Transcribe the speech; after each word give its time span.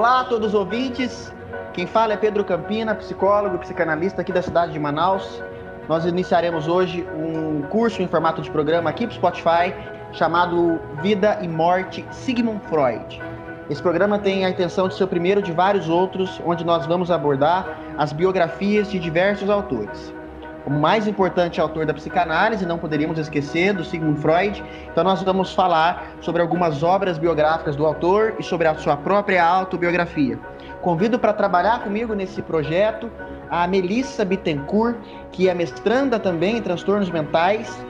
Olá 0.00 0.20
a 0.20 0.24
todos 0.24 0.48
os 0.48 0.54
ouvintes. 0.54 1.30
Quem 1.74 1.86
fala 1.86 2.14
é 2.14 2.16
Pedro 2.16 2.42
Campina, 2.42 2.94
psicólogo 2.94 3.56
e 3.56 3.58
psicanalista 3.58 4.22
aqui 4.22 4.32
da 4.32 4.40
cidade 4.40 4.72
de 4.72 4.78
Manaus. 4.78 5.42
Nós 5.86 6.06
iniciaremos 6.06 6.66
hoje 6.66 7.06
um 7.14 7.60
curso 7.68 8.00
em 8.00 8.08
formato 8.08 8.40
de 8.40 8.50
programa 8.50 8.88
aqui 8.88 9.06
para 9.06 9.14
Spotify 9.14 9.74
chamado 10.10 10.80
Vida 11.02 11.38
e 11.42 11.48
Morte 11.48 12.02
Sigmund 12.12 12.62
Freud. 12.64 13.20
Esse 13.68 13.82
programa 13.82 14.18
tem 14.18 14.46
a 14.46 14.48
intenção 14.48 14.88
de 14.88 14.94
ser 14.94 15.04
o 15.04 15.06
primeiro 15.06 15.42
de 15.42 15.52
vários 15.52 15.86
outros, 15.86 16.40
onde 16.46 16.64
nós 16.64 16.86
vamos 16.86 17.10
abordar 17.10 17.78
as 17.98 18.10
biografias 18.10 18.90
de 18.90 18.98
diversos 18.98 19.50
autores. 19.50 20.14
Como 20.64 20.78
mais 20.78 21.06
importante 21.06 21.60
autor 21.60 21.86
da 21.86 21.94
psicanálise, 21.94 22.66
não 22.66 22.78
poderíamos 22.78 23.18
esquecer 23.18 23.72
do 23.72 23.84
Sigmund 23.84 24.20
Freud, 24.20 24.62
então 24.90 25.02
nós 25.02 25.22
vamos 25.22 25.54
falar 25.54 26.12
sobre 26.20 26.42
algumas 26.42 26.82
obras 26.82 27.18
biográficas 27.18 27.76
do 27.76 27.86
autor 27.86 28.34
e 28.38 28.42
sobre 28.42 28.68
a 28.68 28.74
sua 28.74 28.96
própria 28.96 29.44
autobiografia. 29.44 30.38
Convido 30.82 31.18
para 31.18 31.32
trabalhar 31.32 31.82
comigo 31.82 32.14
nesse 32.14 32.42
projeto 32.42 33.10
a 33.50 33.66
Melissa 33.66 34.24
Bittencourt, 34.24 34.96
que 35.32 35.48
é 35.48 35.54
mestranda 35.54 36.18
também 36.18 36.58
em 36.58 36.62
transtornos 36.62 37.10
mentais, 37.10 37.84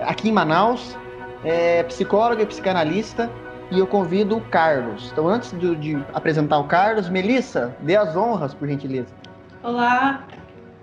aqui 0.00 0.28
em 0.28 0.32
Manaus, 0.32 0.96
é 1.44 1.82
psicóloga 1.82 2.42
e 2.42 2.46
psicanalista, 2.46 3.30
e 3.70 3.78
eu 3.78 3.86
convido 3.86 4.36
o 4.36 4.40
Carlos. 4.40 5.10
Então, 5.12 5.26
antes 5.26 5.50
de, 5.58 5.74
de 5.76 6.04
apresentar 6.12 6.58
o 6.58 6.64
Carlos, 6.64 7.08
Melissa, 7.08 7.74
dê 7.80 7.96
as 7.96 8.14
honras, 8.16 8.52
por 8.52 8.68
gentileza. 8.68 9.08
Olá, 9.62 10.24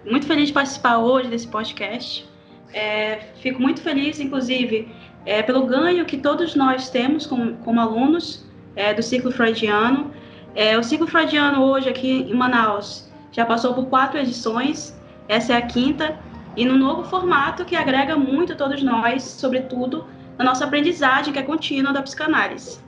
muito 0.05 0.25
feliz 0.25 0.47
de 0.47 0.53
participar 0.53 0.97
hoje 0.97 1.29
desse 1.29 1.47
podcast. 1.47 2.27
É, 2.73 3.29
fico 3.41 3.61
muito 3.61 3.81
feliz, 3.81 4.19
inclusive, 4.19 4.87
é, 5.25 5.41
pelo 5.41 5.65
ganho 5.65 6.05
que 6.05 6.17
todos 6.17 6.55
nós 6.55 6.89
temos 6.89 7.25
como, 7.25 7.55
como 7.57 7.79
alunos 7.79 8.45
é, 8.75 8.93
do 8.93 9.01
ciclo 9.01 9.31
freudiano. 9.31 10.11
É, 10.55 10.77
o 10.77 10.83
ciclo 10.83 11.07
freudiano 11.07 11.63
hoje 11.63 11.89
aqui 11.89 12.27
em 12.29 12.33
Manaus 12.33 13.09
já 13.31 13.45
passou 13.45 13.73
por 13.73 13.85
quatro 13.87 14.19
edições, 14.19 14.97
essa 15.27 15.53
é 15.53 15.57
a 15.57 15.61
quinta, 15.61 16.17
e 16.55 16.65
no 16.65 16.77
novo 16.77 17.03
formato 17.03 17.63
que 17.63 17.75
agrega 17.75 18.15
muito 18.17 18.53
a 18.53 18.55
todos 18.55 18.81
nós, 18.81 19.23
sobretudo 19.23 20.05
na 20.37 20.45
nossa 20.45 20.65
aprendizagem 20.65 21.31
que 21.31 21.39
é 21.39 21.43
contínua 21.43 21.93
da 21.93 22.01
psicanálise. 22.01 22.79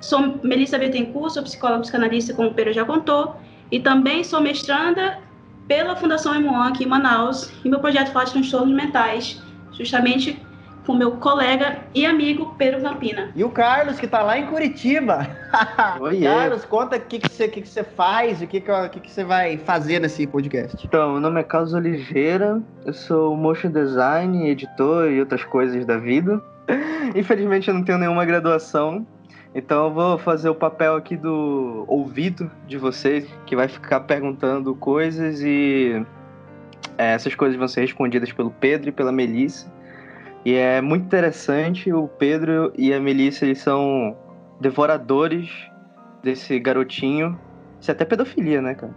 Sou 0.00 0.40
Melissa 0.42 0.78
Bettencourt, 0.78 1.32
sou 1.32 1.42
psicóloga 1.42 1.82
psicanalista, 1.82 2.34
como 2.34 2.48
o 2.48 2.54
Pedro 2.54 2.72
já 2.72 2.84
contou, 2.84 3.36
e 3.70 3.80
também 3.80 4.24
sou 4.24 4.40
mestranda 4.40 5.18
pela 5.66 5.96
Fundação 5.96 6.34
Emuan 6.34 6.68
aqui 6.68 6.84
em 6.84 6.88
Manaus, 6.88 7.50
e 7.64 7.68
meu 7.68 7.80
projeto 7.80 8.12
fala 8.12 8.26
de 8.26 8.32
transtornos 8.32 8.74
mentais, 8.74 9.42
justamente 9.72 10.40
com 10.86 10.94
meu 10.94 11.12
colega 11.12 11.78
e 11.94 12.04
amigo 12.04 12.54
Pedro 12.58 12.82
Campina. 12.82 13.30
E 13.34 13.42
o 13.42 13.50
Carlos, 13.50 13.98
que 13.98 14.04
está 14.04 14.22
lá 14.22 14.38
em 14.38 14.46
Curitiba. 14.46 15.26
Oi, 16.00 16.20
Carlos, 16.20 16.64
conta 16.64 16.96
o 16.96 17.00
que, 17.00 17.18
que, 17.18 17.28
você, 17.28 17.48
que, 17.48 17.62
que 17.62 17.68
você 17.68 17.82
faz, 17.82 18.42
o 18.42 18.46
que, 18.46 18.60
que, 18.60 18.88
que, 18.90 19.00
que 19.00 19.10
você 19.10 19.24
vai 19.24 19.56
fazer 19.56 19.98
nesse 20.00 20.26
podcast. 20.26 20.86
Então, 20.86 21.12
meu 21.12 21.20
nome 21.20 21.40
é 21.40 21.42
Carlos 21.42 21.72
Oliveira, 21.72 22.62
eu 22.84 22.92
sou 22.92 23.36
motion 23.36 23.70
design, 23.70 24.48
editor 24.48 25.10
e 25.10 25.20
outras 25.20 25.44
coisas 25.44 25.84
da 25.86 25.96
vida. 25.96 26.40
Infelizmente 27.14 27.68
eu 27.68 27.74
não 27.74 27.82
tenho 27.82 27.98
nenhuma 27.98 28.24
graduação, 28.24 29.06
então 29.54 29.84
eu 29.86 29.92
vou 29.92 30.18
fazer 30.18 30.48
o 30.48 30.54
papel 30.54 30.96
aqui 30.96 31.16
do 31.16 31.84
ouvido 31.86 32.50
de 32.66 32.76
vocês, 32.76 33.26
que 33.46 33.54
vai 33.54 33.68
ficar 33.68 34.00
perguntando 34.00 34.74
coisas 34.74 35.40
e 35.40 36.04
é, 36.98 37.12
essas 37.12 37.34
coisas 37.34 37.56
vão 37.56 37.68
ser 37.68 37.82
respondidas 37.82 38.32
pelo 38.32 38.50
Pedro 38.50 38.88
e 38.88 38.92
pela 38.92 39.12
Melissa. 39.12 39.72
E 40.44 40.54
é 40.54 40.80
muito 40.80 41.04
interessante, 41.04 41.92
o 41.92 42.06
Pedro 42.06 42.72
e 42.76 42.92
a 42.92 43.00
Melissa, 43.00 43.44
eles 43.44 43.60
são 43.60 44.16
devoradores 44.60 45.48
desse 46.22 46.58
garotinho. 46.58 47.38
Isso 47.80 47.90
é 47.90 47.92
até 47.92 48.04
pedofilia, 48.04 48.60
né, 48.60 48.74
cara? 48.74 48.92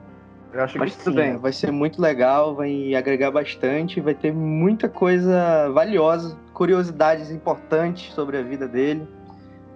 Eu 0.54 0.64
acho 0.64 0.80
Mas 0.80 0.96
que 0.96 1.04
tudo 1.04 1.14
sim, 1.14 1.20
bem, 1.20 1.34
né? 1.34 1.38
vai 1.38 1.54
ser 1.54 1.72
muito 1.72 2.02
legal, 2.02 2.56
vai 2.56 2.96
agregar 2.96 3.32
bastante, 3.32 4.02
vai 4.02 4.14
ter 4.16 4.34
muita 4.34 4.90
coisa 4.90 5.70
valiosa, 5.70 6.38
curiosidades 6.54 7.30
importantes 7.30 8.12
sobre 8.14 8.38
a 8.38 8.42
vida 8.42 8.68
dele. 8.68 9.08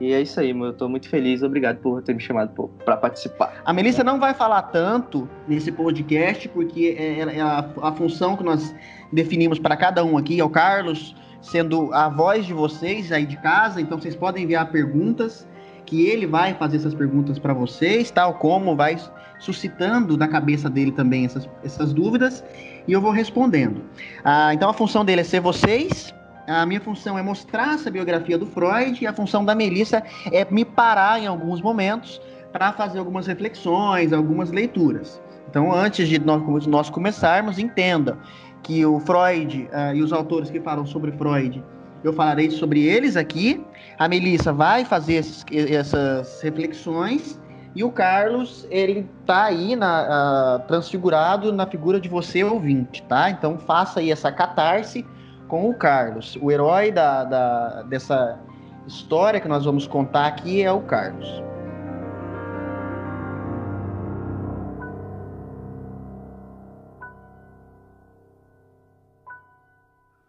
E 0.02 0.14
é 0.14 0.20
isso 0.20 0.40
aí, 0.40 0.52
meu. 0.52 0.68
Eu 0.68 0.74
tô 0.74 0.90
muito 0.90 1.08
feliz. 1.08 1.44
Obrigado 1.44 1.78
por 1.78 2.02
ter 2.02 2.16
me 2.16 2.20
chamado 2.20 2.70
para 2.84 2.98
participar. 2.98 3.62
A 3.64 3.72
Melissa 3.72 4.04
não 4.04 4.20
vai 4.20 4.34
falar 4.34 4.64
tanto 4.64 5.30
nesse 5.48 5.72
podcast, 5.72 6.50
porque 6.50 6.96
é, 6.98 7.20
é 7.20 7.40
a, 7.40 7.70
a 7.84 7.92
função 7.92 8.36
que 8.36 8.44
nós 8.44 8.74
definimos 9.14 9.60
para 9.60 9.78
cada 9.78 10.04
um 10.04 10.18
aqui 10.18 10.40
é 10.40 10.44
o 10.44 10.50
Carlos 10.50 11.16
sendo 11.40 11.94
a 11.94 12.10
voz 12.10 12.48
de 12.48 12.54
vocês 12.54 13.12
aí 13.12 13.26
de 13.26 13.38
casa, 13.38 13.82
então 13.82 14.00
vocês 14.00 14.16
podem 14.16 14.44
enviar 14.44 14.72
perguntas, 14.72 15.48
que 15.86 16.08
ele 16.08 16.26
vai 16.26 16.54
fazer 16.54 16.78
essas 16.78 16.94
perguntas 16.94 17.40
para 17.40 17.54
vocês, 17.54 18.12
tal 18.12 18.36
como 18.36 18.76
vai 18.76 18.98
suscitando 19.40 20.16
da 20.16 20.28
cabeça 20.28 20.70
dele 20.70 20.92
também 20.92 21.26
essas, 21.26 21.50
essas 21.64 21.94
dúvidas, 21.94 22.44
e 22.88 22.94
eu 22.94 23.02
vou 23.02 23.12
respondendo. 23.12 23.84
Ah, 24.24 24.54
então 24.54 24.70
a 24.70 24.74
função 24.74 25.04
dele 25.04 25.22
é 25.22 25.24
ser 25.24 25.42
vocês, 25.42 26.14
a 26.48 26.66
minha 26.66 26.82
função 26.82 27.18
é 27.18 27.22
mostrar 27.22 27.76
essa 27.76 27.90
biografia 27.90 28.38
do 28.38 28.46
Freud, 28.46 28.98
e 29.02 29.08
a 29.08 29.14
função 29.14 29.44
da 29.46 29.56
Melissa 29.56 30.04
é 30.32 30.46
me 30.50 30.66
parar 30.66 31.20
em 31.20 31.28
alguns 31.28 31.62
momentos 31.62 32.22
para 32.52 32.74
fazer 32.74 33.00
algumas 33.00 33.28
reflexões, 33.28 34.12
algumas 34.12 34.52
leituras. 34.52 35.22
Então, 35.50 35.74
antes 35.74 36.08
de 36.08 36.20
nós, 36.20 36.90
começarmos, 36.90 37.60
entenda 37.60 38.18
que 38.64 38.86
o 38.86 39.00
Freud 39.00 39.68
uh, 39.72 39.96
e 39.96 40.02
os 40.02 40.14
autores 40.14 40.50
que 40.50 40.60
falam 40.60 40.86
sobre 40.86 41.12
Freud, 41.12 41.64
eu 42.04 42.14
falarei 42.14 42.50
sobre 42.50 42.84
eles 42.84 43.16
aqui. 43.16 43.64
A 43.98 44.08
Melissa 44.08 44.54
vai 44.54 44.86
fazer 44.86 45.16
esses, 45.16 45.46
essas 45.52 46.42
reflexões 46.42 47.40
e 47.76 47.84
o 47.84 47.92
Carlos 47.92 48.68
ele 48.70 49.10
tá 49.26 49.46
aí 49.46 49.76
na, 49.76 50.60
uh, 50.64 50.68
transfigurado 50.68 51.54
na 51.54 51.66
figura 51.66 52.00
de 52.00 52.10
você 52.10 52.44
ouvinte, 52.44 53.02
tá? 53.04 53.30
Então 53.30 53.58
faça 53.58 54.00
aí 54.00 54.12
essa 54.12 54.32
catarse 54.32 55.06
com 55.52 55.70
o 55.70 55.74
Carlos. 55.74 56.38
O 56.42 56.50
herói 56.50 56.94
da, 56.94 57.26
da 57.26 57.82
dessa 57.82 58.40
história 58.88 59.38
que 59.42 59.50
nós 59.50 59.66
vamos 59.66 59.86
contar 59.86 60.28
aqui 60.28 60.64
é 60.64 60.72
o 60.72 60.80
Carlos. 60.80 61.28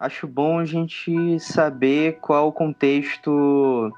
Acho 0.01 0.27
bom 0.27 0.59
a 0.59 0.65
gente 0.65 1.39
saber 1.39 2.19
qual 2.21 2.49
o 2.49 2.53
contexto, 2.53 3.93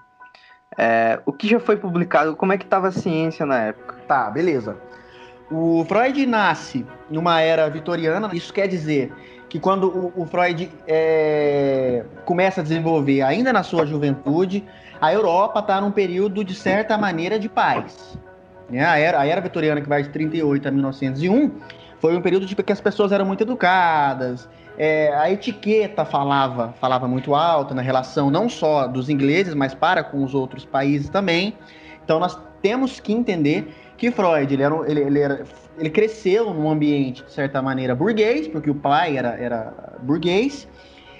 é, 0.77 1.19
o 1.25 1.33
que 1.33 1.49
já 1.49 1.59
foi 1.59 1.79
publicado, 1.79 2.37
como 2.37 2.53
é 2.53 2.59
que 2.59 2.65
estava 2.65 2.89
a 2.89 2.93
ciência 2.93 3.47
na 3.47 3.63
época. 3.63 3.97
Tá, 4.07 4.31
beleza. 4.31 4.77
O 5.51 5.87
Freud 5.87 6.27
nasce 6.27 6.85
numa 7.09 7.41
era 7.41 7.67
vitoriana, 7.71 8.29
isso 8.35 8.53
quer 8.53 8.67
dizer 8.67 9.11
que 9.55 9.61
quando 9.61 9.87
o, 9.87 10.23
o 10.23 10.27
Freud 10.27 10.69
é, 10.85 12.05
começa 12.25 12.61
a 12.61 12.65
desenvolver, 12.65 13.23
ainda 13.23 13.53
na 13.53 13.63
sua 13.63 13.87
juventude, 13.87 14.65
a 15.01 15.13
Europa 15.13 15.61
está 15.61 15.81
num 15.81 15.93
período, 15.93 16.43
de 16.43 16.57
certa 16.57 16.99
maneira, 16.99 17.39
de 17.39 17.49
paz. 17.49 18.19
Né? 18.69 18.85
A, 18.85 18.99
era, 18.99 19.21
a 19.21 19.25
era 19.25 19.41
vitoriana, 19.41 19.81
que 19.81 19.89
vai 19.89 20.03
de 20.03 20.09
38 20.09 20.67
a 20.67 20.73
1901, 20.73 21.53
foi 22.01 22.17
um 22.17 22.21
período 22.21 22.47
de 22.47 22.57
que 22.57 22.73
as 22.73 22.81
pessoas 22.81 23.13
eram 23.13 23.25
muito 23.25 23.45
educadas, 23.45 24.49
é, 24.77 25.15
a 25.15 25.31
etiqueta 25.31 26.05
falava, 26.05 26.75
falava 26.81 27.07
muito 27.07 27.33
alta 27.33 27.77
na 27.77 27.83
relação 27.83 28.33
não 28.33 28.49
só 28.49 28.89
dos 28.89 29.09
ingleses, 29.09 29.55
mas 29.55 29.73
para 29.73 30.03
com 30.03 30.25
os 30.25 30.35
outros 30.35 30.65
países 30.65 31.09
também. 31.09 31.57
Então 32.05 32.19
nós 32.19 32.37
temos 32.61 32.99
que 32.99 33.13
entender 33.13 33.73
que 33.97 34.11
Freud 34.11 34.53
ele, 34.53 34.63
era, 34.63 34.91
ele, 34.91 35.01
ele, 35.01 35.21
era, 35.21 35.45
ele 35.79 35.91
cresceu 35.91 36.53
num 36.53 36.71
ambiente, 36.71 37.23
de 37.25 37.33
certa 37.33 37.63
maneira, 37.63 37.95
burguês, 37.95 38.49
porque 38.49 38.71
o 38.71 38.75
pai 38.75 39.17
era, 39.17 39.37
era 39.39 39.73
burguês, 40.03 40.69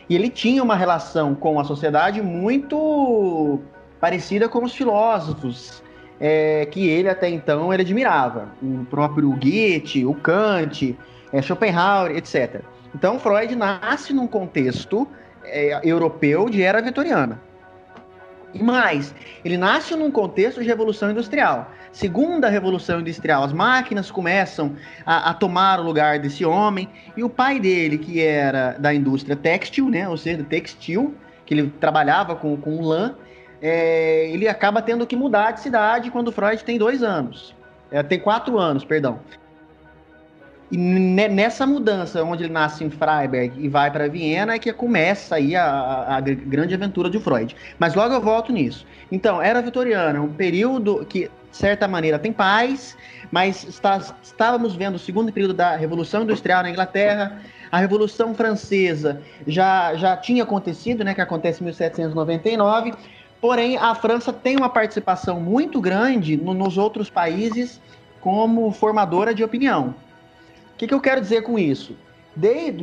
e 0.09 0.15
ele 0.15 0.29
tinha 0.29 0.63
uma 0.63 0.77
relação 0.77 1.35
com 1.35 1.59
a 1.59 1.65
sociedade 1.65 2.21
muito 2.21 3.61
parecida 4.01 4.49
com 4.49 4.65
os 4.65 4.75
filósofos 4.75 5.83
é, 6.21 6.67
que 6.67 6.89
ele 6.89 7.09
até 7.09 7.29
então 7.29 7.73
ele 7.73 7.83
admirava. 7.83 8.49
O 8.63 8.85
próprio 8.87 9.31
Goethe, 9.31 10.05
o 10.05 10.15
Kant, 10.15 10.97
é, 11.33 11.43
Schopenhauer, 11.43 12.17
etc. 12.17 12.61
Então, 12.95 13.19
Freud 13.19 13.55
nasce 13.57 14.13
num 14.13 14.27
contexto 14.27 15.09
é, 15.45 15.81
europeu 15.83 16.49
de 16.49 16.63
era 16.63 16.81
vitoriana. 16.81 17.41
E 18.53 18.63
mais, 18.63 19.13
ele 19.45 19.57
nasce 19.57 19.97
num 19.97 20.11
contexto 20.11 20.63
de 20.63 20.69
revolução 20.69 21.11
industrial. 21.11 21.71
Segunda 21.95 22.49
revolução 22.49 22.99
industrial, 23.01 23.45
as 23.45 23.53
máquinas 23.53 24.11
começam 24.11 24.75
a, 25.07 25.31
a, 25.31 25.35
tomar 25.35 25.79
o 25.79 25.85
lugar 25.85 26.19
desse 26.19 26.45
homem, 26.45 26.89
e 27.17 27.23
o 27.23 27.31
pai 27.31 27.61
dele, 27.61 27.99
que 27.99 28.21
era 28.21 28.73
da 28.73 28.93
indústria 28.93 29.37
têxtil, 29.37 29.89
né, 29.89 30.09
ou 30.09 30.17
seja, 30.17 30.43
textil, 30.43 31.15
que 31.47 31.55
ele 31.55 31.73
trabalhava 31.79 32.35
com, 32.35 32.57
com 32.57 32.83
lã, 32.83 33.15
é, 33.63 34.29
ele 34.29 34.49
acaba 34.49 34.83
tendo 34.83 35.07
que 35.07 35.15
mudar 35.15 35.53
de 35.53 35.61
cidade 35.61 36.11
quando 36.11 36.33
Freud 36.33 36.65
tem 36.65 36.79
dois 36.79 37.01
anos. 37.01 37.55
É, 37.93 38.03
tem 38.03 38.19
quatro 38.19 38.59
anos, 38.59 38.85
perdão. 38.85 39.21
E 40.73 40.77
nessa 40.77 41.65
mudança, 41.65 42.25
onde 42.25 42.43
ele 42.43 42.53
nasce 42.53 42.83
em 42.83 42.91
Freiberg 42.91 43.55
e 43.57 43.69
vai 43.69 43.89
para 43.93 44.09
Viena, 44.09 44.55
é 44.55 44.59
que 44.59 44.73
começa 44.73 45.37
aí 45.37 45.55
a, 45.55 45.65
a, 45.65 46.17
a, 46.17 46.21
grande 46.21 46.75
aventura 46.75 47.09
de 47.09 47.21
Freud. 47.21 47.55
Mas 47.79 47.95
logo 47.95 48.13
eu 48.13 48.21
volto 48.21 48.53
nisso. 48.53 48.85
Então, 49.13 49.41
era 49.41 49.63
vitoriana, 49.63 50.21
um 50.21 50.33
período 50.33 51.07
que 51.09 51.31
de 51.55 51.59
certa 51.59 51.87
maneira, 51.87 52.19
tem 52.19 52.33
paz, 52.33 52.97
mas 53.31 53.63
está, 53.63 54.01
estávamos 54.21 54.75
vendo 54.75 54.97
o 54.97 54.99
segundo 54.99 55.33
período 55.33 55.55
da 55.55 55.77
Revolução 55.77 56.25
Industrial 56.25 56.65
na 56.65 56.71
Inglaterra, 56.71 57.41
a 57.71 57.79
Revolução 57.79 58.35
Francesa 58.35 59.23
já, 59.47 59.95
já 59.95 60.17
tinha 60.17 60.43
acontecido, 60.43 61.05
né, 61.05 61.15
que 61.15 61.21
acontece 61.21 61.61
em 61.61 61.67
1799, 61.67 62.93
porém 63.41 63.77
a 63.77 63.95
França 63.95 64.33
tem 64.33 64.57
uma 64.57 64.69
participação 64.69 65.41
muito 65.41 65.81
grande 65.81 66.37
no, 66.37 66.53
nos 66.55 66.77
outros 66.77 67.09
países 67.09 67.81
como 68.21 68.73
formadora 68.73 69.33
de 69.33 69.45
opinião. 69.45 69.95
O 70.75 70.77
que, 70.77 70.89
que 70.89 70.95
eu 70.95 71.01
quero 71.01 71.21
dizer 71.21 71.43
com 71.43 71.57
isso? 71.57 71.97
Desde 72.35 72.83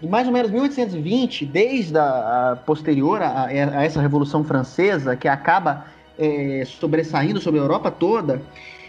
mais 0.00 0.28
ou 0.28 0.32
menos 0.32 0.48
1820, 0.52 1.44
desde 1.44 1.98
a, 1.98 2.52
a 2.52 2.56
posterior 2.56 3.20
a, 3.20 3.46
a, 3.46 3.52
essa 3.52 4.00
Revolução 4.00 4.44
Francesa, 4.44 5.16
que 5.16 5.26
acaba 5.26 5.86
é, 6.20 6.64
sobressaindo 6.66 7.40
sobre 7.40 7.58
a 7.58 7.62
Europa 7.62 7.90
toda, 7.90 8.42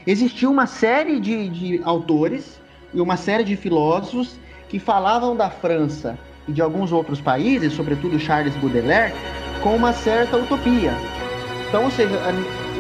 existiu 0.06 0.52
uma 0.52 0.68
série 0.68 1.20
de, 1.20 1.50
de 1.50 1.82
autores 1.86 2.60
e 2.94 3.00
uma 3.00 3.16
série 3.16 3.46
de 3.46 3.56
filósofos 3.56 4.36
que 4.68 4.78
falavam 4.78 5.36
da 5.36 5.50
França 5.50 6.18
e 6.48 6.52
de 6.52 6.62
alguns 6.62 6.92
outros 6.92 7.22
países, 7.22 7.74
sobretudo 7.74 8.20
Charles 8.20 8.56
Baudelaire, 8.58 9.14
com 9.64 9.76
uma 9.76 9.94
certa 9.94 10.38
utopia. 10.38 10.94
Então, 11.70 11.86
ou 11.86 11.92
seja, 11.92 12.10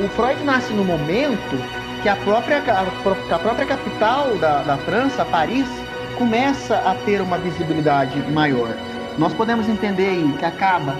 o 0.04 0.10
Freud 0.10 0.44
nasce 0.44 0.74
no 0.74 0.84
momento 0.84 1.58
que 2.02 2.10
a 2.10 2.16
própria, 2.18 2.58
a 2.58 3.40
própria 3.40 3.66
capital 3.66 4.36
da, 4.38 4.64
da 4.64 4.78
França, 4.78 5.24
Paris, 5.24 5.68
começa 6.18 6.78
a 6.78 6.96
ter 7.06 7.22
uma 7.22 7.38
visibilidade 7.38 8.20
maior. 8.32 8.76
Nós 9.18 9.34
podemos 9.34 9.70
entender 9.70 10.10
aí 10.10 10.36
que 10.38 10.46
acaba 10.46 10.96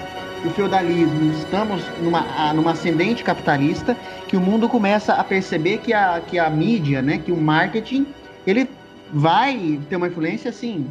o 0.46 0.50
feudalismo, 0.50 1.32
estamos 1.34 1.84
numa, 2.00 2.54
numa 2.54 2.72
ascendente 2.72 3.24
capitalista, 3.24 3.96
que 4.28 4.36
o 4.36 4.42
mundo 4.42 4.68
começa 4.68 5.14
a 5.14 5.24
perceber 5.24 5.78
que 5.80 5.94
a, 5.94 6.20
que 6.22 6.40
a 6.40 6.50
mídia, 6.50 7.02
né, 7.02 7.20
que 7.20 7.32
o 7.32 7.38
marketing, 7.38 8.08
ele 8.46 8.70
vai 9.14 9.80
ter 9.90 9.96
uma 9.96 10.08
influência 10.08 10.50
assim, 10.50 10.90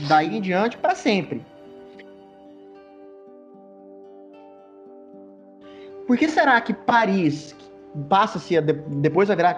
daí 0.00 0.36
em 0.36 0.40
diante 0.40 0.76
para 0.76 0.94
sempre. 0.94 1.44
Por 6.06 6.16
que 6.16 6.28
será 6.28 6.60
que 6.60 6.72
Paris 6.72 7.54
passa-se 8.08 8.56
a, 8.56 8.60
depois 8.60 9.30
a 9.30 9.34
virar 9.34 9.50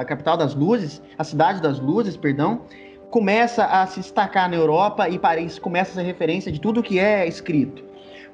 a 0.00 0.04
capital 0.04 0.36
das 0.36 0.54
luzes, 0.54 1.00
a 1.16 1.22
cidade 1.22 1.60
das 1.60 1.78
luzes, 1.78 2.16
perdão, 2.16 2.62
começa 3.10 3.64
a 3.66 3.86
se 3.86 4.00
destacar 4.00 4.48
na 4.48 4.56
Europa 4.56 5.08
e 5.08 5.18
Paris 5.18 5.58
começa 5.58 5.92
a 5.92 5.94
ser 5.94 6.02
referência 6.02 6.50
de 6.50 6.60
tudo 6.60 6.82
que 6.82 6.98
é 6.98 7.26
escrito? 7.26 7.89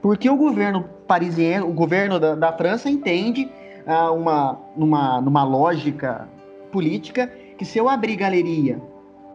Porque 0.07 0.31
o 0.31 0.37
governo 0.37 0.85
parisiense, 1.09 1.65
o 1.65 1.73
governo 1.73 2.21
da, 2.21 2.37
da 2.37 2.53
França 2.53 2.89
entende 2.89 3.51
ah, 3.85 4.13
uma, 4.13 4.57
numa, 4.77 5.21
numa 5.21 5.43
lógica 5.43 6.29
política 6.71 7.27
que 7.59 7.65
se 7.65 7.77
eu 7.77 7.89
abrir 7.89 8.15
galeria 8.15 8.81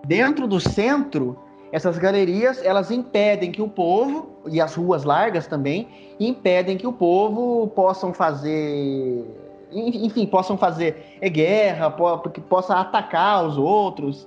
Dentro 0.06 0.48
do 0.48 0.62
centro, 0.62 1.38
essas 1.74 1.98
galerias 1.98 2.64
elas 2.64 2.90
impedem 2.90 3.52
que 3.52 3.62
o 3.62 3.68
povo 3.68 4.30
e 4.48 4.62
as 4.62 4.74
ruas 4.74 5.04
largas 5.04 5.46
também 5.46 5.90
impedem 6.18 6.78
que 6.78 6.88
o 6.88 6.94
povo 6.94 7.68
possam 7.76 8.14
fazer, 8.14 9.26
enfim, 9.74 10.26
possam 10.26 10.58
fazer 10.58 11.20
guerra, 11.22 11.94
que 12.34 12.40
possa 12.40 12.76
atacar 12.76 13.46
os 13.46 13.58
outros. 13.58 14.26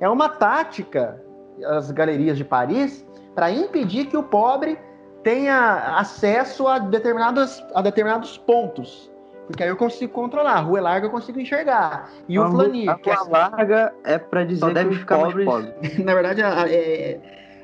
É 0.00 0.08
uma 0.08 0.28
tática 0.28 1.22
as 1.66 1.92
galerias 1.92 2.36
de 2.36 2.44
Paris 2.44 3.06
para 3.32 3.52
impedir 3.52 4.06
que 4.06 4.16
o 4.16 4.24
pobre 4.24 4.76
tenha 5.24 5.98
acesso 5.98 6.68
a 6.68 6.78
determinados, 6.78 7.64
a 7.74 7.82
determinados 7.82 8.38
pontos. 8.38 9.10
Porque 9.46 9.62
aí 9.62 9.68
eu 9.68 9.76
consigo 9.76 10.12
controlar. 10.12 10.54
A 10.54 10.60
rua 10.60 10.78
é 10.78 10.82
larga, 10.82 11.06
eu 11.06 11.10
consigo 11.10 11.40
enxergar. 11.40 12.10
E 12.28 12.36
a 12.36 12.46
o 12.46 12.50
Flanir. 12.50 12.88
A 12.88 12.94
rua 12.94 13.28
larga 13.28 13.92
é 14.04 14.18
para 14.18 14.44
dizer 14.44 14.66
que 14.66 14.72
deve 14.72 14.94
ficar 14.96 15.18
pobres... 15.18 15.44
pobre. 15.44 15.72
Na 16.02 16.14
verdade, 16.14 16.42
a, 16.42 16.62
a, 16.62 16.70
é, 16.70 17.18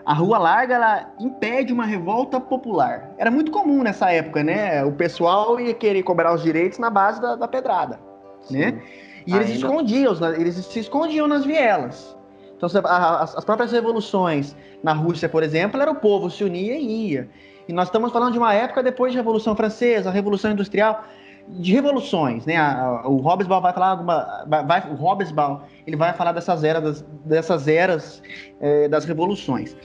a 0.05 0.13
rua 0.13 0.39
larga 0.39 0.75
ela 0.75 1.11
impede 1.21 1.73
uma 1.73 1.85
revolta 1.85 2.41
popular. 2.41 3.11
Era 3.17 3.31
muito 3.31 3.51
comum 3.51 3.83
nessa 3.83 4.11
época, 4.11 4.43
né? 4.43 4.85
O 4.85 4.93
pessoal 4.93 5.59
ia 5.59 5.73
querer 5.73 6.03
cobrar 6.03 6.35
os 6.35 6.43
direitos 6.43 6.79
na 6.79 6.91
base 6.91 7.21
da, 7.21 7.37
da 7.37 7.49
pedrada, 7.49 7.99
Sim. 8.43 8.59
né? 8.59 8.83
E 9.27 9.33
Ainda... 9.33 9.45
eles 9.45 9.57
escondiam, 9.57 10.15
eles 10.37 10.57
se 10.57 10.81
escondiam 10.81 11.29
nas 11.29 11.45
vielas. 11.45 12.17
Então, 12.61 12.69
as, 12.85 13.37
as 13.37 13.45
próprias 13.45 13.73
revoluções 13.73 14.55
na 14.83 14.93
Rússia, 14.93 15.29
por 15.29 15.43
exemplo, 15.43 15.81
era 15.81 15.91
o 15.91 15.95
povo 15.95 16.31
se 16.31 16.45
unia 16.45 16.77
e 16.77 17.11
ia. 17.11 17.29
E 17.67 17.73
nós 17.73 17.89
estamos 17.89 18.13
falando 18.13 18.33
de 18.33 18.39
uma 18.39 18.53
época 18.53 18.83
depois 18.83 19.15
da 19.15 19.21
Revolução 19.21 19.57
Francesa, 19.57 20.11
a 20.11 20.13
Revolução 20.13 20.51
Industrial 20.51 21.05
de 21.49 21.73
revoluções, 21.73 22.45
né? 22.47 22.57
o 23.05 23.17
Hobsbawm 23.17 23.63
vai 23.63 23.73
falar 23.73 23.89
alguma, 23.89 24.45
vai, 24.47 24.89
o 24.89 24.95
Hobsbawm 24.95 25.61
ele 25.87 25.97
vai 25.97 26.13
falar 26.13 26.33
dessas 26.33 26.63
eras, 26.63 27.03
dessas 27.25 27.67
eras 27.67 28.23
é, 28.61 28.87
das 28.87 29.05
revoluções. 29.05 29.77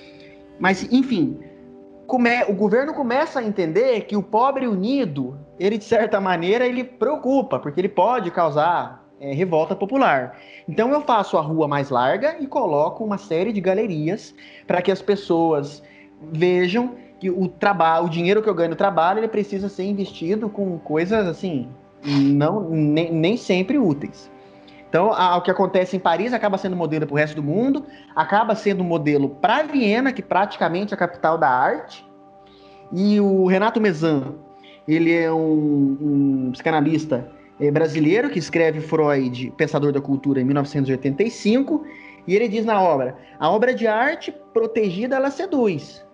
Mas 0.60 0.84
enfim, 0.92 1.40
come, 2.06 2.44
o 2.50 2.54
governo 2.54 2.94
começa 2.94 3.40
a 3.40 3.44
entender 3.44 4.02
que 4.02 4.16
o 4.16 4.22
pobre 4.22 4.68
unido, 4.68 5.40
ele 5.58 5.78
de 5.78 5.86
certa 5.86 6.20
maneira 6.20 6.68
ele 6.68 6.84
preocupa, 6.84 7.58
porque 7.58 7.80
ele 7.80 7.90
pode 7.90 8.30
causar 8.30 9.05
é, 9.20 9.34
revolta 9.34 9.76
popular. 9.76 10.38
Então 10.68 10.92
eu 10.92 11.02
faço 11.02 11.38
a 11.38 11.42
rua 11.42 11.68
mais 11.68 11.90
larga 11.90 12.38
e 12.40 12.48
coloco 12.48 13.04
uma 13.04 13.18
série 13.18 13.52
de 13.54 13.62
galerias 13.62 14.34
para 14.68 14.82
que 14.82 14.92
as 14.92 15.02
pessoas 15.02 15.84
vejam 16.32 16.96
que 17.20 17.30
o 17.30 17.48
trabalho, 17.48 18.06
o 18.06 18.10
dinheiro 18.10 18.42
que 18.42 18.50
eu 18.50 18.54
ganho 18.54 18.72
no 18.72 18.76
trabalho, 18.76 19.20
ele 19.20 19.28
precisa 19.28 19.70
ser 19.70 19.84
investido 19.84 20.50
com 20.50 20.78
coisas 20.80 21.28
assim, 21.28 21.70
não 22.04 22.70
nem, 22.70 23.12
nem 23.12 23.38
sempre 23.38 23.78
úteis. 23.78 24.30
Então, 24.90 25.10
o 25.10 25.42
que 25.42 25.52
acontece 25.52 25.98
em 25.98 26.00
Paris 26.00 26.32
acaba 26.32 26.58
sendo 26.58 26.76
modelo 26.76 27.06
para 27.06 27.14
o 27.14 27.18
resto 27.18 27.36
do 27.36 27.44
mundo, 27.44 27.86
acaba 28.16 28.56
sendo 28.56 28.84
modelo 28.84 29.30
para 29.30 29.64
Viena, 29.64 30.14
que 30.14 30.22
praticamente 30.22 30.94
é 30.94 30.96
a 30.96 30.98
capital 30.98 31.38
da 31.38 31.50
arte. 31.50 32.06
E 32.94 33.20
o 33.20 33.46
Renato 33.46 33.82
Mezan, 33.82 34.36
ele 34.88 35.14
é 35.14 35.30
um, 35.32 35.98
um 36.48 36.52
psicanalista 36.54 37.30
brasileiro 37.72 38.30
que 38.30 38.40
escreve 38.40 38.82
Freud, 38.82 39.52
Pensador 39.58 39.92
da 39.92 40.02
Cultura, 40.02 40.42
em 40.42 40.44
1985, 40.44 41.86
e 42.28 42.36
ele 42.36 42.48
diz 42.48 42.66
na 42.66 42.82
obra: 42.82 43.16
a 43.40 43.50
obra 43.50 43.74
de 43.74 43.88
arte 43.88 44.34
protegida 44.54 45.16
ela 45.16 45.32
seduz, 45.32 46.06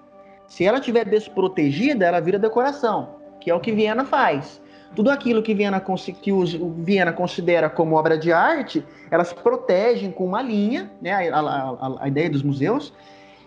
se 0.52 0.66
ela 0.66 0.80
estiver 0.80 1.06
desprotegida, 1.06 2.06
ela 2.06 2.20
vira 2.20 2.38
decoração, 2.38 3.16
que 3.40 3.50
é 3.50 3.56
o 3.56 3.60
que 3.62 3.72
Viena 3.72 4.04
faz. 4.04 4.62
Tudo 4.94 5.10
aquilo 5.10 5.42
que 5.42 5.54
Viena, 5.54 5.82
que 6.22 6.32
o 6.34 6.44
Viena 6.78 7.14
considera 7.14 7.70
como 7.70 7.96
obra 7.96 8.18
de 8.18 8.34
arte, 8.34 8.86
elas 9.10 9.32
protegem 9.32 10.12
com 10.12 10.26
uma 10.26 10.42
linha, 10.42 10.92
né, 11.02 11.30
a, 11.30 11.40
a, 11.40 11.96
a 12.02 12.08
ideia 12.10 12.30
dos 12.30 12.44
museus, 12.44 12.94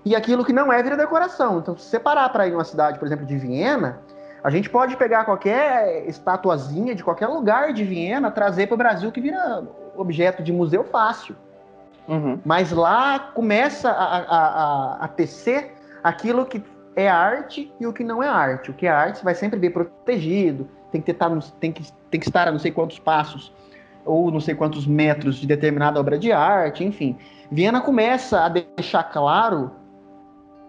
e 0.03 0.17
aquilo 0.17 0.47
que 0.47 0.53
não 0.55 0.73
é 0.73 0.83
vira 0.83 0.97
decoração. 0.97 1.59
Então, 1.59 1.77
se 1.77 1.91
separar 1.91 2.31
para 2.31 2.47
ir 2.47 2.53
numa 2.53 2.65
cidade, 2.65 2.99
por 2.99 3.05
exemplo, 3.05 3.27
de 3.27 3.37
Viena, 3.37 4.01
a 4.45 4.51
gente 4.51 4.69
pode 4.69 4.95
pegar 4.99 5.25
qualquer 5.25 6.07
estatuazinha 6.07 6.95
de 6.95 7.03
qualquer 7.03 7.29
lugar 7.29 7.73
de 7.73 7.83
Viena, 7.83 8.31
trazer 8.31 8.67
para 8.67 8.75
o 8.75 8.79
Brasil 8.79 9.11
que 9.11 9.19
vira 9.19 9.65
objeto 9.97 10.43
de 10.43 10.53
museu 10.53 10.85
fácil. 10.85 11.35
Uhum. 12.07 12.39
Mas 12.45 12.71
lá 12.71 13.19
começa 13.19 13.91
a, 13.91 14.19
a, 14.19 14.47
a, 14.99 15.05
a 15.05 15.09
tecer 15.09 15.73
aquilo 16.03 16.45
que 16.45 16.63
é 16.95 17.09
arte 17.09 17.73
e 17.81 17.87
o 17.87 17.93
que 17.93 18.05
não 18.05 18.23
é 18.23 18.29
arte. 18.29 18.71
O 18.71 18.75
que 18.75 18.87
é 18.87 18.91
arte 18.91 19.25
vai 19.25 19.35
sempre 19.35 19.59
bem 19.59 19.71
protegido, 19.71 20.69
tem 20.93 21.01
que, 21.01 21.11
ter, 21.11 21.27
tem 21.59 21.73
que, 21.73 21.83
tem 22.11 22.21
que 22.21 22.29
estar 22.29 22.47
a 22.47 22.53
não 22.53 22.59
sei 22.59 22.71
quantos 22.71 22.99
passos 22.99 23.51
ou 24.05 24.31
não 24.31 24.41
sei 24.41 24.55
quantos 24.55 24.87
metros 24.87 25.37
de 25.37 25.47
determinada 25.47 25.99
obra 25.99 26.19
de 26.19 26.31
arte, 26.31 26.85
enfim. 26.85 27.17
Viena 27.51 27.81
começa 27.81 28.45
a 28.45 28.51
deixar 28.51 29.05
claro 29.05 29.71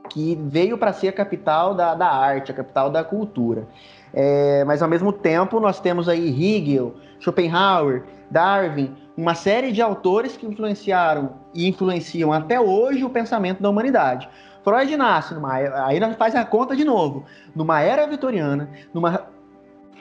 que 0.09 0.37
veio 0.41 0.77
para 0.77 0.93
ser 0.93 1.09
a 1.09 1.13
capital 1.13 1.73
da, 1.73 1.95
da 1.95 2.07
arte, 2.07 2.51
a 2.51 2.55
capital 2.55 2.89
da 2.89 3.03
cultura. 3.03 3.67
É, 4.13 4.63
mas 4.65 4.81
ao 4.81 4.87
mesmo 4.87 5.11
tempo 5.11 5.59
nós 5.59 5.79
temos 5.79 6.07
aí 6.07 6.29
Hegel, 6.29 6.95
Schopenhauer, 7.19 8.03
Darwin, 8.29 8.95
uma 9.17 9.35
série 9.35 9.71
de 9.71 9.81
autores 9.81 10.37
que 10.37 10.45
influenciaram 10.45 11.33
e 11.53 11.67
influenciam 11.67 12.31
até 12.31 12.59
hoje 12.59 13.03
o 13.03 13.09
pensamento 13.09 13.61
da 13.61 13.69
humanidade. 13.69 14.29
Freud 14.63 14.97
nasce 14.97 15.33
numa 15.33 15.53
aí 15.53 15.99
nós 15.99 16.15
faz 16.15 16.33
a 16.33 16.43
conta 16.43 16.75
de 16.75 16.83
novo, 16.83 17.23
numa 17.55 17.81
era 17.81 18.07
vitoriana, 18.07 18.69
numa 18.93 19.27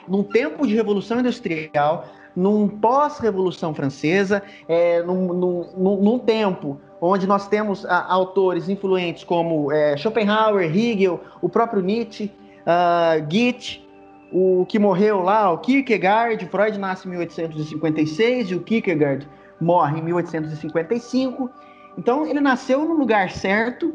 num 0.07 0.23
tempo 0.23 0.67
de 0.67 0.75
revolução 0.75 1.19
industrial, 1.19 2.07
num 2.35 2.67
pós-revolução 2.67 3.73
francesa, 3.73 4.41
é, 4.67 5.01
num, 5.01 5.33
num, 5.33 6.01
num, 6.01 6.19
tempo 6.19 6.79
onde 7.05 7.27
nós 7.27 7.47
temos 7.47 7.85
a, 7.85 8.05
autores 8.11 8.69
influentes 8.69 9.23
como 9.23 9.71
é, 9.71 9.95
Schopenhauer, 9.97 10.65
Hegel, 10.65 11.19
o 11.41 11.49
próprio 11.49 11.81
Nietzsche, 11.81 12.31
uh, 12.61 13.21
Goethe, 13.23 13.85
o 14.31 14.65
que 14.67 14.79
morreu 14.79 15.21
lá, 15.21 15.51
o 15.51 15.59
Kierkegaard, 15.59 16.45
Freud 16.47 16.77
nasce 16.77 17.07
em 17.07 17.11
1856 17.11 18.51
e 18.51 18.55
o 18.55 18.61
Kierkegaard 18.61 19.27
morre 19.61 19.99
em 19.99 20.03
1855. 20.03 21.49
Então 21.97 22.25
ele 22.25 22.41
nasceu 22.41 22.83
no 22.83 22.93
lugar 22.93 23.29
certo, 23.29 23.93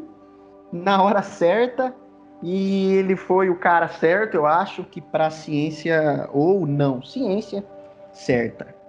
na 0.71 1.01
hora 1.03 1.21
certa 1.21 1.93
e 2.41 2.93
ele 2.93 3.15
foi 3.15 3.49
o 3.49 3.55
cara 3.55 3.87
certo, 3.87 4.35
eu 4.35 4.45
acho, 4.47 4.83
que 4.83 4.99
para 4.99 5.29
ciência 5.29 6.27
ou 6.33 6.65
não 6.65 7.03
ciência 7.03 7.63
certa. 8.11 8.80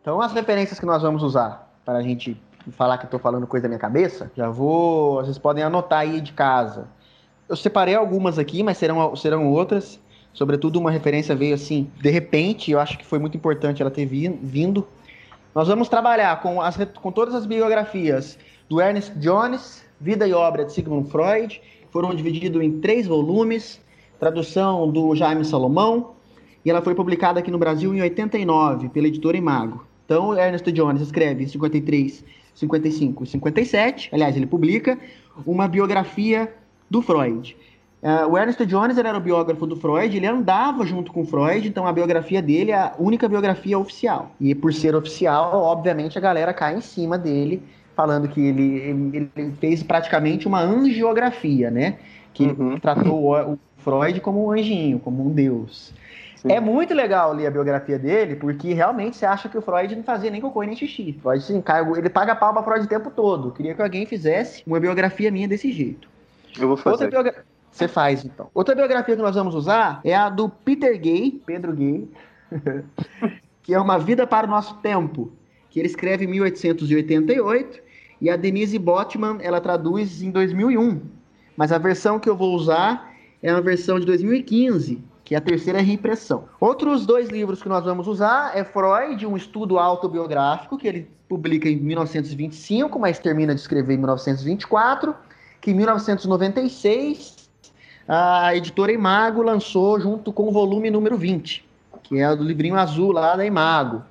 Então, 0.00 0.20
as 0.20 0.32
referências 0.32 0.78
que 0.78 0.86
nós 0.86 1.02
vamos 1.02 1.22
usar 1.22 1.70
para 1.84 1.98
a 1.98 2.02
gente 2.02 2.40
falar 2.72 2.98
que 2.98 3.04
estou 3.04 3.18
falando 3.18 3.46
coisa 3.46 3.62
da 3.62 3.68
minha 3.68 3.78
cabeça, 3.78 4.30
já 4.36 4.48
vou. 4.48 5.16
Vocês 5.16 5.38
podem 5.38 5.64
anotar 5.64 6.00
aí 6.00 6.20
de 6.20 6.32
casa. 6.32 6.88
Eu 7.48 7.56
separei 7.56 7.94
algumas 7.94 8.38
aqui, 8.38 8.62
mas 8.62 8.76
serão, 8.76 9.16
serão 9.16 9.50
outras. 9.50 10.00
Sobretudo, 10.32 10.78
uma 10.78 10.90
referência 10.90 11.34
veio 11.34 11.54
assim, 11.54 11.90
de 12.00 12.10
repente, 12.10 12.70
eu 12.70 12.78
acho 12.78 12.98
que 12.98 13.04
foi 13.04 13.18
muito 13.18 13.36
importante 13.36 13.82
ela 13.82 13.90
ter 13.90 14.06
vindo. 14.06 14.86
Nós 15.54 15.66
vamos 15.66 15.88
trabalhar 15.88 16.40
com, 16.40 16.60
as, 16.60 16.76
com 17.00 17.10
todas 17.10 17.34
as 17.34 17.46
biografias 17.46 18.38
do 18.68 18.80
Ernest 18.80 19.18
Jones, 19.18 19.84
Vida 20.00 20.28
e 20.28 20.32
Obra 20.32 20.64
de 20.64 20.72
Sigmund 20.72 21.10
Freud, 21.10 21.60
foram 21.90 22.14
divididos 22.14 22.62
em 22.62 22.78
três 22.80 23.06
volumes, 23.06 23.80
tradução 24.20 24.88
do 24.90 25.16
Jaime 25.16 25.44
Salomão, 25.44 26.12
e 26.64 26.70
ela 26.70 26.82
foi 26.82 26.94
publicada 26.94 27.40
aqui 27.40 27.50
no 27.50 27.58
Brasil 27.58 27.94
em 27.94 28.02
89, 28.02 28.90
pela 28.90 29.08
editora 29.08 29.36
Imago. 29.36 29.87
Então, 30.08 30.34
Ernest 30.34 30.72
Jones 30.72 31.02
escreve 31.02 31.44
em 31.44 31.46
53, 31.46 32.24
55 32.54 33.24
e 33.24 33.26
57, 33.26 34.08
aliás, 34.10 34.34
ele 34.34 34.46
publica 34.46 34.98
uma 35.44 35.68
biografia 35.68 36.50
do 36.88 37.02
Freud. 37.02 37.54
Uh, 38.02 38.26
o 38.32 38.38
Ernest 38.38 38.64
Jones 38.64 38.96
era 38.96 39.14
o 39.14 39.20
biógrafo 39.20 39.66
do 39.66 39.76
Freud, 39.76 40.16
ele 40.16 40.26
andava 40.26 40.86
junto 40.86 41.12
com 41.12 41.26
Freud, 41.26 41.68
então 41.68 41.86
a 41.86 41.92
biografia 41.92 42.40
dele 42.40 42.70
é 42.70 42.76
a 42.76 42.94
única 42.98 43.28
biografia 43.28 43.78
oficial. 43.78 44.30
E 44.40 44.54
por 44.54 44.72
ser 44.72 44.96
oficial, 44.96 45.62
obviamente 45.62 46.16
a 46.16 46.22
galera 46.22 46.54
cai 46.54 46.74
em 46.74 46.80
cima 46.80 47.18
dele, 47.18 47.62
falando 47.94 48.28
que 48.28 48.40
ele, 48.40 49.28
ele, 49.36 49.52
fez 49.60 49.82
praticamente 49.82 50.48
uma 50.48 50.62
angiografia, 50.62 51.70
né? 51.70 51.98
Que 52.32 52.44
uhum. 52.44 52.80
tratou 52.80 53.24
o, 53.24 53.52
o 53.52 53.58
Freud 53.76 54.22
como 54.22 54.46
um 54.46 54.52
anjinho, 54.52 54.98
como 55.00 55.28
um 55.28 55.34
deus. 55.34 55.92
Sim. 56.42 56.52
É 56.52 56.60
muito 56.60 56.94
legal 56.94 57.32
ler 57.32 57.48
a 57.48 57.50
biografia 57.50 57.98
dele, 57.98 58.36
porque 58.36 58.72
realmente 58.72 59.16
você 59.16 59.26
acha 59.26 59.48
que 59.48 59.58
o 59.58 59.62
Freud 59.62 59.94
não 59.96 60.04
fazia 60.04 60.30
nem 60.30 60.40
cocô 60.40 60.62
nem 60.62 60.76
xixi. 60.76 61.18
Freud 61.20 61.42
se 61.42 61.52
encarga, 61.52 61.98
ele 61.98 62.08
paga 62.08 62.36
pau 62.36 62.52
pra 62.52 62.62
Freud 62.62 62.84
o 62.84 62.88
tempo 62.88 63.10
todo. 63.10 63.50
Queria 63.50 63.74
que 63.74 63.82
alguém 63.82 64.06
fizesse 64.06 64.62
uma 64.64 64.78
biografia 64.78 65.32
minha 65.32 65.48
desse 65.48 65.72
jeito. 65.72 66.08
Eu 66.56 66.68
vou 66.68 66.76
fazer. 66.76 67.10
Biogra... 67.10 67.44
Você 67.72 67.88
faz, 67.88 68.24
então. 68.24 68.48
Outra 68.54 68.74
biografia 68.74 69.16
que 69.16 69.22
nós 69.22 69.34
vamos 69.34 69.54
usar 69.54 70.00
é 70.04 70.14
a 70.14 70.28
do 70.28 70.48
Peter 70.48 70.96
Gay, 71.00 71.42
Pedro 71.44 71.72
Gay, 71.72 72.08
que 73.62 73.74
é 73.74 73.80
Uma 73.80 73.98
Vida 73.98 74.24
para 74.24 74.46
o 74.46 74.50
Nosso 74.50 74.76
Tempo, 74.76 75.32
que 75.68 75.80
ele 75.80 75.88
escreve 75.88 76.24
em 76.24 76.28
1888, 76.28 77.80
e 78.20 78.30
a 78.30 78.36
Denise 78.36 78.78
Botman, 78.78 79.38
ela 79.40 79.60
traduz 79.60 80.22
em 80.22 80.30
2001. 80.30 81.00
Mas 81.56 81.72
a 81.72 81.78
versão 81.78 82.20
que 82.20 82.28
eu 82.28 82.36
vou 82.36 82.54
usar 82.54 83.12
é 83.42 83.52
uma 83.52 83.60
versão 83.60 83.98
de 83.98 84.06
2015, 84.06 85.02
que 85.28 85.34
é 85.34 85.38
a 85.38 85.42
terceira 85.42 85.82
reimpressão. 85.82 86.48
Outros 86.58 87.04
dois 87.04 87.28
livros 87.28 87.62
que 87.62 87.68
nós 87.68 87.84
vamos 87.84 88.08
usar 88.08 88.56
é 88.56 88.64
Freud, 88.64 89.26
um 89.26 89.36
estudo 89.36 89.78
autobiográfico, 89.78 90.78
que 90.78 90.88
ele 90.88 91.10
publica 91.28 91.68
em 91.68 91.76
1925, 91.76 92.98
mas 92.98 93.18
termina 93.18 93.54
de 93.54 93.60
escrever 93.60 93.92
em 93.92 93.98
1924, 93.98 95.14
que 95.60 95.70
em 95.70 95.74
1996 95.74 97.50
a 98.08 98.56
editora 98.56 98.90
Imago 98.90 99.42
lançou 99.42 100.00
junto 100.00 100.32
com 100.32 100.48
o 100.48 100.50
volume 100.50 100.90
número 100.90 101.18
20, 101.18 101.62
que 102.04 102.18
é 102.18 102.30
o 102.30 102.34
do 102.34 102.42
livrinho 102.42 102.76
azul 102.76 103.12
lá 103.12 103.36
da 103.36 103.44
Imago. 103.44 104.02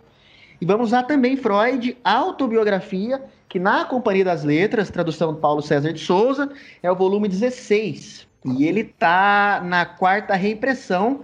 E 0.61 0.67
vamos 0.67 0.89
usar 0.89 1.01
também 1.01 1.35
Freud, 1.35 1.97
autobiografia, 2.03 3.23
que 3.49 3.57
na 3.57 3.85
Companhia 3.85 4.23
das 4.23 4.43
Letras, 4.43 4.91
tradução 4.91 5.33
de 5.33 5.39
Paulo 5.39 5.63
César 5.63 5.91
de 5.91 5.99
Souza, 5.99 6.47
é 6.83 6.91
o 6.91 6.95
volume 6.95 7.27
16. 7.27 8.27
E 8.55 8.65
ele 8.65 8.81
está 8.81 9.61
na 9.63 9.85
quarta 9.85 10.35
reimpressão. 10.35 11.21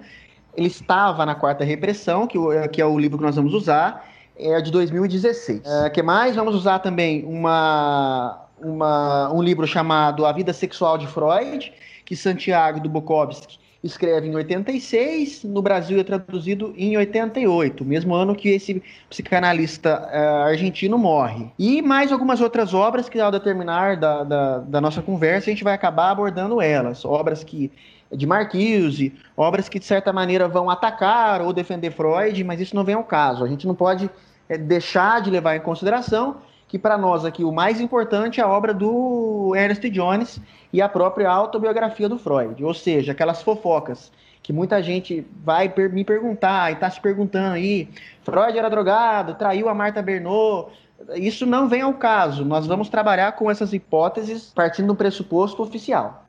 Ele 0.56 0.68
estava 0.68 1.26
na 1.26 1.36
quarta 1.36 1.64
reimpressão, 1.64 2.28
que, 2.28 2.38
que 2.72 2.82
é 2.82 2.86
o 2.86 2.98
livro 2.98 3.18
que 3.18 3.24
nós 3.24 3.36
vamos 3.36 3.54
usar, 3.54 4.08
é 4.38 4.62
de 4.62 4.72
2016. 4.72 5.62
É, 5.66 5.90
que 5.90 6.04
mais? 6.04 6.36
Vamos 6.36 6.54
usar 6.54 6.80
também 6.80 7.24
uma, 7.26 8.46
uma, 8.60 9.34
um 9.34 9.42
livro 9.42 9.66
chamado 9.66 10.26
A 10.26 10.32
Vida 10.32 10.54
Sexual 10.54 10.98
de 10.98 11.08
Freud, 11.08 11.74
que 12.06 12.16
Santiago 12.16 12.80
do 12.80 12.90
Bukowski 12.90 13.63
escreve 13.84 14.28
em 14.28 14.36
86, 14.36 15.44
no 15.44 15.62
Brasil 15.62 16.00
é 16.00 16.04
traduzido 16.04 16.74
em 16.78 16.96
88, 16.96 17.84
mesmo 17.84 18.16
ano 18.16 18.34
que 18.34 18.50
esse 18.50 18.82
psicanalista 19.10 20.10
uh, 20.10 20.48
argentino 20.48 20.98
morre. 20.98 21.52
E 21.60 21.82
mais 21.82 22.12
algumas 22.12 22.40
outras 22.40 22.74
obras 22.74 23.10
que, 23.10 23.20
ao 23.20 23.30
determinar 23.30 23.98
da, 23.98 24.24
da, 24.24 24.58
da, 24.60 24.82
nossa 24.82 25.02
conversa, 25.02 25.50
a 25.50 25.54
gente 25.54 25.66
vai 25.66 25.74
acabar 25.74 26.12
abordando 26.12 26.62
elas. 26.62 27.04
Obras 27.04 27.44
que 27.44 27.70
de 28.10 28.26
Marquise, 28.26 29.14
obras 29.36 29.68
que, 29.68 29.80
de 29.80 29.86
certa 29.86 30.14
maneira, 30.14 30.48
vão 30.48 30.70
atacar 30.70 31.42
ou 31.42 31.52
defender 31.52 31.92
Freud, 31.92 32.42
mas 32.44 32.62
isso 32.62 32.76
não 32.76 32.84
vem 32.86 32.96
ao 32.96 33.04
caso. 33.04 33.44
A 33.44 33.48
gente 33.48 33.68
não 33.68 33.76
pode 33.76 34.10
é, 34.48 34.58
deixar 34.58 35.22
de 35.22 35.30
levar 35.30 35.56
em 35.56 35.60
consideração 35.60 36.38
que 36.74 36.80
para 36.80 36.98
nós 36.98 37.24
aqui 37.24 37.44
o 37.44 37.52
mais 37.52 37.80
importante 37.80 38.42
é 38.42 38.44
a 38.44 38.48
obra 38.48 38.74
do 38.74 39.54
Ernest 39.56 39.88
Jones 39.92 40.42
e 40.74 40.82
a 40.82 40.90
própria 40.90 41.30
autobiografia 41.30 42.10
do 42.10 42.18
Freud, 42.18 42.66
ou 42.66 42.74
seja, 42.74 43.12
aquelas 43.12 43.44
fofocas 43.44 44.12
que 44.42 44.52
muita 44.52 44.82
gente 44.82 45.24
vai 45.44 45.72
me 45.92 46.04
perguntar 46.04 46.72
e 46.72 46.74
está 46.74 46.90
se 46.90 47.00
perguntando 47.00 47.54
aí, 47.54 47.88
Freud 48.24 48.58
era 48.58 48.72
drogado, 48.72 49.36
traiu 49.36 49.70
a 49.70 49.76
Marta 49.76 50.02
Bernot, 50.02 50.72
isso 51.14 51.46
não 51.46 51.70
vem 51.70 51.82
ao 51.82 51.94
caso. 51.94 52.44
Nós 52.44 52.66
vamos 52.66 52.90
trabalhar 52.90 53.34
com 53.34 53.52
essas 53.52 53.72
hipóteses 53.72 54.52
partindo 54.56 54.88
do 54.88 54.96
pressuposto 54.96 55.62
oficial. 55.62 56.23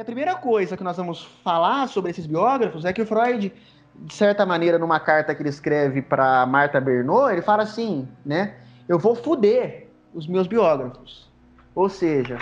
E 0.00 0.02
a 0.02 0.04
primeira 0.06 0.34
coisa 0.34 0.78
que 0.78 0.82
nós 0.82 0.96
vamos 0.96 1.24
falar 1.44 1.86
sobre 1.86 2.10
esses 2.10 2.24
biógrafos 2.24 2.86
é 2.86 2.92
que 2.94 3.02
o 3.02 3.06
Freud, 3.06 3.52
de 3.94 4.14
certa 4.14 4.46
maneira, 4.46 4.78
numa 4.78 4.98
carta 4.98 5.34
que 5.34 5.42
ele 5.42 5.50
escreve 5.50 6.00
para 6.00 6.46
Marta 6.46 6.80
Bernot, 6.80 7.30
ele 7.30 7.42
fala 7.42 7.64
assim, 7.64 8.08
né? 8.24 8.54
Eu 8.88 8.98
vou 8.98 9.14
fuder 9.14 9.88
os 10.14 10.26
meus 10.26 10.46
biógrafos. 10.46 11.28
Ou 11.74 11.90
seja, 11.90 12.38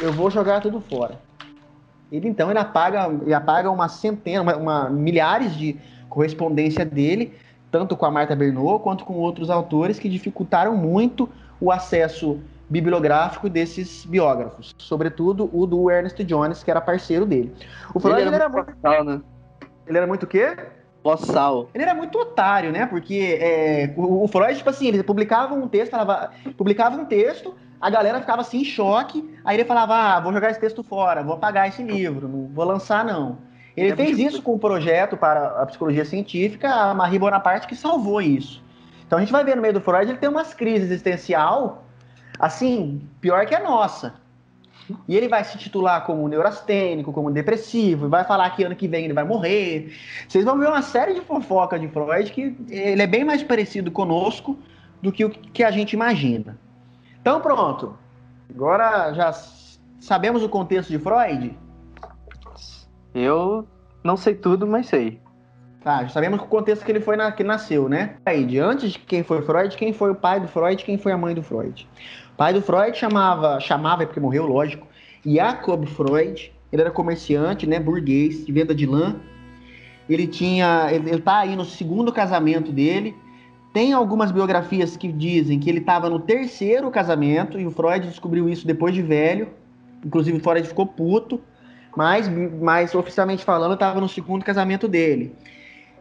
eu 0.00 0.12
vou 0.12 0.28
jogar 0.28 0.60
tudo 0.60 0.80
fora. 0.80 1.20
Ele 2.10 2.26
então 2.26 2.50
ele 2.50 2.58
apaga, 2.58 3.06
ele 3.22 3.32
apaga 3.32 3.70
uma 3.70 3.88
centena, 3.88 4.42
uma, 4.42 4.56
uma, 4.56 4.90
milhares 4.90 5.54
de 5.54 5.78
correspondência 6.08 6.84
dele, 6.84 7.32
tanto 7.70 7.96
com 7.96 8.06
a 8.06 8.10
Marta 8.10 8.34
Bernot 8.34 8.82
quanto 8.82 9.04
com 9.04 9.14
outros 9.14 9.50
autores 9.50 10.00
que 10.00 10.08
dificultaram 10.08 10.76
muito 10.76 11.28
o 11.60 11.70
acesso 11.70 12.40
bibliográfico 12.72 13.50
desses 13.50 14.06
biógrafos, 14.06 14.74
sobretudo 14.78 15.50
o 15.52 15.66
do 15.66 15.90
Ernest 15.90 16.24
Jones, 16.24 16.64
que 16.64 16.70
era 16.70 16.80
parceiro 16.80 17.26
dele. 17.26 17.52
O 17.94 18.00
Freud 18.00 18.18
ele 18.18 18.34
era, 18.34 18.46
ele 18.46 18.54
muito, 18.54 18.72
muito... 18.82 19.04
né? 19.04 19.20
Ele 19.86 19.98
era 19.98 20.06
muito 20.06 20.22
o 20.22 20.26
quê? 20.26 20.56
Boçal. 21.04 21.68
Ele 21.74 21.82
era 21.82 21.94
muito 21.94 22.18
otário, 22.18 22.72
né? 22.72 22.86
Porque 22.86 23.38
é, 23.38 23.92
o, 23.94 24.24
o, 24.24 24.28
Freud, 24.28 24.56
tipo 24.56 24.70
assim, 24.70 24.88
ele 24.88 25.02
publicava 25.02 25.54
um 25.54 25.68
texto, 25.68 25.90
falava, 25.90 26.30
publicava 26.56 26.96
um 26.96 27.04
texto, 27.04 27.54
a 27.78 27.90
galera 27.90 28.20
ficava 28.20 28.40
assim 28.40 28.62
em 28.62 28.64
choque, 28.64 29.38
aí 29.44 29.56
ele 29.56 29.66
falava, 29.66 29.94
ah, 29.94 30.20
vou 30.20 30.32
jogar 30.32 30.50
esse 30.50 30.60
texto 30.60 30.82
fora, 30.82 31.22
vou 31.22 31.34
apagar 31.34 31.68
esse 31.68 31.82
livro, 31.82 32.26
não 32.26 32.48
vou 32.54 32.64
lançar 32.64 33.04
não. 33.04 33.36
Ele 33.76 33.90
é 33.90 33.96
fez 33.96 34.18
isso 34.18 34.40
com 34.40 34.52
o 34.52 34.54
um 34.54 34.58
projeto 34.58 35.14
para 35.14 35.60
a 35.60 35.66
psicologia 35.66 36.06
científica, 36.06 36.70
a 36.70 36.94
Marie 36.94 37.18
Bonaparte 37.18 37.66
que 37.66 37.76
salvou 37.76 38.22
isso. 38.22 38.62
Então 39.06 39.18
a 39.18 39.20
gente 39.20 39.32
vai 39.32 39.44
ver 39.44 39.56
no 39.56 39.62
meio 39.62 39.74
do 39.74 39.80
Freud, 39.80 40.10
ele 40.10 40.18
tem 40.18 40.28
umas 40.28 40.54
crises 40.54 40.90
existencial 40.90 41.81
assim, 42.42 43.00
pior 43.20 43.46
que 43.46 43.54
a 43.54 43.62
nossa. 43.62 44.14
E 45.06 45.16
ele 45.16 45.28
vai 45.28 45.44
se 45.44 45.56
titular 45.56 46.04
como 46.04 46.26
neurastênico, 46.26 47.12
como 47.12 47.30
depressivo, 47.30 48.06
e 48.06 48.08
vai 48.08 48.24
falar 48.24 48.50
que 48.50 48.64
ano 48.64 48.74
que 48.74 48.88
vem 48.88 49.04
ele 49.04 49.14
vai 49.14 49.22
morrer. 49.22 49.94
Vocês 50.26 50.44
vão 50.44 50.58
ver 50.58 50.66
uma 50.66 50.82
série 50.82 51.14
de 51.14 51.20
fofocas 51.20 51.80
de 51.80 51.86
Freud 51.86 52.32
que 52.32 52.56
ele 52.68 53.00
é 53.00 53.06
bem 53.06 53.22
mais 53.24 53.44
parecido 53.44 53.92
conosco 53.92 54.58
do 55.00 55.12
que 55.12 55.24
o 55.24 55.30
que 55.30 55.62
a 55.62 55.70
gente 55.70 55.92
imagina. 55.92 56.58
Então 57.20 57.40
pronto. 57.40 57.96
Agora 58.52 59.14
já 59.14 59.32
sabemos 60.00 60.42
o 60.42 60.48
contexto 60.48 60.90
de 60.90 60.98
Freud? 60.98 61.56
Eu 63.14 63.68
não 64.02 64.16
sei 64.16 64.34
tudo, 64.34 64.66
mas 64.66 64.86
sei. 64.86 65.20
Tá, 65.84 66.02
já 66.02 66.08
sabemos 66.10 66.40
o 66.40 66.46
contexto 66.46 66.84
que 66.84 66.90
ele 66.92 67.00
foi 67.00 67.16
na, 67.16 67.30
que 67.32 67.42
nasceu, 67.42 67.88
né? 67.88 68.16
Aí, 68.24 68.58
antes 68.58 68.92
de 68.92 68.98
quem 69.00 69.24
foi 69.24 69.42
Freud, 69.42 69.76
quem 69.76 69.92
foi 69.92 70.10
o 70.10 70.14
pai 70.14 70.38
do 70.38 70.46
Freud, 70.46 70.84
quem 70.84 70.96
foi 70.96 71.10
a 71.10 71.18
mãe 71.18 71.34
do 71.34 71.42
Freud 71.42 71.88
pai 72.36 72.52
do 72.52 72.62
Freud 72.62 72.96
chamava, 72.96 73.60
chamava 73.60 74.04
porque 74.06 74.20
morreu, 74.20 74.46
lógico, 74.46 74.86
Jacob 75.24 75.86
Freud. 75.86 76.52
Ele 76.72 76.80
era 76.80 76.90
comerciante, 76.90 77.66
né, 77.66 77.78
burguês, 77.78 78.46
de 78.46 78.52
venda 78.52 78.74
de 78.74 78.86
lã. 78.86 79.16
Ele 80.08 80.26
tinha, 80.26 80.88
ele, 80.90 81.10
ele 81.10 81.20
tá 81.20 81.38
aí 81.38 81.54
no 81.54 81.64
segundo 81.64 82.10
casamento 82.10 82.72
dele. 82.72 83.14
Tem 83.72 83.92
algumas 83.92 84.30
biografias 84.30 84.96
que 84.96 85.10
dizem 85.10 85.58
que 85.58 85.68
ele 85.68 85.78
estava 85.78 86.08
no 86.08 86.18
terceiro 86.18 86.90
casamento 86.90 87.58
e 87.60 87.66
o 87.66 87.70
Freud 87.70 88.06
descobriu 88.06 88.48
isso 88.48 88.66
depois 88.66 88.94
de 88.94 89.02
velho. 89.02 89.48
Inclusive 90.04 90.38
o 90.38 90.40
Freud 90.40 90.66
ficou 90.66 90.86
puto, 90.86 91.40
mas, 91.96 92.28
mas 92.28 92.94
oficialmente 92.94 93.44
falando, 93.44 93.74
estava 93.74 94.00
no 94.00 94.08
segundo 94.08 94.44
casamento 94.44 94.88
dele. 94.88 95.34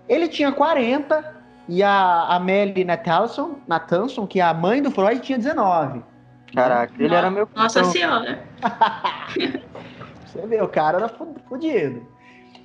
Ele 0.08 0.28
tinha 0.28 0.52
40 0.52 1.42
e 1.70 1.84
a 1.84 2.36
Amélie 2.36 2.84
Natanson, 2.84 3.60
Natanson, 3.68 4.26
que 4.28 4.40
é 4.40 4.44
a 4.44 4.54
mãe 4.54 4.82
do 4.82 4.92
Freud, 4.92 5.22
tinha 5.22 5.38
19. 5.38 6.02
Caraca, 6.54 6.94
ele 7.00 7.14
era 7.14 7.32
meu. 7.32 7.48
Nossa 7.56 7.84
Senhora. 7.86 8.44
Você 10.26 10.46
vê, 10.48 10.62
o 10.62 10.68
cara 10.68 10.98
era 10.98 11.10
fodido. 11.10 12.06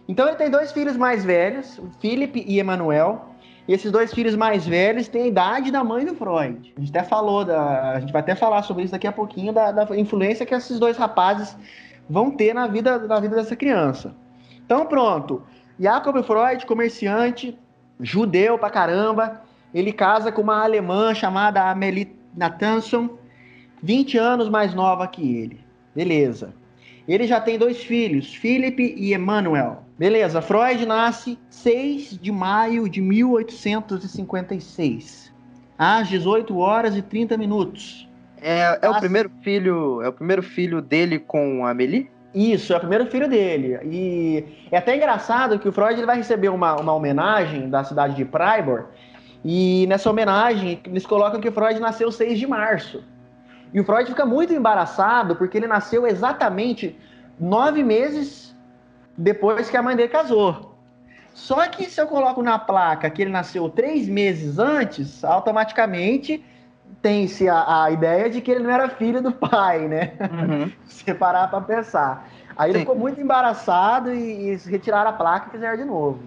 Então 0.09 0.27
ele 0.29 0.37
tem 0.37 0.51
dois 0.51 0.73
filhos 0.73 0.97
mais 0.97 1.25
velhos, 1.25 1.79
o 1.79 1.91
Philip 2.01 2.45
e 2.47 2.59
Emanuel. 2.59 3.33
E 3.69 3.73
esses 3.73 3.91
dois 3.91 4.15
filhos 4.15 4.37
mais 4.37 4.65
velhos 4.65 5.09
têm 5.09 5.23
a 5.23 5.27
idade 5.27 5.73
da 5.73 5.83
mãe 5.83 6.05
do 6.05 6.15
Freud. 6.15 6.73
A 6.77 6.81
gente 6.81 6.97
até 6.97 7.03
falou, 7.03 7.45
da, 7.45 7.95
a 7.95 8.01
gente 8.01 8.13
vai 8.13 8.23
até 8.23 8.37
falar 8.37 8.63
sobre 8.63 8.85
isso 8.85 8.93
daqui 8.93 9.09
a 9.09 9.13
pouquinho, 9.13 9.53
da, 9.53 9.73
da 9.73 9.99
influência 9.99 10.47
que 10.47 10.55
esses 10.55 10.79
dois 10.79 10.97
rapazes 10.97 11.57
vão 12.09 12.31
ter 12.31 12.55
na 12.55 12.69
vida, 12.69 12.99
na 12.99 13.19
vida 13.19 13.35
dessa 13.35 13.57
criança. 13.57 14.15
Então 14.65 14.87
pronto, 14.87 15.43
Jacob 15.81 16.23
Freud, 16.23 16.65
comerciante, 16.65 17.59
judeu 18.01 18.57
pra 18.57 18.71
caramba, 18.71 19.43
ele 19.75 19.93
casa 19.93 20.31
com 20.31 20.43
uma 20.43 20.63
alemã 20.63 21.13
chamada 21.13 21.69
Amelie 21.69 22.17
Nathanson, 22.37 23.19
20 23.83 24.19
anos 24.19 24.49
mais 24.49 24.75
nova 24.75 25.07
que 25.07 25.37
ele. 25.37 25.61
Beleza. 25.95 26.53
Ele 27.09 27.27
já 27.27 27.41
tem 27.41 27.59
dois 27.59 27.83
filhos, 27.85 28.35
Philip 28.35 28.95
e 28.97 29.15
Emmanuel. 29.15 29.85
Beleza, 29.99 30.43
Freud 30.43 30.85
nasce 30.85 31.39
6 31.49 32.19
de 32.21 32.31
maio 32.33 32.87
de 32.89 33.01
1856, 33.01 35.33
às 35.79 36.09
18 36.09 36.59
horas 36.59 36.97
e 36.97 37.03
30 37.03 37.39
minutos. 37.39 38.09
É, 38.43 38.79
é 38.83 38.91
o 38.91 38.99
primeiro 38.99 39.31
filho, 39.43 40.03
é 40.03 40.09
o 40.09 40.13
primeiro 40.13 40.43
filho 40.43 40.83
dele 40.83 41.19
com 41.19 41.65
a 41.65 41.71
Amélie? 41.71 42.11
Isso, 42.35 42.75
é 42.75 42.77
o 42.77 42.81
primeiro 42.81 43.07
filho 43.07 43.27
dele. 43.29 43.79
E 43.85 44.45
é 44.71 44.77
até 44.77 44.95
engraçado 44.95 45.59
que 45.59 45.69
o 45.69 45.73
Freud 45.73 45.95
ele 45.95 46.05
vai 46.05 46.19
receber 46.19 46.51
uma, 46.51 46.77
uma 46.77 46.93
homenagem 46.93 47.71
da 47.71 47.83
cidade 47.83 48.15
de 48.15 48.27
Freiburg, 48.27 48.85
e 49.43 49.87
nessa 49.89 50.11
homenagem 50.11 50.79
eles 50.85 51.07
colocam 51.07 51.41
que 51.41 51.49
o 51.49 51.53
Freud 51.53 51.81
nasceu 51.81 52.13
6 52.13 52.39
de 52.39 52.47
março. 52.47 53.03
E 53.77 53.81
o 53.81 53.85
Freud 53.85 54.09
fica 54.09 54.25
muito 54.25 54.55
embaraçado 54.55 55.37
porque 55.37 55.59
ele 55.59 55.67
nasceu 55.67 56.07
exatamente 56.07 56.99
nove 57.39 57.83
meses 57.83 58.57
depois 59.15 59.69
que 59.69 59.77
a 59.77 59.83
mãe 59.83 59.95
dele 59.95 60.09
casou. 60.09 60.75
Só 61.35 61.69
que 61.69 61.85
se 61.85 62.01
eu 62.01 62.07
coloco 62.07 62.43
na 62.43 62.59
placa 62.59 63.11
que 63.11 63.21
ele 63.21 63.31
nasceu 63.31 63.69
três 63.69 64.09
meses 64.09 64.59
antes, 64.59 65.23
automaticamente 65.23 66.43
tem-se 67.03 67.51
a, 67.51 67.83
a, 67.85 67.91
ideia 67.91 68.31
de 68.31 68.41
que 68.41 68.51
ele 68.51 68.61
não 68.61 68.71
era 68.71 68.89
filho 68.89 69.21
do 69.21 69.31
pai, 69.31 69.87
né? 69.87 70.15
Uhum. 70.23 70.73
Se 70.89 71.13
parar 71.13 71.51
para 71.51 71.61
pensar. 71.61 72.31
Aí 72.57 72.71
Sim. 72.71 72.79
ele 72.79 72.79
ficou 72.79 72.97
muito 72.97 73.21
embaraçado 73.21 74.11
e, 74.11 74.55
e 74.55 74.57
retiraram 74.71 75.11
a 75.11 75.13
placa 75.13 75.49
e 75.49 75.51
fizeram 75.51 75.77
de 75.77 75.85
novo. 75.85 76.21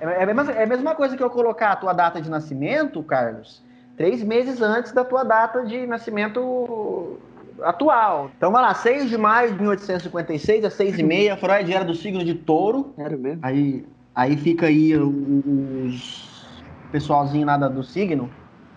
É, 0.00 0.06
é, 0.06 0.22
a 0.22 0.26
mesma, 0.26 0.50
é 0.50 0.62
a 0.62 0.66
mesma 0.66 0.94
coisa 0.94 1.14
que 1.14 1.22
eu 1.22 1.28
colocar 1.28 1.72
a 1.72 1.76
tua 1.76 1.92
data 1.92 2.22
de 2.22 2.30
nascimento, 2.30 3.02
Carlos, 3.02 3.62
três 3.96 4.22
meses 4.22 4.60
antes 4.60 4.92
da 4.92 5.04
tua 5.04 5.24
data 5.24 5.64
de 5.64 5.86
nascimento 5.86 7.18
atual. 7.62 8.30
Então 8.36 8.52
vai 8.52 8.62
lá, 8.62 8.74
6 8.74 9.08
de 9.08 9.16
maio 9.16 9.52
de 9.52 9.58
1856, 9.58 10.64
às 10.64 10.74
6 10.74 10.98
e 10.98 11.02
meia, 11.02 11.36
Freud 11.36 11.72
era 11.72 11.84
do 11.84 11.94
signo 11.94 12.24
de 12.24 12.34
touro. 12.34 12.92
Era 12.98 13.16
mesmo? 13.16 13.40
Aí, 13.42 13.84
aí 14.14 14.36
fica 14.36 14.66
aí 14.66 14.94
os 14.96 16.26
pessoalzinho 16.92 17.46
nada 17.46 17.68
do 17.68 17.82
signo. 17.82 18.30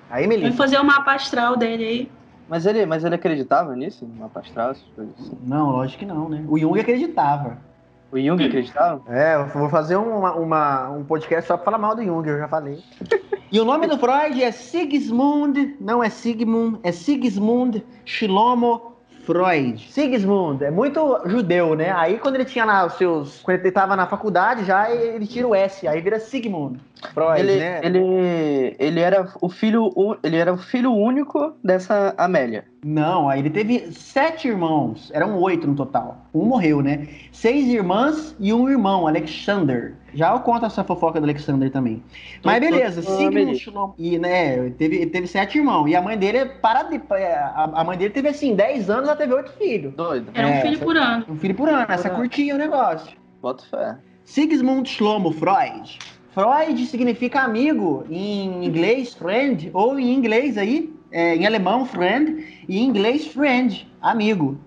Aí, 0.10 0.26
Melissa. 0.26 0.48
Vamos 0.48 0.58
fazer 0.58 0.80
o 0.80 0.84
mapa 0.84 1.14
astral 1.14 1.56
dele 1.56 1.84
aí. 1.84 2.12
Mas 2.48 2.66
ele, 2.66 2.86
mas 2.86 3.04
ele 3.04 3.14
acreditava 3.14 3.76
nisso? 3.76 4.06
No 4.06 4.16
mapa 4.16 4.40
astral, 4.40 4.72
essas 4.72 4.88
coisas 4.96 5.14
assim? 5.20 5.38
Não, 5.46 5.70
lógico 5.70 6.00
que 6.00 6.06
não, 6.06 6.28
né? 6.28 6.44
O 6.48 6.58
Jung 6.58 6.80
acreditava. 6.80 7.58
O 8.12 8.20
Jung 8.20 8.44
acreditava? 8.44 9.02
É, 9.08 9.36
eu 9.36 9.48
vou 9.48 9.70
fazer 9.70 9.96
uma, 9.96 10.34
uma, 10.34 10.90
um 10.90 11.04
podcast 11.04 11.48
só 11.48 11.56
pra 11.56 11.66
falar 11.66 11.78
mal 11.78 11.96
do 11.96 12.04
Jung, 12.04 12.28
eu 12.28 12.40
já 12.40 12.48
falei. 12.48 12.84
e 13.52 13.60
o 13.60 13.66
nome 13.66 13.88
do 13.88 14.00
Freud 14.00 14.42
é 14.42 14.52
Sigismund, 14.52 15.76
não 15.80 16.04
é 16.04 16.10
Sigmund, 16.10 16.80
é 16.84 16.92
Sigismund 16.92 17.86
Shlomo 18.06 18.99
Freud. 19.24 19.88
Sigismund, 19.92 20.64
é 20.64 20.72
muito 20.72 21.22
judeu, 21.26 21.76
né? 21.76 21.92
Aí 21.92 22.18
quando 22.18 22.36
ele 22.36 22.46
tinha 22.46 22.66
lá 22.66 22.86
os 22.86 22.94
seus. 22.94 23.42
Quando 23.42 23.60
ele 23.60 23.70
estava 23.70 23.96
na 23.96 24.08
faculdade, 24.08 24.66
já 24.66 24.92
ele 24.92 25.26
tira 25.28 25.48
o 25.48 25.56
S, 25.56 25.88
aí 25.88 26.02
vira 26.02 26.20
Sigmund. 26.20 26.80
Freud, 27.14 27.40
ele, 27.40 27.58
né? 27.58 27.82
Ele, 27.84 28.76
ele 28.78 29.00
era 29.00 29.28
o 29.42 29.50
filho. 29.50 29.92
Ele 30.24 30.38
era 30.38 30.54
o 30.54 30.58
filho 30.58 30.94
único 30.94 31.54
dessa 31.64 32.14
Amélia. 32.18 32.66
Não, 32.84 33.30
aí 33.30 33.40
ele 33.40 33.50
teve 33.50 33.92
sete 33.92 34.48
irmãos. 34.48 35.12
Eram 35.14 35.40
oito 35.40 35.68
no 35.68 35.76
total. 35.76 36.18
Um 36.34 36.46
morreu, 36.46 36.82
né? 36.82 37.08
Seis 37.32 37.68
irmãs 37.68 38.36
e 38.40 38.54
um 38.54 38.70
irmão, 38.70 39.08
Alexander. 39.08 39.96
Já 40.14 40.32
eu 40.32 40.40
conto 40.40 40.66
essa 40.66 40.84
fofoca 40.84 41.20
do 41.20 41.26
Alexander 41.26 41.72
também. 41.72 42.04
Mas 42.44 42.60
beleza, 42.60 43.02
Sigmund 43.02 43.58
Shalom. 43.58 43.92
E, 43.98 44.18
né, 44.18 44.70
teve, 44.72 45.06
teve 45.08 45.28
sete 45.28 45.58
irmãos. 45.58 45.88
E 45.88 45.96
a 45.96 46.02
mãe 46.02 46.18
dele, 46.18 46.46
para 46.46 46.84
de, 46.84 47.02
é, 47.12 47.36
a, 47.36 47.84
mãe 47.84 47.98
dele 47.98 48.12
teve 48.12 48.30
assim, 48.30 48.56
dez 48.56 48.90
anos, 48.90 49.08
ela 49.08 49.16
teve 49.16 49.34
oito 49.34 49.52
filhos. 49.54 49.94
Doido. 49.94 50.32
Era 50.34 50.48
um 50.48 50.52
é, 50.52 50.62
filho 50.62 50.80
por 50.80 50.98
ano. 50.98 51.26
Um 51.30 51.38
filho 51.38 51.56
por 51.56 51.70
ano, 51.70 51.86
essa 51.90 52.10
curtinha 52.10 52.56
o 52.56 52.58
negócio. 52.58 53.18
Bota 53.42 53.64
fé. 53.66 53.98
Sigmund 54.24 54.88
Shlomo 54.88 55.32
Freud. 55.32 55.98
Freud 56.32 56.86
significa 56.86 57.42
amigo 57.42 58.06
em 58.10 58.66
inglês, 58.66 59.14
friend, 59.14 59.72
ou 59.74 60.00
em 60.00 60.14
inglês 60.14 60.58
aí, 60.58 60.94
é, 61.12 61.36
em 61.36 61.46
alemão, 61.46 61.86
friend, 61.86 62.64
e 62.68 62.80
em 62.80 62.86
inglês, 62.86 63.28
friend, 63.28 63.92
amigo. 64.02 64.60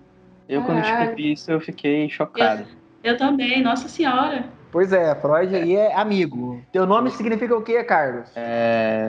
Eu, 0.47 0.61
quando 0.63 0.81
descobri 0.81 1.31
isso, 1.31 1.49
eu 1.51 1.61
fiquei 1.61 2.09
chocado. 2.09 2.65
Eu, 3.03 3.13
eu 3.13 3.17
também, 3.17 3.63
nossa 3.63 3.87
senhora. 3.87 4.45
Pois 4.73 4.91
é, 4.91 5.13
Freud 5.13 5.55
aí 5.55 5.75
é 5.75 5.93
amigo. 5.93 6.59
Teu 6.71 6.87
nome 6.87 7.11
significa 7.11 7.55
o 7.55 7.61
quê, 7.61 7.83
Carlos? 7.83 8.27
É, 8.35 9.05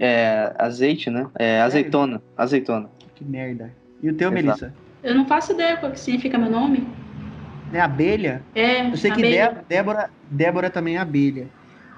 é 0.00 0.52
azeite, 0.58 1.08
né? 1.08 1.28
É 1.38 1.62
azeitona. 1.62 2.20
Azeitona. 2.36 2.90
Que 3.14 3.24
merda. 3.24 3.72
E 4.02 4.10
o 4.10 4.14
teu, 4.14 4.28
Exato. 4.28 4.34
Melissa? 4.34 4.74
Eu 5.00 5.14
não 5.14 5.24
faço 5.24 5.52
ideia 5.52 5.76
qual 5.76 5.92
que 5.92 6.00
significa 6.00 6.36
meu 6.36 6.50
nome. 6.50 6.88
É 7.72 7.80
abelha? 7.80 8.42
É. 8.56 8.88
Eu 8.88 8.96
sei 8.96 9.12
abelha. 9.12 9.54
que 9.54 9.68
Débora, 9.68 10.10
Débora 10.28 10.68
também 10.68 10.96
é 10.96 10.98
abelha. 10.98 11.46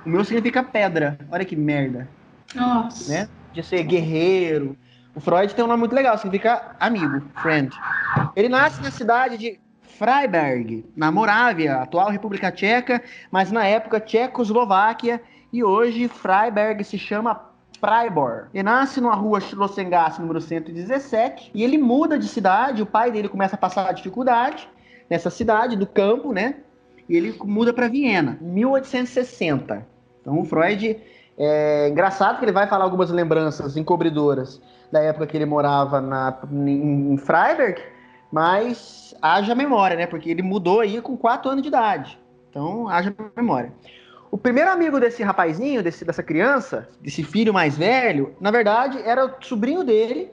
O 0.05 0.11
meu 0.11 0.23
significa 0.23 0.63
pedra. 0.63 1.17
Olha 1.33 1.45
que 1.47 1.57
merda. 1.57 2.07
Nossa. 2.55 3.11
Né? 3.11 3.29
De 3.55 3.63
ser 3.63 3.83
guerreiro. 3.85 4.77
O 5.15 5.21
Freud 5.21 5.55
tem 5.55 5.65
um 5.65 5.69
nome 5.69 5.81
muito 5.81 5.95
legal, 5.95 6.19
significa 6.19 6.77
amigo, 6.79 7.23
friend. 7.37 7.75
Ele 8.37 8.51
nasce 8.51 8.83
na 8.83 8.91
cidade 8.91 9.39
de 9.39 9.59
Freiberg, 9.99 10.85
na 10.97 11.11
Morávia, 11.11 11.77
atual 11.77 12.11
República 12.11 12.51
Tcheca, 12.51 13.03
mas 13.31 13.51
na 13.51 13.65
época 13.65 14.01
Tchecoslováquia, 14.01 15.21
e 15.53 15.63
hoje 15.63 16.09
Freiberg 16.09 16.83
se 16.83 16.99
chama 16.99 17.41
Freiburg. 17.81 18.49
Ele 18.53 18.63
nasce 18.65 19.01
numa 19.01 19.15
rua 19.15 19.41
Schlossengasse, 19.41 20.21
número 20.21 20.41
117, 20.41 21.53
e 21.55 21.63
ele 21.63 21.79
muda 21.79 22.19
de 22.19 22.27
cidade, 22.27 22.83
o 22.83 22.87
pai 22.87 23.11
dele 23.11 23.29
começa 23.29 23.55
a 23.55 23.59
passar 23.59 23.93
dificuldade 23.93 24.69
nessa 25.09 25.31
cidade 25.31 25.77
do 25.77 25.87
campo, 25.87 26.33
né? 26.33 26.57
E 27.09 27.17
ele 27.17 27.37
muda 27.45 27.73
para 27.73 27.87
Viena, 27.87 28.39
em 28.41 28.47
1860. 28.47 29.87
Então 30.21 30.41
o 30.41 30.45
Freud 30.45 30.99
é 31.39 31.89
engraçado 31.89 32.39
que 32.39 32.45
ele 32.45 32.53
vai 32.53 32.67
falar 32.67 32.85
algumas 32.85 33.11
lembranças 33.11 33.77
encobridoras 33.77 34.61
da 34.91 35.01
época 35.01 35.27
que 35.27 35.37
ele 35.37 35.47
morava 35.47 36.01
na, 36.01 36.39
em 36.53 37.17
Freiberg, 37.17 37.81
mas 38.35 39.15
haja 39.23 39.55
memória, 39.55 39.97
né? 39.97 40.09
Porque 40.09 40.29
ele 40.29 40.43
mudou 40.43 40.81
aí 40.81 41.01
com 41.01 41.17
4 41.17 41.53
anos 41.53 41.63
de 41.63 41.69
idade. 41.69 42.19
Então, 42.51 42.89
haja 42.89 43.15
memória. 43.37 43.73
O 44.29 44.37
primeiro 44.37 44.71
amigo 44.71 44.99
desse 44.99 45.23
rapazinho, 45.23 45.85
desse, 45.85 46.05
dessa 46.05 46.21
criança, 46.21 46.89
desse 47.01 47.23
filho 47.23 47.55
mais 47.55 47.79
velho, 47.79 48.35
na 48.41 48.51
verdade, 48.51 48.99
era 49.05 49.25
o 49.25 49.31
sobrinho 49.41 49.85
dele, 49.85 50.33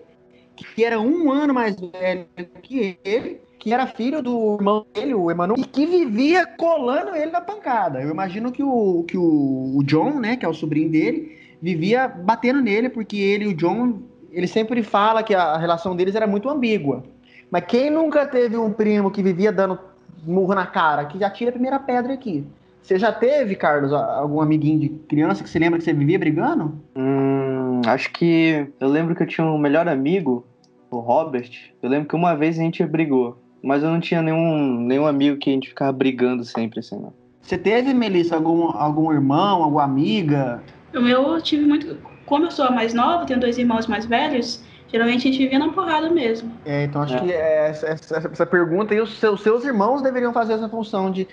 que 0.56 0.84
era 0.84 1.00
um 1.00 1.32
ano 1.32 1.54
mais 1.54 1.80
velho 1.80 2.26
que 2.64 2.98
ele, 3.06 3.40
que 3.60 3.72
era 3.72 3.86
filho 3.86 4.24
do 4.24 4.56
irmão 4.56 4.84
dele, 4.92 5.14
o 5.14 5.30
Emanuel, 5.30 5.60
e 5.60 5.64
que 5.64 5.86
vivia 5.86 6.48
colando 6.48 7.16
ele 7.16 7.30
na 7.30 7.42
pancada. 7.42 8.02
Eu 8.02 8.10
imagino 8.10 8.52
que 8.52 8.64
o, 8.64 9.04
que 9.08 9.16
o, 9.16 9.78
o 9.78 9.84
John, 9.84 10.20
né, 10.20 10.36
que 10.36 10.44
é 10.44 10.50
o 10.50 10.56
sobrinho 10.56 10.90
dele, 10.90 11.38
vivia 11.62 12.08
batendo 12.08 12.62
nele, 12.62 12.90
porque 12.90 13.18
ele 13.18 13.46
e 13.46 13.48
o 13.50 13.54
John, 13.54 14.02
ele 14.32 14.48
sempre 14.48 14.82
fala 14.82 15.22
que 15.22 15.36
a 15.36 15.56
relação 15.58 15.96
deles 15.96 16.16
era 16.16 16.26
muito 16.26 16.50
ambígua. 16.50 17.04
Mas 17.52 17.66
quem 17.66 17.90
nunca 17.90 18.26
teve 18.26 18.56
um 18.56 18.72
primo 18.72 19.12
que 19.12 19.22
vivia 19.22 19.52
dando 19.52 19.78
murro 20.26 20.56
na 20.56 20.66
cara, 20.66 21.06
que 21.06 21.20
já 21.20 21.30
tira 21.30 21.50
a 21.50 21.54
primeira 21.54 21.78
pedra 21.78 22.14
aqui? 22.14 22.46
Você 22.82 22.98
já 22.98 23.12
teve, 23.12 23.56
Carlos, 23.56 23.92
algum 23.92 24.40
amiguinho 24.40 24.80
de 24.80 24.90
criança 24.90 25.44
que 25.44 25.50
você 25.50 25.60
lembra 25.60 25.78
que 25.78 25.84
você 25.84 25.92
vivia 25.92 26.18
brigando? 26.18 26.82
Hum, 26.96 27.82
acho 27.86 28.10
que 28.12 28.66
eu 28.80 28.88
lembro 28.88 29.14
que 29.14 29.22
eu 29.22 29.28
tinha 29.28 29.46
um 29.46 29.58
melhor 29.58 29.88
amigo, 29.90 30.48
o 30.90 31.00
Robert. 31.00 31.52
Eu 31.84 31.90
lembro 31.90 32.08
que 32.08 32.16
uma 32.16 32.36
vez 32.36 32.58
a 32.58 32.62
gente 32.62 32.84
brigou, 32.86 33.38
mas 33.62 33.84
eu 33.84 33.90
não 33.90 34.00
tinha 34.00 34.22
nenhum, 34.22 34.80
nenhum 34.80 35.06
amigo 35.06 35.38
que 35.38 35.50
a 35.50 35.54
gente 35.54 35.70
ficava 35.70 35.92
brigando 35.92 36.46
sempre 36.46 36.80
assim, 36.80 37.00
não. 37.00 37.14
Você 37.42 37.58
teve, 37.58 37.94
Melissa, 37.94 38.36
algum, 38.36 38.70
algum 38.78 39.12
irmão, 39.12 39.62
alguma 39.62 39.84
amiga? 39.84 40.64
O 40.96 41.02
meu 41.02 41.34
eu 41.34 41.42
tive 41.42 41.66
muito. 41.66 41.98
Como 42.26 42.46
eu 42.46 42.52
sou 42.52 42.66
a 42.66 42.72
mais 42.72 42.94
nova, 42.94 43.26
tenho 43.26 43.40
dois 43.40 43.58
irmãos 43.58 43.88
mais 43.88 44.06
velhos, 44.06 44.64
Geralmente 44.92 45.28
a 45.28 45.32
gente 45.32 45.38
vivia 45.38 45.58
na 45.58 45.70
porrada 45.70 46.10
mesmo. 46.10 46.52
É, 46.66 46.84
então 46.84 47.02
acho 47.02 47.16
é. 47.16 47.20
que 47.20 47.32
essa, 47.32 47.88
essa, 47.88 48.30
essa, 48.32 48.46
pergunta 48.46 48.94
e 48.94 49.00
os 49.00 49.18
seus, 49.18 49.42
seus 49.42 49.64
irmãos 49.64 50.02
deveriam 50.02 50.34
fazer 50.34 50.54
essa 50.54 50.68
função 50.68 51.10
de, 51.10 51.28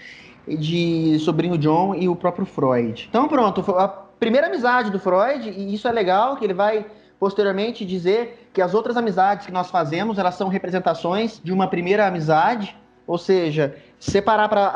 de 0.46 1.18
sobrinho 1.18 1.58
John 1.58 1.94
e 1.94 2.08
o 2.08 2.14
próprio 2.14 2.46
Freud. 2.46 3.06
Então 3.08 3.26
pronto, 3.26 3.60
a 3.72 3.88
primeira 3.88 4.46
amizade 4.46 4.90
do 4.90 4.98
Freud, 4.98 5.50
e 5.50 5.74
isso 5.74 5.88
é 5.88 5.92
legal, 5.92 6.36
que 6.36 6.44
ele 6.44 6.54
vai 6.54 6.86
posteriormente 7.18 7.84
dizer 7.84 8.48
que 8.52 8.62
as 8.62 8.74
outras 8.74 8.96
amizades 8.96 9.46
que 9.46 9.52
nós 9.52 9.70
fazemos, 9.70 10.18
elas 10.18 10.36
são 10.36 10.48
representações 10.48 11.40
de 11.42 11.52
uma 11.52 11.66
primeira 11.66 12.06
amizade, 12.06 12.76
ou 13.06 13.18
seja, 13.18 13.74
separar 13.98 14.48
para 14.48 14.66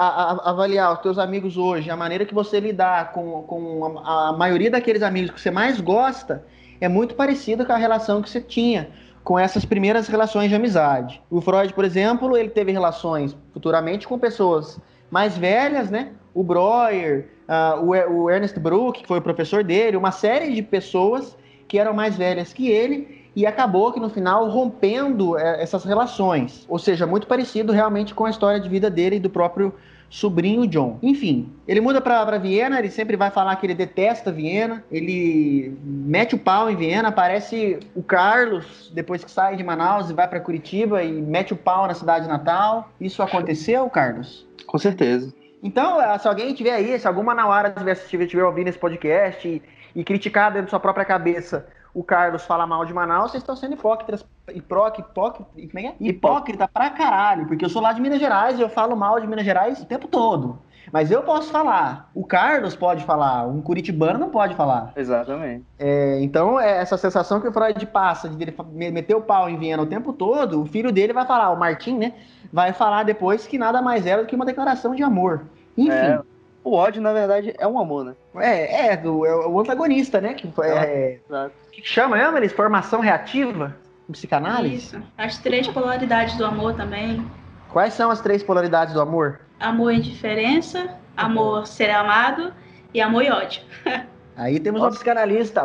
avaliar 0.45 0.93
os 0.95 1.01
teus 1.01 1.19
amigos 1.19 1.57
hoje, 1.57 1.91
a 1.91 1.97
maneira 1.97 2.25
que 2.25 2.35
você 2.35 2.59
lidar 2.59 3.13
com, 3.13 3.43
com 3.43 3.99
a, 3.99 4.31
a 4.31 4.33
maioria 4.33 4.71
daqueles 4.71 5.03
amigos 5.03 5.31
que 5.31 5.41
você 5.41 5.51
mais 5.51 5.81
gosta, 5.81 6.45
é 6.85 6.89
muito 6.89 7.15
parecida 7.15 7.65
com 7.65 7.73
a 7.73 7.77
relação 7.77 8.21
que 8.21 8.29
você 8.29 8.41
tinha 8.41 8.91
com 9.23 9.39
essas 9.39 9.65
primeiras 9.65 10.09
relações 10.09 10.49
de 10.49 10.57
amizade. 10.57 11.23
O 11.31 11.41
Freud, 11.41 11.73
por 11.73 11.85
exemplo, 11.85 12.37
ele 12.37 12.51
teve 12.51 12.73
relações 12.73 13.37
futuramente 13.53 14.09
com 14.09 14.19
pessoas 14.19 14.81
mais 15.09 15.39
velhas, 15.39 15.91
né? 15.91 16.11
O 16.35 16.43
Breuer, 16.43 17.29
uh, 17.49 17.81
o, 17.85 18.23
o 18.23 18.31
Ernest 18.31 18.59
Bruck, 18.59 19.01
que 19.01 19.07
foi 19.07 19.19
o 19.19 19.23
professor 19.23 19.63
dele, 19.63 19.97
uma 19.97 20.11
série 20.11 20.53
de 20.53 20.61
pessoas 20.61 21.37
que 21.69 21.79
eram 21.79 21.95
mais 21.95 22.17
velhas 22.17 22.53
que 22.53 22.69
ele 22.69 23.23
e 23.37 23.47
acabou 23.47 23.93
que 23.93 24.01
no 24.01 24.11
final 24.11 24.49
rompendo 24.51 25.39
é, 25.39 25.63
essas 25.63 25.85
relações. 25.85 26.67
Ou 26.69 26.81
seja, 26.81 27.07
muito 27.07 27.29
parecido 27.29 27.73
realmente 27.73 28.13
com 28.15 28.25
a 28.25 28.31
história 28.31 28.59
de 28.59 28.69
vida 28.69 28.91
dele 28.91 29.17
e 29.17 29.21
do 29.21 29.31
próprio 29.31 29.73
sobrinho 30.13 30.67
John. 30.67 30.99
Enfim, 31.03 31.51
ele 31.67 31.81
muda 31.81 31.99
para 31.99 32.37
Viena, 32.37 32.79
ele 32.79 32.91
sempre 32.91 33.17
vai 33.17 33.31
falar 33.31 33.57
que 33.57 33.65
ele 33.65 33.75
detesta 33.75 34.31
Viena, 34.31 34.85
ele 34.93 35.75
mete 35.83 36.35
o 36.35 36.39
pau 36.39 36.71
em 36.71 36.77
Viena, 36.77 37.09
aparece 37.09 37.81
o 37.95 38.03
Carlos, 38.03 38.93
depois 38.95 39.25
que 39.25 39.31
sai 39.31 39.57
de 39.57 39.65
Manaus 39.65 40.11
e 40.11 40.13
vai 40.13 40.29
para 40.29 40.39
Curitiba 40.39 41.03
e 41.03 41.11
mete 41.11 41.55
o 41.55 41.57
pau 41.57 41.87
na 41.87 41.95
cidade 41.95 42.29
natal. 42.29 42.91
Isso 43.01 43.23
aconteceu, 43.23 43.89
Carlos? 43.89 44.47
Com 44.67 44.77
certeza. 44.77 45.33
Então, 45.63 45.97
se 46.19 46.29
alguém 46.29 46.53
tiver 46.53 46.75
aí, 46.75 46.99
se 46.99 47.09
alguma 47.09 47.35
Nauara 47.35 47.73
estiver 47.87 48.25
estiver 48.25 48.45
ouvindo 48.45 48.69
esse 48.69 48.79
podcast 48.79 49.49
e, 49.49 49.63
e 49.97 50.05
criticar 50.05 50.51
dentro 50.51 50.67
da 50.67 50.71
sua 50.71 50.81
própria 50.81 51.07
cabeça 51.07 51.67
o 51.95 52.03
Carlos 52.03 52.45
fala 52.45 52.67
mal 52.67 52.85
de 52.85 52.95
Manaus, 52.95 53.31
vocês 53.31 53.43
estão 53.43 53.57
sendo 53.57 53.75
hipócritas. 53.75 54.25
Hipócrita, 54.53 55.09
hipócrita, 55.11 55.51
como 55.55 55.87
é, 55.87 55.89
é? 55.89 55.95
hipócrita 56.01 56.67
pra 56.67 56.91
caralho, 56.91 57.47
porque 57.47 57.65
eu 57.65 57.69
sou 57.69 57.81
lá 57.81 57.93
de 57.93 58.01
Minas 58.01 58.19
Gerais 58.19 58.59
e 58.59 58.63
eu 58.63 58.69
falo 58.69 58.97
mal 58.97 59.21
de 59.21 59.27
Minas 59.27 59.45
Gerais 59.45 59.81
o 59.81 59.87
tempo 59.87 60.09
todo. 60.09 60.59
Mas 60.91 61.11
eu 61.11 61.23
posso 61.23 61.51
falar, 61.51 62.11
o 62.15 62.25
Carlos 62.25 62.75
pode 62.75 63.05
falar, 63.05 63.47
um 63.47 63.63
curitibano 63.63 64.19
não 64.19 64.31
pode 64.31 64.55
falar. 64.55 64.93
Exatamente. 64.97 65.65
É, 65.79 66.21
então, 66.21 66.59
é 66.61 66.79
essa 66.79 66.97
sensação 66.97 67.41
que 67.41 67.49
o 67.49 67.53
Freud 67.53 67.87
passa 67.87 68.29
de 68.29 68.43
ele 68.43 68.55
meter 68.91 69.15
o 69.15 69.23
pau 69.23 69.49
em 69.49 69.57
Viena 69.57 69.83
o 69.83 69.87
tempo 69.87 70.13
todo, 70.13 70.61
o 70.61 70.67
filho 70.67 70.91
dele 70.93 71.13
vai 71.13 71.25
falar, 71.25 71.51
o 71.51 71.59
Martim, 71.59 71.97
né? 71.97 72.15
Vai 72.53 72.73
falar 72.73 73.05
depois 73.05 73.47
que 73.47 73.57
nada 73.57 73.81
mais 73.81 74.07
era 74.07 74.23
do 74.23 74.27
que 74.27 74.35
uma 74.35 74.45
declaração 74.45 74.95
de 74.95 75.03
amor. 75.03 75.47
Enfim. 75.79 75.91
É, 75.91 76.21
o 76.65 76.75
ódio, 76.75 77.03
na 77.03 77.13
verdade, 77.13 77.55
é 77.59 77.67
um 77.67 77.79
amor, 77.79 78.05
né? 78.05 78.15
É, 78.37 78.87
é, 78.87 78.97
do, 78.97 79.27
é 79.27 79.47
o 79.47 79.61
antagonista, 79.61 80.21
né? 80.21 80.35
Que, 80.35 80.49
é, 80.63 81.19
é, 81.31 81.51
que 81.73 81.83
chama, 81.83 82.17
mesmo, 82.17 82.37
eles? 82.37 82.53
Formação 82.53 83.01
reativa? 83.01 83.77
Psicanálise? 84.11 84.77
Isso. 84.77 85.03
As 85.17 85.39
três 85.39 85.67
polaridades 85.69 86.37
do 86.37 86.45
amor 86.45 86.75
também. 86.75 87.25
Quais 87.71 87.95
são 87.95 88.11
as 88.11 88.21
três 88.21 88.43
polaridades 88.43 88.95
do 88.95 89.01
amor? 89.01 89.41
Amor 89.59 89.93
e 89.93 89.97
indiferença, 89.97 90.97
amor 91.17 91.67
ser 91.67 91.91
amado 91.91 92.53
e 92.93 93.01
amor 93.01 93.23
e 93.23 93.31
ódio. 93.31 93.63
Aí 94.37 94.61
temos 94.61 94.81
Nossa. 94.81 94.91
uma 94.91 94.97
psicanalista, 94.97 95.63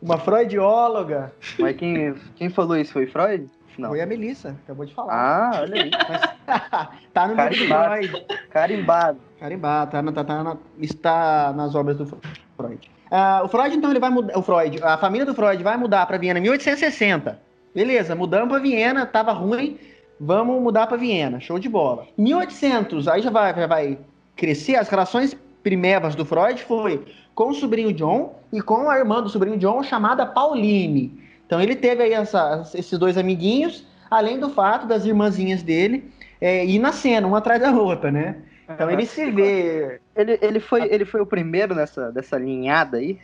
uma 0.00 0.18
freudióloga. 0.18 1.32
Mas 1.58 1.76
quem, 1.76 2.14
quem 2.36 2.48
falou 2.48 2.76
isso 2.76 2.92
foi 2.92 3.06
Freud? 3.06 3.48
Não. 3.78 3.90
Foi 3.90 4.00
a 4.00 4.06
Melissa, 4.06 4.56
acabou 4.64 4.84
de 4.84 4.94
falar. 4.94 5.14
Ah, 5.14 5.60
olha 5.62 5.82
aí. 5.82 5.90
Mas, 6.08 6.88
tá 7.12 7.28
no 7.28 7.36
Carimbado. 7.36 8.24
Carimbado. 8.50 9.20
Carimbado, 9.38 9.90
tá, 9.90 10.02
tá, 10.12 10.24
tá, 10.24 10.56
está 10.78 11.52
nas 11.54 11.74
obras 11.74 11.96
do 11.96 12.06
Freud. 12.06 12.90
Uh, 13.10 13.44
o 13.44 13.48
Freud, 13.48 13.76
então, 13.76 13.90
ele 13.90 14.00
vai 14.00 14.10
mudar. 14.10 14.38
O 14.38 14.42
Freud, 14.42 14.82
a 14.82 14.96
família 14.96 15.26
do 15.26 15.34
Freud 15.34 15.62
vai 15.62 15.76
mudar 15.76 16.06
para 16.06 16.16
Viena 16.18 16.38
em 16.38 16.42
1860. 16.42 17.38
Beleza, 17.74 18.14
mudamos 18.14 18.48
para 18.48 18.58
Viena, 18.58 19.06
tava 19.06 19.32
ruim, 19.32 19.78
vamos 20.20 20.62
mudar 20.62 20.86
para 20.86 20.96
Viena, 20.96 21.40
show 21.40 21.58
de 21.58 21.68
bola. 21.68 22.06
Em 22.18 22.22
1800, 22.22 23.08
aí 23.08 23.22
já 23.22 23.30
vai, 23.30 23.54
já 23.54 23.66
vai 23.66 23.98
crescer, 24.36 24.76
as 24.76 24.88
relações 24.88 25.36
primevas 25.62 26.14
do 26.14 26.24
Freud 26.24 26.62
foi 26.62 27.04
com 27.34 27.48
o 27.48 27.54
sobrinho 27.54 27.92
John 27.92 28.38
e 28.52 28.60
com 28.60 28.90
a 28.90 28.98
irmã 28.98 29.22
do 29.22 29.28
sobrinho 29.28 29.56
John, 29.56 29.82
chamada 29.82 30.26
Pauline. 30.26 31.21
Então 31.52 31.60
ele 31.60 31.76
teve 31.76 32.02
aí 32.02 32.14
essa, 32.14 32.62
esses 32.74 32.98
dois 32.98 33.18
amiguinhos, 33.18 33.84
além 34.10 34.40
do 34.40 34.48
fato 34.48 34.86
das 34.86 35.04
irmãzinhas 35.04 35.62
dele 35.62 36.10
é, 36.40 36.64
ir 36.64 36.78
nascendo, 36.78 37.28
uma 37.28 37.36
atrás 37.36 37.60
da 37.60 37.70
outra, 37.70 38.10
né? 38.10 38.36
Então 38.70 38.90
ele 38.90 39.04
se 39.04 39.30
vê. 39.30 40.00
Ele, 40.16 40.38
ele, 40.40 40.60
foi, 40.60 40.88
ele 40.90 41.04
foi 41.04 41.20
o 41.20 41.26
primeiro 41.26 41.74
nessa 41.74 42.10
dessa 42.10 42.38
linhada 42.38 42.96
aí? 42.96 43.18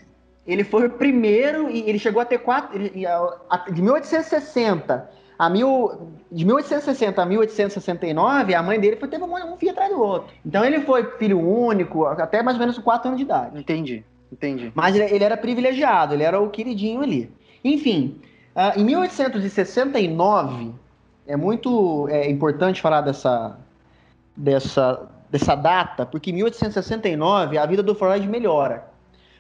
Ele 0.46 0.62
foi 0.62 0.88
o 0.88 0.90
primeiro 0.90 1.70
e 1.70 1.88
ele 1.88 1.98
chegou 1.98 2.20
a 2.20 2.24
ter 2.26 2.36
quatro. 2.36 2.76
Ele, 2.76 2.90
de 3.72 3.80
1860 3.80 5.10
a 5.38 5.48
mil, 5.48 6.12
de 6.30 6.44
1860 6.44 7.22
a 7.22 7.24
1869, 7.24 8.54
a 8.54 8.62
mãe 8.62 8.78
dele 8.78 8.96
foi, 8.96 9.08
teve 9.08 9.24
um, 9.24 9.54
um 9.54 9.56
filho 9.56 9.72
atrás 9.72 9.90
do 9.90 10.02
outro. 10.02 10.34
Então 10.44 10.62
ele 10.62 10.82
foi 10.82 11.02
filho 11.16 11.40
único, 11.40 12.04
até 12.04 12.42
mais 12.42 12.58
ou 12.58 12.60
menos 12.60 12.76
4 12.76 13.08
anos 13.08 13.18
de 13.18 13.24
idade. 13.24 13.58
Entendi, 13.58 14.04
entendi. 14.30 14.70
Mas 14.74 14.94
ele, 14.94 15.14
ele 15.14 15.24
era 15.24 15.36
privilegiado, 15.38 16.12
ele 16.12 16.24
era 16.24 16.38
o 16.38 16.50
queridinho 16.50 17.00
ali. 17.00 17.37
Enfim, 17.64 18.20
uh, 18.54 18.78
em 18.78 18.84
1869, 18.84 20.72
é 21.26 21.36
muito 21.36 22.08
é, 22.08 22.30
importante 22.30 22.80
falar 22.80 23.02
dessa, 23.02 23.56
dessa, 24.36 25.08
dessa 25.30 25.54
data, 25.54 26.06
porque 26.06 26.30
em 26.30 26.34
1869 26.34 27.58
a 27.58 27.66
vida 27.66 27.82
do 27.82 27.94
Freud 27.94 28.26
melhora. 28.26 28.86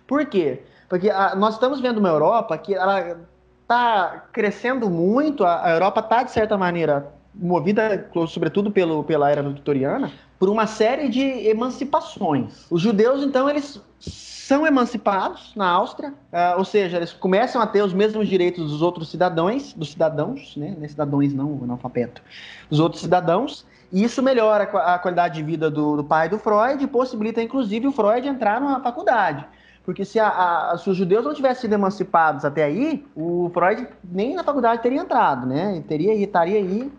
Por 0.06 0.26
quê? 0.26 0.62
Porque 0.88 1.10
a, 1.10 1.34
nós 1.34 1.54
estamos 1.54 1.80
vendo 1.80 1.98
uma 1.98 2.08
Europa 2.08 2.56
que 2.58 2.74
ela 2.74 3.18
está 3.62 4.26
crescendo 4.32 4.88
muito, 4.90 5.44
a, 5.44 5.66
a 5.66 5.70
Europa 5.70 6.00
está, 6.00 6.22
de 6.22 6.30
certa 6.30 6.56
maneira, 6.58 7.12
movida, 7.34 8.10
sobretudo 8.26 8.70
pelo, 8.70 9.04
pela 9.04 9.30
era 9.30 9.42
vitoriana, 9.42 10.10
por 10.38 10.48
uma 10.48 10.66
série 10.66 11.08
de 11.08 11.22
emancipações. 11.48 12.66
Os 12.70 12.80
judeus, 12.80 13.22
então, 13.22 13.48
eles 13.48 13.80
são 13.98 14.66
emancipados 14.66 15.52
na 15.54 15.68
Áustria, 15.68 16.10
uh, 16.32 16.58
ou 16.58 16.64
seja, 16.64 16.96
eles 16.96 17.12
começam 17.12 17.60
a 17.60 17.66
ter 17.66 17.82
os 17.82 17.92
mesmos 17.92 18.28
direitos 18.28 18.70
dos 18.70 18.80
outros 18.80 19.10
cidadãos, 19.10 19.74
dos 19.74 19.90
cidadãos, 19.90 20.56
né? 20.56 20.74
Não 20.76 20.84
é 20.84 20.88
cidadãos 20.88 21.34
não, 21.34 21.60
analfabeto, 21.62 22.22
dos 22.70 22.80
outros 22.80 23.02
cidadãos, 23.02 23.66
e 23.92 24.02
isso 24.02 24.22
melhora 24.22 24.64
a 24.64 24.98
qualidade 24.98 25.34
de 25.34 25.42
vida 25.42 25.70
do, 25.70 25.96
do 25.96 26.04
pai 26.04 26.30
do 26.30 26.38
Freud 26.38 26.82
e 26.82 26.86
possibilita, 26.86 27.42
inclusive, 27.42 27.86
o 27.86 27.92
Freud 27.92 28.26
entrar 28.26 28.60
numa 28.60 28.80
faculdade. 28.80 29.46
Porque 29.84 30.04
se, 30.04 30.18
a, 30.18 30.70
a, 30.72 30.78
se, 30.78 30.88
os 30.88 30.96
judeus 30.96 31.24
não 31.24 31.34
tivessem 31.34 31.62
sido 31.62 31.72
emancipados 31.72 32.44
até 32.44 32.64
aí, 32.64 33.06
o 33.16 33.50
Freud 33.52 33.86
nem 34.04 34.34
na 34.34 34.44
faculdade 34.44 34.82
teria 34.82 35.00
entrado, 35.00 35.46
né? 35.46 35.72
Ele 35.72 35.82
teria, 35.82 36.14
estaria 36.14 36.58
aí 36.58 36.90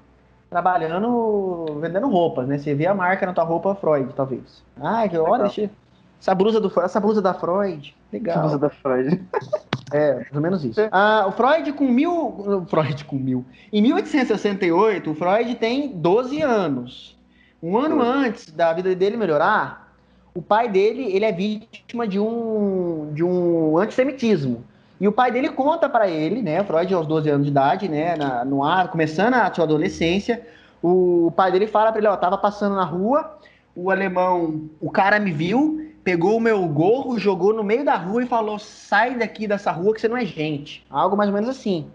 trabalhando, 0.50 1.80
vendendo 1.80 2.10
roupas, 2.10 2.48
né? 2.48 2.58
Você 2.58 2.74
vê 2.74 2.88
a 2.88 2.94
marca 2.94 3.26
na 3.26 3.34
tua 3.34 3.44
roupa 3.44 3.76
Freud, 3.76 4.12
talvez. 4.16 4.64
Ah, 4.82 5.08
que 5.08 5.18
olha, 5.18 5.46
essa 6.20 6.36
blusa, 6.36 6.60
do, 6.60 6.72
essa 6.82 7.00
blusa 7.00 7.22
da 7.22 7.34
Freud. 7.34 7.96
Legal. 8.12 8.34
Essa 8.34 8.42
blusa 8.42 8.60
da 8.60 8.70
Freud. 8.70 9.22
É, 9.92 10.14
mais 10.18 10.36
ou 10.36 10.42
menos 10.42 10.64
isso. 10.64 10.80
Ah, 10.92 11.26
o 11.28 11.32
Freud 11.32 11.74
com 11.74 11.88
mil. 11.88 12.64
Freud 12.70 13.06
com 13.06 13.16
mil. 13.16 13.44
Em 13.74 13.82
1868, 13.82 15.10
o 15.10 15.16
Freud 15.16 15.56
tem 15.56 15.88
12 15.88 16.44
anos. 16.44 17.18
Um 17.62 17.76
ano 17.76 18.00
antes 18.00 18.52
da 18.52 18.72
vida 18.72 18.94
dele 18.96 19.18
melhorar, 19.18 19.92
o 20.36 20.44
pai 20.44 20.70
dele 20.70 21.12
ele 21.12 21.26
é 21.26 21.32
vítima 21.32 22.08
de 22.08 22.20
um, 22.20 23.12
de 23.16 23.24
um 23.24 23.80
antissemitismo. 23.80 24.64
E 25.00 25.08
o 25.08 25.12
pai 25.12 25.32
dele 25.32 25.50
conta 25.50 25.88
para 25.88 26.10
ele, 26.10 26.42
né? 26.42 26.64
Freud 26.64 26.94
aos 26.94 27.08
12 27.08 27.30
anos 27.30 27.46
de 27.46 27.52
idade, 27.52 27.88
né? 27.88 28.16
Na, 28.18 28.44
no 28.44 28.64
ar, 28.64 28.90
começando 28.90 29.36
a 29.36 29.54
sua 29.54 29.64
adolescência. 29.64 30.46
O 30.82 31.32
pai 31.36 31.52
dele 31.52 31.68
fala 31.68 31.92
para 31.92 32.00
ele: 32.00 32.08
Ó, 32.08 32.18
tava 32.18 32.38
passando 32.38 32.76
na 32.76 32.84
rua, 32.84 33.38
o 33.76 33.90
alemão, 33.90 34.70
o 34.80 34.92
cara 34.92 35.20
me 35.20 35.32
viu, 35.32 35.94
pegou 36.04 36.36
o 36.36 36.42
meu 36.42 36.68
gorro, 36.68 37.18
jogou 37.18 37.54
no 37.54 37.64
meio 37.64 37.86
da 37.86 37.96
rua 37.96 38.24
e 38.24 38.28
falou: 38.28 38.60
sai 38.60 39.16
daqui 39.16 39.48
dessa 39.48 39.72
rua 39.72 39.94
que 39.94 40.02
você 40.02 40.08
não 40.08 40.18
é 40.18 40.26
gente. 40.26 40.86
Algo 40.90 41.16
mais 41.16 41.30
ou 41.30 41.36
menos 41.36 41.50
assim. 41.50 41.90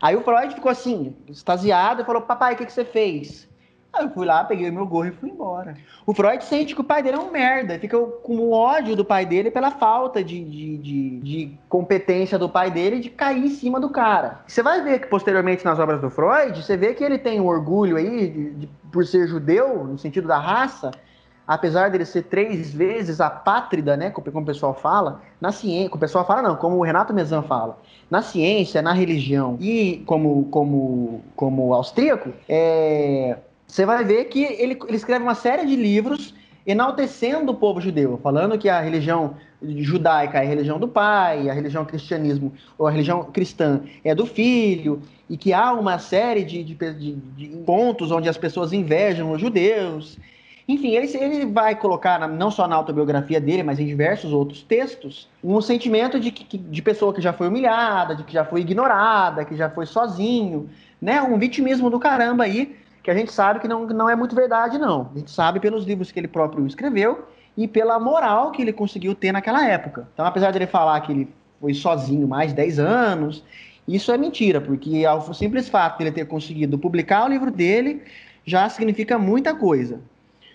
Aí 0.00 0.16
o 0.16 0.22
Freud 0.22 0.54
ficou 0.54 0.70
assim, 0.70 1.16
extasiado, 1.28 2.02
e 2.02 2.04
falou: 2.04 2.22
papai, 2.22 2.54
o 2.54 2.56
que, 2.56 2.66
que 2.66 2.72
você 2.72 2.84
fez? 2.84 3.48
Aí 3.92 4.04
eu 4.04 4.10
fui 4.10 4.24
lá, 4.24 4.42
peguei 4.42 4.70
meu 4.70 4.86
gorro 4.86 5.08
e 5.08 5.12
fui 5.12 5.28
embora. 5.28 5.74
O 6.06 6.14
Freud 6.14 6.42
sente 6.44 6.74
que 6.74 6.80
o 6.80 6.84
pai 6.84 7.02
dele 7.02 7.16
é 7.16 7.20
um 7.20 7.30
merda, 7.30 7.78
fica 7.78 7.98
com 7.98 8.36
o 8.36 8.52
ódio 8.52 8.96
do 8.96 9.04
pai 9.04 9.26
dele 9.26 9.50
pela 9.50 9.70
falta 9.70 10.24
de, 10.24 10.42
de, 10.42 10.78
de, 10.78 11.20
de 11.20 11.58
competência 11.68 12.38
do 12.38 12.48
pai 12.48 12.70
dele 12.70 13.00
de 13.00 13.10
cair 13.10 13.44
em 13.44 13.50
cima 13.50 13.78
do 13.78 13.90
cara. 13.90 14.40
Você 14.46 14.62
vai 14.62 14.80
ver 14.82 15.00
que 15.00 15.08
posteriormente 15.08 15.64
nas 15.64 15.78
obras 15.78 16.00
do 16.00 16.08
Freud, 16.08 16.62
você 16.62 16.74
vê 16.74 16.94
que 16.94 17.04
ele 17.04 17.18
tem 17.18 17.38
um 17.38 17.46
orgulho 17.46 17.96
aí 17.96 18.30
de, 18.30 18.50
de, 18.52 18.70
por 18.90 19.04
ser 19.04 19.28
judeu, 19.28 19.84
no 19.84 19.98
sentido 19.98 20.26
da 20.26 20.38
raça, 20.38 20.90
apesar 21.46 21.90
dele 21.90 22.06
ser 22.06 22.22
três 22.22 22.72
vezes 22.72 23.20
apátrida, 23.20 23.94
né, 23.94 24.08
como 24.08 24.40
o 24.40 24.44
pessoal 24.44 24.72
fala, 24.72 25.20
na 25.38 25.52
ciência, 25.52 25.90
como 25.90 25.98
o 25.98 26.00
pessoal 26.00 26.26
fala 26.26 26.40
não, 26.40 26.56
como 26.56 26.76
o 26.78 26.82
Renato 26.82 27.12
Mezan 27.12 27.42
fala, 27.42 27.78
na 28.10 28.22
ciência, 28.22 28.80
na 28.80 28.92
religião 28.92 29.58
e 29.60 30.02
como 30.06 30.46
como 30.46 31.22
como 31.36 31.74
austríaco, 31.74 32.30
é, 32.48 33.36
você 33.72 33.86
vai 33.86 34.04
ver 34.04 34.26
que 34.26 34.42
ele, 34.42 34.78
ele 34.86 34.96
escreve 34.96 35.24
uma 35.24 35.34
série 35.34 35.66
de 35.66 35.74
livros 35.74 36.34
enaltecendo 36.66 37.52
o 37.52 37.54
povo 37.54 37.80
judeu, 37.80 38.20
falando 38.22 38.58
que 38.58 38.68
a 38.68 38.78
religião 38.82 39.34
judaica 39.62 40.36
é 40.36 40.42
a 40.42 40.46
religião 40.46 40.78
do 40.78 40.86
pai, 40.86 41.48
a 41.48 41.54
religião 41.54 41.82
cristianismo 41.82 42.52
ou 42.76 42.86
a 42.86 42.90
religião 42.90 43.24
cristã 43.24 43.80
é 44.04 44.14
do 44.14 44.26
filho, 44.26 45.00
e 45.28 45.38
que 45.38 45.54
há 45.54 45.72
uma 45.72 45.98
série 45.98 46.44
de, 46.44 46.62
de, 46.62 46.74
de, 46.74 47.12
de 47.14 47.48
pontos 47.64 48.10
onde 48.10 48.28
as 48.28 48.36
pessoas 48.36 48.74
invejam 48.74 49.32
os 49.32 49.40
judeus. 49.40 50.18
Enfim, 50.68 50.94
ele, 50.94 51.10
ele 51.16 51.46
vai 51.46 51.74
colocar, 51.74 52.28
não 52.28 52.50
só 52.50 52.68
na 52.68 52.76
autobiografia 52.76 53.40
dele, 53.40 53.62
mas 53.62 53.80
em 53.80 53.86
diversos 53.86 54.34
outros 54.34 54.62
textos, 54.62 55.30
um 55.42 55.58
sentimento 55.62 56.20
de, 56.20 56.30
que, 56.30 56.58
de 56.58 56.82
pessoa 56.82 57.14
que 57.14 57.22
já 57.22 57.32
foi 57.32 57.48
humilhada, 57.48 58.14
de 58.14 58.22
que 58.22 58.34
já 58.34 58.44
foi 58.44 58.60
ignorada, 58.60 59.46
que 59.46 59.56
já 59.56 59.70
foi 59.70 59.86
sozinho, 59.86 60.68
né? 61.00 61.22
Um 61.22 61.38
vitimismo 61.38 61.88
do 61.88 61.98
caramba 61.98 62.44
aí, 62.44 62.76
que 63.02 63.10
a 63.10 63.14
gente 63.14 63.32
sabe 63.32 63.60
que 63.60 63.68
não, 63.68 63.86
não 63.86 64.08
é 64.08 64.14
muito 64.14 64.34
verdade, 64.34 64.78
não. 64.78 65.10
A 65.14 65.18
gente 65.18 65.30
sabe 65.30 65.58
pelos 65.60 65.84
livros 65.84 66.12
que 66.12 66.20
ele 66.20 66.28
próprio 66.28 66.66
escreveu 66.66 67.26
e 67.56 67.66
pela 67.66 67.98
moral 67.98 68.50
que 68.52 68.62
ele 68.62 68.72
conseguiu 68.72 69.14
ter 69.14 69.32
naquela 69.32 69.66
época. 69.66 70.08
Então, 70.14 70.24
apesar 70.24 70.50
de 70.50 70.58
ele 70.58 70.66
falar 70.66 71.00
que 71.00 71.12
ele 71.12 71.34
foi 71.60 71.74
sozinho 71.74 72.26
mais 72.26 72.50
de 72.50 72.56
10 72.56 72.78
anos, 72.78 73.44
isso 73.86 74.12
é 74.12 74.16
mentira, 74.16 74.60
porque 74.60 75.06
o 75.06 75.34
simples 75.34 75.68
fato 75.68 75.98
de 75.98 76.04
ele 76.04 76.12
ter 76.12 76.24
conseguido 76.26 76.78
publicar 76.78 77.24
o 77.24 77.28
livro 77.28 77.50
dele 77.50 78.02
já 78.44 78.68
significa 78.68 79.18
muita 79.18 79.54
coisa. 79.54 80.00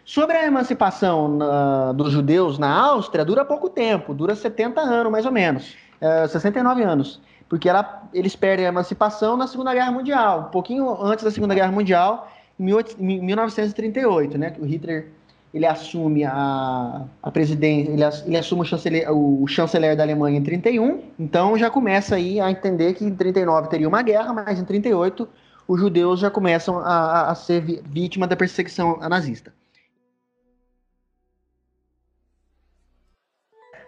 Sobre 0.05 0.37
a 0.37 0.45
emancipação 0.45 1.27
na, 1.27 1.91
dos 1.91 2.13
judeus 2.13 2.57
na 2.57 2.69
Áustria, 2.71 3.25
dura 3.25 3.43
pouco 3.43 3.69
tempo, 3.69 4.13
dura 4.13 4.35
70 4.35 4.79
anos 4.79 5.11
mais 5.11 5.25
ou 5.25 5.31
menos, 5.33 5.75
é, 5.99 6.25
69 6.27 6.81
anos, 6.81 7.21
porque 7.49 7.67
ela, 7.67 8.03
eles 8.13 8.33
perdem 8.33 8.65
a 8.65 8.69
emancipação 8.69 9.35
na 9.35 9.47
Segunda 9.47 9.73
Guerra 9.73 9.91
Mundial, 9.91 10.45
um 10.47 10.51
pouquinho 10.51 10.89
antes 11.03 11.25
da 11.25 11.31
Segunda 11.31 11.53
Guerra 11.53 11.71
Mundial, 11.73 12.31
em 12.59 13.21
1938, 13.21 14.37
né, 14.37 14.51
que 14.51 14.61
o 14.61 14.65
Hitler 14.65 15.07
ele 15.53 15.65
assume 15.65 16.23
a, 16.23 17.05
a 17.23 17.31
presidência, 17.31 17.91
ele, 17.91 18.03
ele 18.25 18.37
assume 18.37 18.61
o 18.61 18.65
chanceler, 18.65 19.11
o 19.11 19.47
chanceler 19.47 19.95
da 19.95 20.03
Alemanha 20.03 20.37
em 20.37 20.43
31, 20.43 21.01
então 21.17 21.57
já 21.57 21.69
começa 21.69 22.15
aí 22.15 22.39
a 22.39 22.51
entender 22.51 22.93
que 22.93 23.05
em 23.05 23.15
39 23.15 23.69
teria 23.69 23.87
uma 23.87 24.01
guerra, 24.01 24.33
mas 24.33 24.59
em 24.59 24.65
38 24.65 25.27
os 25.67 25.79
judeus 25.79 26.19
já 26.19 26.29
começam 26.29 26.79
a, 26.79 27.29
a 27.29 27.35
ser 27.35 27.81
vítima 27.85 28.27
da 28.27 28.35
perseguição 28.35 28.97
nazista. 29.09 29.53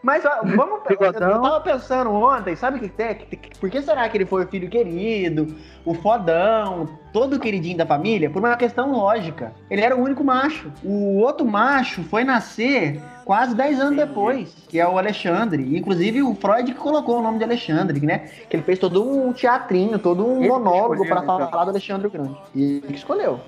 Mas 0.02 0.26
ó, 0.26 0.42
vamos. 0.44 0.80
Eu 0.90 1.42
tava 1.42 1.62
pensando 1.62 2.12
ontem, 2.12 2.56
sabe 2.56 2.78
o 2.78 2.80
que 2.80 2.90
tem? 2.90 3.28
Por 3.60 3.70
que 3.70 3.82
será 3.82 4.08
que 4.08 4.18
ele 4.18 4.26
foi 4.26 4.46
o 4.46 4.48
filho 4.48 4.70
querido, 4.70 5.56
o 5.86 5.94
fodão, 5.94 6.88
todo 7.12 7.40
queridinho 7.40 7.78
da 7.78 7.86
família? 7.86 8.30
Por 8.30 8.40
uma 8.40 8.56
questão 8.56 8.92
lógica. 8.92 9.54
Ele 9.70 9.82
era 9.82 9.96
o 9.96 10.02
único 10.02 10.24
macho. 10.24 10.72
O 10.84 11.18
outro 11.18 11.46
macho 11.46 12.04
foi 12.04 12.24
nascer 12.24 13.02
quase 13.26 13.54
10 13.54 13.80
anos 13.80 13.98
depois, 13.98 14.56
que 14.68 14.80
é 14.80 14.88
o 14.88 14.98
Alexandre. 14.98 15.78
Inclusive 15.78 16.24
o 16.24 16.34
Freud 16.34 16.74
que 16.74 16.80
colocou 16.80 17.20
o 17.20 17.22
nome 17.22 17.38
de 17.38 17.44
Alexandre, 17.44 18.00
né? 18.06 18.30
Que 18.50 18.56
ele 18.56 18.64
fez 18.64 18.80
todo 18.80 19.08
um 19.08 19.34
teatrinho, 19.34 20.00
todo 20.00 20.26
um 20.26 20.40
ele 20.40 20.48
monólogo 20.48 21.06
para 21.06 21.22
falar 21.22 21.48
então. 21.48 21.64
do 21.66 21.70
Alexandre 21.70 22.08
o 22.08 22.10
Grande. 22.10 22.38
E 22.56 22.78
ele 22.78 22.88
que 22.88 22.96
escolheu. 22.96 23.40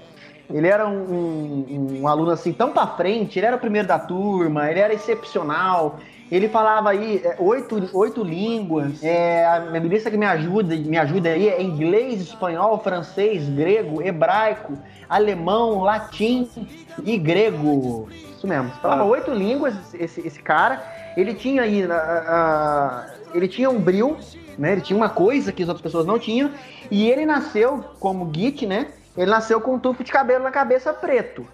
Ele 0.53 0.67
era 0.67 0.87
um, 0.87 0.99
um, 1.01 2.01
um, 2.01 2.07
aluno 2.07 2.31
assim 2.31 2.51
tão 2.51 2.71
pra 2.71 2.85
frente, 2.87 3.39
ele 3.39 3.45
era 3.45 3.55
o 3.55 3.59
primeiro 3.59 3.87
da 3.87 3.97
turma, 3.97 4.69
ele 4.69 4.79
era 4.79 4.93
excepcional, 4.93 5.97
ele 6.31 6.47
falava 6.47 6.89
aí 6.89 7.21
é, 7.23 7.35
oito, 7.39 7.89
oito 7.93 8.23
línguas. 8.23 9.03
É, 9.03 9.45
a 9.45 9.59
ministra 9.59 10.09
que 10.09 10.17
me 10.17 10.25
ajuda, 10.25 10.75
me 10.77 10.97
ajuda 10.97 11.29
aí 11.29 11.49
é 11.49 11.61
inglês, 11.61 12.21
espanhol, 12.21 12.79
francês, 12.79 13.49
grego, 13.49 14.01
hebraico, 14.01 14.77
alemão, 15.09 15.81
latim 15.81 16.49
e 17.03 17.17
grego. 17.17 18.07
Isso 18.37 18.47
mesmo. 18.47 18.71
Falava 18.81 19.01
ah. 19.01 19.05
oito 19.05 19.31
línguas 19.31 19.75
esse, 19.93 20.25
esse 20.25 20.41
cara. 20.41 20.81
Ele 21.17 21.33
tinha 21.33 21.63
aí. 21.63 21.83
ele 23.33 23.47
tinha 23.49 23.69
um 23.69 23.79
bril, 23.79 24.17
né? 24.57 24.71
Ele 24.71 24.81
tinha 24.81 24.95
uma 24.95 25.09
coisa 25.09 25.51
que 25.51 25.61
as 25.61 25.67
outras 25.67 25.83
pessoas 25.83 26.05
não 26.05 26.17
tinham. 26.17 26.49
E 26.89 27.09
ele 27.09 27.25
nasceu 27.25 27.83
como 27.99 28.31
Git, 28.33 28.65
né? 28.65 28.87
Ele 29.17 29.29
nasceu 29.29 29.59
com 29.59 29.75
um 29.75 29.79
tufo 29.79 30.01
de 30.01 30.11
cabelo 30.13 30.45
na 30.45 30.51
cabeça 30.51 30.93
preto. 30.93 31.45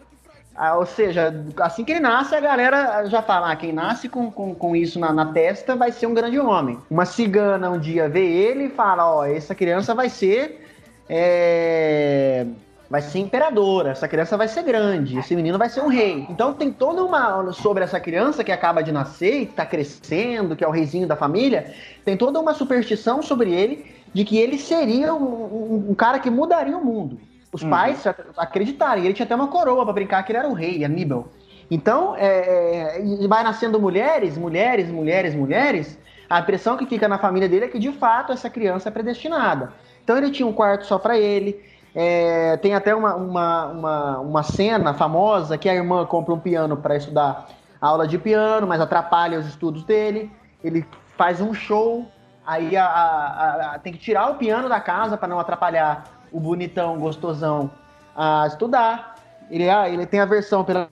Ah, 0.57 0.75
ou 0.75 0.87
seja, 0.87 1.31
assim 1.61 1.85
que 1.85 1.91
ele 1.91 1.99
nasce, 1.99 2.33
a 2.33 2.39
galera 2.39 3.05
já 3.05 3.21
fala: 3.21 3.51
ah, 3.51 3.55
quem 3.55 3.71
nasce 3.71 4.09
com, 4.09 4.31
com, 4.31 4.55
com 4.55 4.75
isso 4.75 4.99
na, 4.99 5.13
na, 5.13 5.27
testa 5.27 5.75
vai 5.75 5.91
ser 5.91 6.07
um 6.07 6.15
grande 6.15 6.39
homem. 6.39 6.79
Uma 6.89 7.05
cigana 7.05 7.69
um 7.69 7.77
dia 7.77 8.09
vê 8.09 8.25
ele 8.25 8.63
e 8.63 8.69
fala: 8.69 9.17
ó, 9.17 9.23
essa 9.23 9.53
criança 9.53 9.93
vai 9.93 10.09
ser. 10.09 10.65
É, 11.07 12.47
vai 12.89 13.01
ser 13.01 13.19
imperadora, 13.19 13.91
essa 13.91 14.07
criança 14.07 14.35
vai 14.35 14.47
ser 14.47 14.63
grande, 14.63 15.19
esse 15.19 15.35
menino 15.35 15.57
vai 15.57 15.69
ser 15.69 15.81
um 15.81 15.87
rei. 15.87 16.25
Então 16.27 16.53
tem 16.55 16.71
toda 16.71 17.03
uma. 17.03 17.53
Sobre 17.53 17.83
essa 17.83 17.99
criança 17.99 18.43
que 18.43 18.51
acaba 18.51 18.81
de 18.81 18.91
nascer 18.91 19.41
e 19.41 19.43
está 19.43 19.63
crescendo, 19.63 20.55
que 20.55 20.63
é 20.63 20.67
o 20.67 20.71
reizinho 20.71 21.07
da 21.07 21.15
família, 21.15 21.71
tem 22.03 22.17
toda 22.17 22.39
uma 22.39 22.55
superstição 22.55 23.21
sobre 23.21 23.53
ele 23.53 23.85
de 24.11 24.25
que 24.25 24.39
ele 24.39 24.57
seria 24.57 25.13
um, 25.13 25.23
um, 25.23 25.85
um 25.91 25.93
cara 25.93 26.17
que 26.17 26.31
mudaria 26.31 26.75
o 26.75 26.83
mundo. 26.83 27.19
Os 27.51 27.61
uhum. 27.61 27.69
pais 27.69 28.05
acreditaram. 28.35 29.01
E 29.01 29.05
ele 29.05 29.13
tinha 29.13 29.25
até 29.25 29.35
uma 29.35 29.47
coroa 29.47 29.83
para 29.83 29.93
brincar 29.93 30.23
que 30.23 30.31
ele 30.31 30.39
era 30.39 30.47
o 30.47 30.53
rei, 30.53 30.83
Aníbal. 30.83 31.27
Então, 31.69 32.15
é, 32.15 32.99
é 32.99 33.27
vai 33.27 33.43
nascendo 33.43 33.79
mulheres, 33.79 34.37
mulheres, 34.37 34.89
mulheres, 34.89 35.35
mulheres. 35.35 35.99
A 36.29 36.39
impressão 36.39 36.75
que 36.75 36.85
fica 36.85 37.07
na 37.07 37.17
família 37.17 37.47
dele 37.47 37.65
é 37.65 37.67
que, 37.67 37.79
de 37.79 37.91
fato, 37.91 38.33
essa 38.33 38.49
criança 38.49 38.89
é 38.89 38.91
predestinada. 38.91 39.73
Então, 40.03 40.17
ele 40.17 40.31
tinha 40.31 40.47
um 40.47 40.53
quarto 40.53 40.85
só 40.85 40.97
para 40.97 41.17
ele. 41.17 41.61
É, 41.95 42.57
tem 42.57 42.75
até 42.75 42.93
uma, 42.93 43.15
uma, 43.15 43.65
uma, 43.67 44.19
uma, 44.19 44.43
cena 44.43 44.93
famosa 44.93 45.57
que 45.57 45.67
a 45.67 45.73
irmã 45.73 46.05
compra 46.05 46.33
um 46.33 46.39
piano 46.39 46.77
para 46.77 46.95
estudar 46.95 47.47
aula 47.81 48.07
de 48.07 48.19
piano, 48.19 48.67
mas 48.67 48.79
atrapalha 48.79 49.39
os 49.39 49.47
estudos 49.47 49.83
dele. 49.83 50.31
Ele 50.63 50.85
faz 51.17 51.41
um 51.41 51.53
show, 51.53 52.05
aí 52.45 52.77
a, 52.77 52.85
a, 52.85 53.75
a, 53.75 53.79
tem 53.79 53.91
que 53.93 53.99
tirar 53.99 54.29
o 54.29 54.35
piano 54.35 54.69
da 54.69 54.79
casa 54.79 55.17
para 55.17 55.27
não 55.27 55.39
atrapalhar 55.39 56.16
o 56.31 56.39
bonitão, 56.39 56.99
gostosão, 56.99 57.71
a 58.15 58.45
estudar. 58.47 59.15
Ele, 59.49 59.69
ah, 59.69 59.87
ele 59.87 60.05
tem 60.05 60.19
aversão 60.19 60.63
pela, 60.63 60.89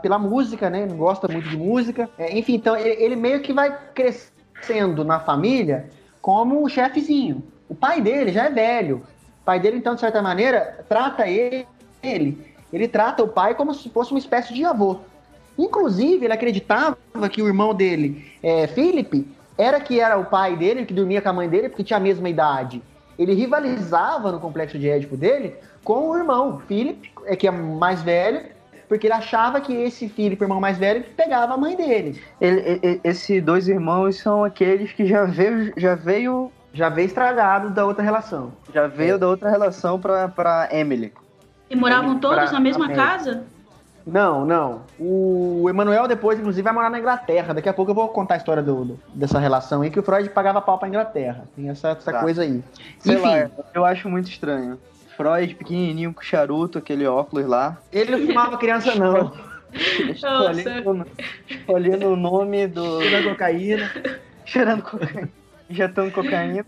pela 0.00 0.18
música, 0.18 0.70
né? 0.70 0.86
Não 0.86 0.96
gosta 0.96 1.28
muito 1.28 1.48
de 1.48 1.56
música. 1.56 2.08
É, 2.16 2.36
enfim, 2.36 2.54
então 2.54 2.76
ele, 2.76 3.02
ele, 3.02 3.16
meio 3.16 3.40
que 3.40 3.52
vai 3.52 3.76
crescendo 3.94 5.04
na 5.04 5.20
família 5.20 5.90
como 6.22 6.64
o 6.64 6.68
chefezinho. 6.68 7.42
O 7.68 7.74
pai 7.74 8.00
dele 8.00 8.32
já 8.32 8.44
é 8.44 8.50
velho. 8.50 9.02
O 9.42 9.44
pai 9.44 9.60
dele, 9.60 9.76
então, 9.76 9.94
de 9.94 10.00
certa 10.00 10.22
maneira, 10.22 10.84
trata 10.88 11.26
ele, 11.26 11.66
ele, 12.02 12.54
ele 12.72 12.88
trata 12.88 13.22
o 13.22 13.28
pai 13.28 13.54
como 13.54 13.74
se 13.74 13.90
fosse 13.90 14.12
uma 14.12 14.18
espécie 14.18 14.54
de 14.54 14.64
avô. 14.64 15.00
Inclusive, 15.58 16.24
ele 16.24 16.32
acreditava 16.32 16.96
que 17.30 17.42
o 17.42 17.46
irmão 17.46 17.74
dele, 17.74 18.32
é, 18.42 18.66
Felipe, 18.68 19.26
era 19.58 19.80
que 19.80 20.00
era 20.00 20.16
o 20.16 20.24
pai 20.24 20.56
dele, 20.56 20.86
que 20.86 20.94
dormia 20.94 21.20
com 21.20 21.28
a 21.28 21.32
mãe 21.32 21.48
dele, 21.48 21.68
porque 21.68 21.82
tinha 21.82 21.96
a 21.96 22.00
mesma 22.00 22.28
idade 22.28 22.80
ele 23.18 23.34
rivalizava 23.34 24.30
no 24.30 24.38
complexo 24.38 24.78
de 24.78 24.88
Édipo 24.88 25.16
dele 25.16 25.56
com 25.82 26.10
o 26.10 26.16
irmão, 26.16 26.60
Philip, 26.68 27.10
é 27.24 27.34
que 27.34 27.48
é 27.48 27.50
mais 27.50 28.02
velho, 28.02 28.42
porque 28.88 29.06
ele 29.06 29.14
achava 29.14 29.60
que 29.60 29.74
esse 29.74 30.08
Philip, 30.08 30.42
irmão 30.42 30.60
mais 30.60 30.78
velho, 30.78 31.04
pegava 31.16 31.54
a 31.54 31.56
mãe 31.56 31.76
dele. 31.76 32.22
Ele, 32.40 32.80
ele, 32.82 33.00
esses 33.04 33.42
dois 33.42 33.68
irmãos 33.68 34.16
são 34.16 34.44
aqueles 34.44 34.92
que 34.92 35.06
já 35.06 35.24
veio, 35.24 35.72
já 35.76 35.94
veio, 35.94 36.50
já 36.72 36.88
veio 36.88 37.06
estragado 37.06 37.70
da 37.70 37.84
outra 37.84 38.02
relação. 38.02 38.52
Já 38.72 38.86
veio 38.86 39.16
é. 39.16 39.18
da 39.18 39.28
outra 39.28 39.50
relação 39.50 40.00
para 40.00 40.28
para 40.28 40.68
Emily. 40.72 41.12
E 41.68 41.76
moravam 41.76 42.18
todos 42.18 42.44
pra, 42.44 42.52
na 42.52 42.60
mesma 42.60 42.88
casa? 42.88 43.44
Não, 44.08 44.44
não. 44.44 44.82
O 44.98 45.68
Emanuel 45.68 46.08
depois, 46.08 46.38
inclusive, 46.38 46.62
vai 46.62 46.72
morar 46.72 46.90
na 46.90 46.98
Inglaterra. 46.98 47.52
Daqui 47.52 47.68
a 47.68 47.74
pouco 47.74 47.90
eu 47.90 47.94
vou 47.94 48.08
contar 48.08 48.34
a 48.34 48.36
história 48.38 48.62
do, 48.62 48.84
do 48.84 49.00
dessa 49.14 49.38
relação 49.38 49.82
aí, 49.82 49.90
que 49.90 50.00
o 50.00 50.02
Freud 50.02 50.30
pagava 50.30 50.62
pau 50.62 50.78
pra 50.78 50.88
Inglaterra. 50.88 51.44
Tem 51.54 51.68
essa, 51.68 51.90
essa 51.90 52.10
tá. 52.10 52.20
coisa 52.20 52.42
aí. 52.42 52.64
Sei 52.98 53.16
Enfim. 53.16 53.22
Lá, 53.22 53.50
eu 53.74 53.84
acho 53.84 54.08
muito 54.08 54.30
estranho. 54.30 54.78
Freud, 55.14 55.54
pequenininho, 55.54 56.14
com 56.14 56.22
charuto, 56.22 56.78
aquele 56.78 57.06
óculos 57.06 57.46
lá. 57.46 57.76
Ele 57.92 58.16
não 58.16 58.26
fumava 58.26 58.56
criança, 58.56 58.94
não. 58.94 59.32
escolhendo, 60.10 61.06
escolhendo 61.48 62.08
o 62.08 62.16
nome 62.16 62.66
do... 62.66 63.02
Cheirando 63.02 63.28
cocaína. 63.30 63.92
Cheirando 64.44 64.82
cocaína. 64.82 65.28
Injetando 65.68 66.10
cocaína. 66.12 66.64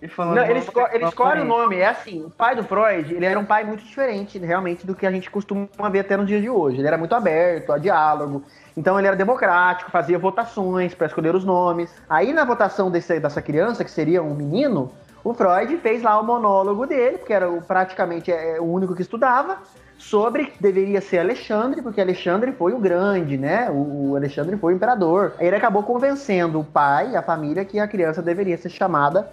E 0.00 0.06
falando 0.06 0.36
não, 0.36 0.44
ele, 0.44 0.60
esco 0.60 0.80
ele 0.92 1.04
escolhe 1.04 1.40
o 1.40 1.44
nome. 1.44 1.76
É 1.78 1.88
assim, 1.88 2.24
o 2.24 2.30
pai 2.30 2.54
do 2.54 2.62
Freud, 2.62 3.12
ele 3.12 3.26
era 3.26 3.38
um 3.38 3.44
pai 3.44 3.64
muito 3.64 3.82
diferente, 3.82 4.38
realmente, 4.38 4.86
do 4.86 4.94
que 4.94 5.04
a 5.04 5.10
gente 5.10 5.28
costuma 5.28 5.68
ver 5.90 6.00
até 6.00 6.16
nos 6.16 6.26
dias 6.26 6.40
de 6.40 6.48
hoje. 6.48 6.78
Ele 6.78 6.86
era 6.86 6.96
muito 6.96 7.14
aberto 7.14 7.72
a 7.72 7.78
diálogo. 7.78 8.44
Então 8.76 8.96
ele 8.96 9.08
era 9.08 9.16
democrático, 9.16 9.90
fazia 9.90 10.18
votações 10.18 10.94
para 10.94 11.08
escolher 11.08 11.34
os 11.34 11.44
nomes. 11.44 11.92
Aí 12.08 12.32
na 12.32 12.44
votação 12.44 12.90
desse, 12.90 13.18
dessa 13.18 13.42
criança, 13.42 13.82
que 13.82 13.90
seria 13.90 14.22
um 14.22 14.34
menino, 14.34 14.92
o 15.24 15.34
Freud 15.34 15.76
fez 15.78 16.00
lá 16.00 16.20
o 16.20 16.24
monólogo 16.24 16.86
dele, 16.86 17.18
porque 17.18 17.32
era 17.32 17.50
praticamente 17.66 18.30
é, 18.30 18.60
o 18.60 18.64
único 18.64 18.94
que 18.94 19.02
estudava, 19.02 19.58
sobre 19.98 20.46
que 20.46 20.62
deveria 20.62 21.00
ser 21.00 21.18
Alexandre, 21.18 21.82
porque 21.82 22.00
Alexandre 22.00 22.52
foi 22.52 22.72
o 22.72 22.78
grande, 22.78 23.36
né? 23.36 23.68
O, 23.68 24.10
o 24.10 24.16
Alexandre 24.16 24.56
foi 24.56 24.74
o 24.74 24.76
imperador. 24.76 25.34
Aí 25.40 25.48
ele 25.48 25.56
acabou 25.56 25.82
convencendo 25.82 26.60
o 26.60 26.64
pai, 26.64 27.16
a 27.16 27.22
família, 27.22 27.64
que 27.64 27.80
a 27.80 27.88
criança 27.88 28.22
deveria 28.22 28.56
ser 28.56 28.68
chamada 28.68 29.28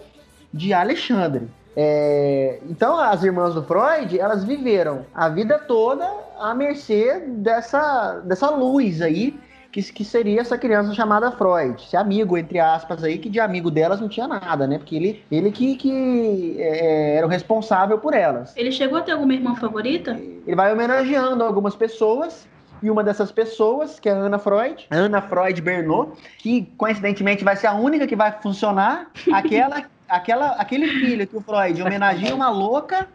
de 0.54 0.74
Alexandre. 0.74 1.48
É, 1.76 2.60
então, 2.70 2.98
as 2.98 3.24
irmãs 3.24 3.54
do 3.54 3.62
Freud, 3.62 4.18
elas 4.18 4.44
viveram 4.46 5.06
a 5.14 5.28
vida 5.28 5.60
toda 5.60 6.10
à 6.40 6.54
mercê 6.56 7.22
dessa, 7.28 8.22
dessa 8.24 8.50
luz 8.50 9.02
aí, 9.02 9.38
que, 9.72 9.82
que 9.92 10.06
seria 10.06 10.40
essa 10.40 10.58
criança 10.58 10.94
chamada 10.94 11.32
Freud. 11.32 11.84
Esse 11.84 11.98
amigo, 11.98 12.38
entre 12.38 12.60
aspas, 12.60 13.04
aí, 13.04 13.18
que 13.18 13.28
de 13.28 13.42
amigo 13.42 13.70
delas 13.70 14.00
não 14.00 14.08
tinha 14.08 14.26
nada, 14.26 14.66
né? 14.66 14.78
Porque 14.78 14.96
ele, 14.96 15.24
ele 15.30 15.52
que, 15.52 15.76
que 15.76 16.56
é, 16.60 17.18
era 17.18 17.28
o 17.28 17.30
responsável 17.30 17.98
por 17.98 18.14
elas. 18.14 18.56
Ele 18.56 18.72
chegou 18.72 18.98
a 18.98 19.02
ter 19.02 19.12
alguma 19.12 19.34
irmã 19.34 19.54
favorita? 19.56 20.12
Ele 20.12 20.56
vai 20.56 20.72
homenageando 20.72 21.44
algumas 21.44 21.76
pessoas 21.76 22.48
e 22.82 22.90
uma 22.90 23.04
dessas 23.04 23.32
pessoas, 23.32 24.00
que 24.00 24.08
é 24.08 24.12
a 24.12 24.16
Ana 24.16 24.38
Freud, 24.38 24.88
Ana 24.92 25.22
Freud 25.22 25.62
Bernot, 25.62 26.12
que 26.38 26.72
coincidentemente 26.78 27.44
vai 27.44 27.56
ser 27.56 27.68
a 27.68 27.74
única 27.74 28.06
que 28.06 28.16
vai 28.16 28.32
funcionar, 28.32 29.08
aquela, 29.34 29.84
aquela, 30.08 30.52
aquele 30.52 30.88
filho 30.88 31.28
que 31.28 31.36
o 31.38 31.42
Freud 31.42 31.82
homenageia 31.82 32.36
uma 32.36 32.50
louca, 32.50 33.08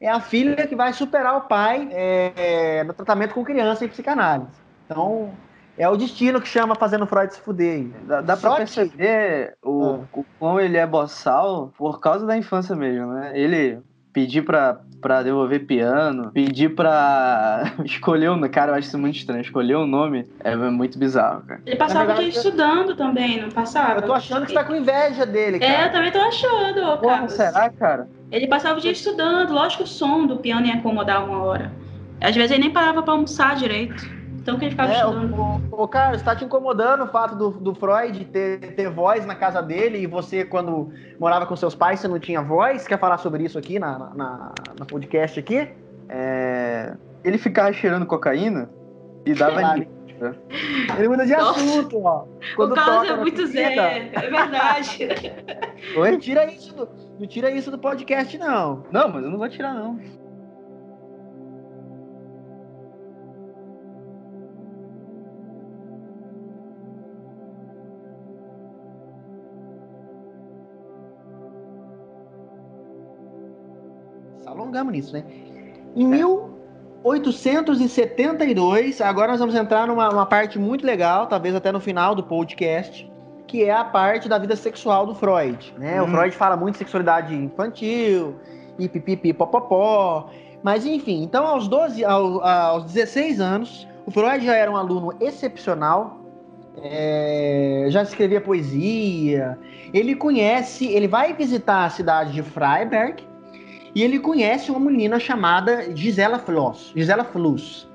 é 0.00 0.08
a 0.08 0.20
filha 0.20 0.66
que 0.66 0.76
vai 0.76 0.92
superar 0.92 1.36
o 1.36 1.42
pai 1.42 1.88
é, 1.90 2.32
é, 2.36 2.84
no 2.84 2.92
tratamento 2.92 3.34
com 3.34 3.44
criança 3.44 3.84
em 3.84 3.88
psicanálise. 3.88 4.50
Então, 4.84 5.32
é 5.78 5.88
o 5.88 5.96
destino 5.96 6.40
que 6.40 6.48
chama 6.48 6.74
fazendo 6.74 7.06
Freud 7.06 7.32
se 7.32 7.40
fuder. 7.40 7.86
Dá, 8.06 8.20
dá 8.20 8.36
pra 8.36 8.56
perceber 8.56 9.56
o, 9.62 9.84
ah. 9.84 10.00
o 10.12 10.24
como 10.38 10.60
ele 10.60 10.76
é 10.76 10.86
boçal 10.86 11.72
por 11.76 12.00
causa 12.00 12.26
da 12.26 12.36
infância 12.36 12.74
mesmo, 12.74 13.12
né? 13.12 13.32
Ele 13.34 13.82
pedir 14.16 14.40
pra, 14.40 14.80
pra 15.02 15.22
devolver 15.22 15.66
piano, 15.66 16.30
pedir 16.32 16.74
pra 16.74 17.74
escolher 17.84 18.30
o 18.30 18.48
Cara, 18.48 18.72
eu 18.72 18.76
acho 18.76 18.88
isso 18.88 18.98
muito 18.98 19.16
estranho. 19.16 19.42
Escolher 19.42 19.74
o 19.74 19.86
nome 19.86 20.26
é 20.42 20.56
muito 20.56 20.98
bizarro, 20.98 21.42
cara. 21.42 21.60
Ele 21.66 21.76
passava 21.76 22.06
verdade, 22.06 22.28
aqui 22.28 22.38
estudando 22.38 22.96
também, 22.96 23.42
não 23.42 23.50
passava? 23.50 24.00
Eu 24.00 24.06
tô 24.06 24.14
achando 24.14 24.46
que 24.46 24.52
você 24.52 24.54
tá 24.54 24.64
com 24.64 24.74
inveja 24.74 25.26
dele, 25.26 25.58
cara. 25.58 25.70
É, 25.70 25.86
eu 25.86 25.92
também 25.92 26.10
tô 26.10 26.18
achando, 26.18 26.98
Porra, 26.98 27.28
será, 27.28 27.68
cara? 27.68 28.08
Ele 28.32 28.46
passava 28.46 28.78
o 28.78 28.80
dia 28.80 28.90
estudando. 28.90 29.52
Lógico 29.52 29.84
que 29.84 29.88
o 29.90 29.92
som 29.92 30.26
do 30.26 30.38
piano 30.38 30.66
ia 30.66 30.76
incomodar 30.76 31.22
uma 31.22 31.42
hora. 31.42 31.70
Às 32.18 32.34
vezes 32.34 32.52
ele 32.52 32.62
nem 32.62 32.70
parava 32.70 33.02
pra 33.02 33.12
almoçar 33.12 33.54
direito. 33.54 34.15
Então 34.46 34.60
que 34.60 34.66
ele 34.66 34.70
ficava 34.70 34.92
é, 34.92 34.96
estudando. 34.98 35.34
O, 35.72 35.82
o, 35.82 35.88
cara, 35.88 36.14
está 36.14 36.36
te 36.36 36.44
incomodando 36.44 37.02
o 37.02 37.08
fato 37.08 37.34
do, 37.34 37.50
do 37.50 37.74
Freud 37.74 38.24
ter, 38.26 38.60
ter 38.76 38.88
voz 38.88 39.26
na 39.26 39.34
casa 39.34 39.60
dele 39.60 39.98
e 39.98 40.06
você, 40.06 40.44
quando 40.44 40.92
morava 41.18 41.46
com 41.46 41.56
seus 41.56 41.74
pais, 41.74 41.98
você 41.98 42.06
não 42.06 42.20
tinha 42.20 42.40
voz? 42.40 42.86
Quer 42.86 42.96
falar 42.96 43.18
sobre 43.18 43.42
isso 43.42 43.58
aqui 43.58 43.80
na, 43.80 43.98
na, 44.14 44.52
na 44.78 44.86
podcast 44.86 45.40
aqui? 45.40 45.68
É... 46.08 46.94
Ele 47.24 47.38
ficava 47.38 47.72
cheirando 47.72 48.06
cocaína 48.06 48.70
e 49.26 49.34
dava 49.34 49.60
Ele 50.96 51.08
muda 51.08 51.26
de 51.26 51.32
Nossa. 51.32 51.60
assunto, 51.60 52.00
ó. 52.04 52.26
Quando 52.54 52.70
o 52.70 52.74
caso 52.76 53.04
é 53.04 53.16
muito 53.16 53.44
Zé, 53.48 54.10
é 54.12 54.30
verdade. 54.30 55.08
Oi? 55.96 56.10
Não 56.12 56.18
tira, 56.20 56.44
isso 56.52 56.72
do, 56.72 56.88
não 57.18 57.26
tira 57.26 57.50
isso 57.50 57.68
do 57.68 57.78
podcast, 57.80 58.38
não. 58.38 58.84
Não, 58.92 59.08
mas 59.08 59.24
eu 59.24 59.30
não 59.30 59.38
vou 59.38 59.48
tirar, 59.48 59.74
não. 59.74 59.98
Alongamos 74.46 74.92
nisso, 74.92 75.12
né? 75.12 75.24
Em 75.94 76.06
1872, 76.06 79.00
agora 79.00 79.30
nós 79.32 79.40
vamos 79.40 79.54
entrar 79.54 79.86
numa, 79.86 80.08
numa 80.08 80.26
parte 80.26 80.58
muito 80.58 80.86
legal, 80.86 81.26
talvez 81.26 81.54
até 81.54 81.72
no 81.72 81.80
final 81.80 82.14
do 82.14 82.22
podcast, 82.22 83.10
que 83.46 83.64
é 83.64 83.72
a 83.72 83.84
parte 83.84 84.28
da 84.28 84.36
vida 84.38 84.56
sexual 84.56 85.06
do 85.06 85.14
Freud. 85.14 85.74
Né? 85.78 86.00
Hum. 86.00 86.04
O 86.04 86.08
Freud 86.08 86.36
fala 86.36 86.56
muito 86.56 86.74
de 86.74 86.78
sexualidade 86.78 87.34
infantil, 87.34 88.36
e 88.78 88.88
pipipi 88.88 89.32
popopó. 89.32 90.28
Mas 90.62 90.84
enfim, 90.84 91.22
então 91.22 91.46
aos 91.46 91.68
12, 91.68 92.04
aos, 92.04 92.42
aos 92.42 92.84
16 92.92 93.40
anos, 93.40 93.88
o 94.04 94.10
Freud 94.10 94.44
já 94.44 94.54
era 94.54 94.70
um 94.70 94.76
aluno 94.76 95.12
excepcional, 95.20 96.18
é, 96.82 97.86
já 97.88 98.02
escrevia 98.02 98.40
poesia. 98.40 99.58
Ele 99.94 100.14
conhece, 100.14 100.86
ele 100.86 101.08
vai 101.08 101.32
visitar 101.32 101.84
a 101.84 101.90
cidade 101.90 102.32
de 102.32 102.42
Freiberg, 102.42 103.22
e 103.96 104.02
ele 104.02 104.18
conhece 104.18 104.70
uma 104.70 104.78
menina 104.78 105.18
chamada 105.18 105.96
Gisela 105.96 106.38
Floss. 106.38 106.92
Gisela 106.94 107.24
Flus. 107.24 107.88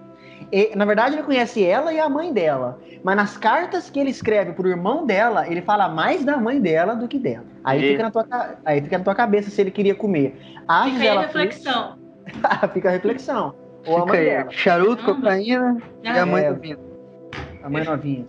E, 0.51 0.75
na 0.75 0.83
verdade, 0.83 1.13
ele 1.13 1.21
conhece 1.21 1.63
ela 1.63 1.93
e 1.93 1.99
a 1.99 2.09
mãe 2.09 2.33
dela. 2.33 2.79
Mas 3.03 3.15
nas 3.15 3.37
cartas 3.37 3.87
que 3.87 3.99
ele 3.99 4.09
escreve 4.09 4.53
pro 4.53 4.67
irmão 4.67 5.05
dela, 5.05 5.47
ele 5.47 5.61
fala 5.61 5.87
mais 5.87 6.25
da 6.25 6.37
mãe 6.37 6.59
dela 6.59 6.95
do 6.95 7.07
que 7.07 7.19
dela. 7.19 7.45
Aí, 7.63 7.91
fica 7.91 8.01
na, 8.01 8.09
tua, 8.09 8.27
aí 8.65 8.81
fica 8.81 8.97
na 8.97 9.03
tua 9.03 9.13
cabeça 9.13 9.51
se 9.51 9.61
ele 9.61 9.69
queria 9.69 9.93
comer. 9.93 10.35
A 10.67 10.85
fica 10.85 10.95
Gisela 10.97 11.19
a 11.19 11.25
reflexão. 11.27 11.97
Flus, 12.25 12.71
fica 12.73 12.89
a 12.89 12.91
reflexão. 12.93 13.55
Ou 13.85 13.99
fica 13.99 14.01
a 14.01 14.05
mãe 14.07 14.19
aí, 14.19 14.25
dela. 14.25 14.51
Charuto, 14.51 15.05
cocaína 15.05 15.77
e 16.01 16.07
a 16.07 16.25
mãe 16.25 16.43
é, 16.45 16.49
novinha. 16.49 16.79
A 17.61 17.69
mãe 17.69 17.83
novinha. 17.83 18.25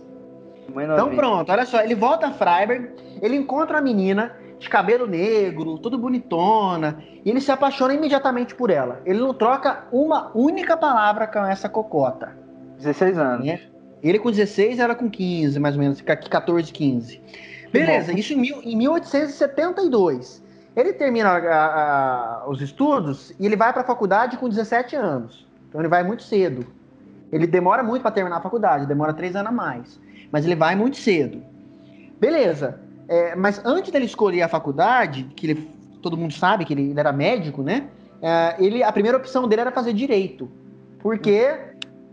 Mãe 0.71 0.85
novinha. 0.85 1.07
Então 1.07 1.15
pronto, 1.15 1.51
olha 1.51 1.65
só. 1.65 1.81
Ele 1.81 1.95
volta 1.95 2.27
a 2.27 2.31
Freiberg, 2.33 2.91
ele 3.19 3.35
encontra 3.35 3.79
a 3.79 3.81
menina 3.81 4.42
de 4.63 4.69
cabelo 4.69 5.05
negro, 5.05 5.77
tudo 5.77 5.97
bonitona, 5.97 7.03
e 7.23 7.29
ele 7.29 7.41
se 7.41 7.51
apaixona 7.51 7.93
imediatamente 7.93 8.55
por 8.55 8.69
ela. 8.69 9.01
Ele 9.05 9.19
não 9.19 9.33
troca 9.33 9.83
uma 9.91 10.31
única 10.33 10.75
palavra 10.75 11.27
com 11.27 11.45
essa 11.45 11.69
cocota. 11.69 12.35
16 12.77 13.17
anos. 13.17 13.45
Né? 13.45 13.59
Ele 14.01 14.17
com 14.17 14.31
16, 14.31 14.79
ela 14.79 14.95
com 14.95 15.09
15, 15.09 15.59
mais 15.59 15.75
ou 15.75 15.81
menos, 15.81 16.01
14, 16.01 16.71
15. 16.71 17.21
Beleza, 17.71 18.17
isso 18.17 18.33
em, 18.33 18.37
mil, 18.37 18.61
em 18.63 18.75
1872. 18.75 20.43
Ele 20.75 20.93
termina 20.93 21.29
a, 21.29 22.43
a, 22.43 22.49
os 22.49 22.61
estudos 22.61 23.31
e 23.39 23.45
ele 23.45 23.55
vai 23.55 23.71
para 23.71 23.81
a 23.81 23.85
faculdade 23.85 24.37
com 24.37 24.49
17 24.49 24.95
anos. 24.95 25.47
Então 25.69 25.81
ele 25.81 25.87
vai 25.87 26.03
muito 26.03 26.23
cedo. 26.23 26.65
Ele 27.31 27.47
demora 27.47 27.81
muito 27.83 28.01
para 28.01 28.11
terminar 28.11 28.37
a 28.37 28.41
faculdade, 28.41 28.85
demora 28.85 29.13
três 29.13 29.35
anos 29.35 29.49
a 29.49 29.51
mais. 29.51 29.99
Mas 30.31 30.45
ele 30.45 30.55
vai 30.55 30.75
muito 30.75 30.97
cedo. 30.97 31.41
Beleza. 32.19 32.79
É, 33.07 33.35
mas 33.35 33.61
antes 33.65 33.91
dele 33.91 34.05
escolher 34.05 34.41
a 34.41 34.47
faculdade, 34.47 35.27
que 35.35 35.47
ele, 35.47 35.69
todo 36.01 36.17
mundo 36.17 36.33
sabe 36.33 36.65
que 36.65 36.73
ele, 36.73 36.89
ele 36.89 36.99
era 36.99 37.11
médico, 37.11 37.61
né? 37.61 37.87
É, 38.21 38.55
ele, 38.59 38.83
a 38.83 38.91
primeira 38.91 39.17
opção 39.17 39.47
dele 39.47 39.61
era 39.61 39.71
fazer 39.71 39.93
direito, 39.93 40.49
porque 40.99 41.51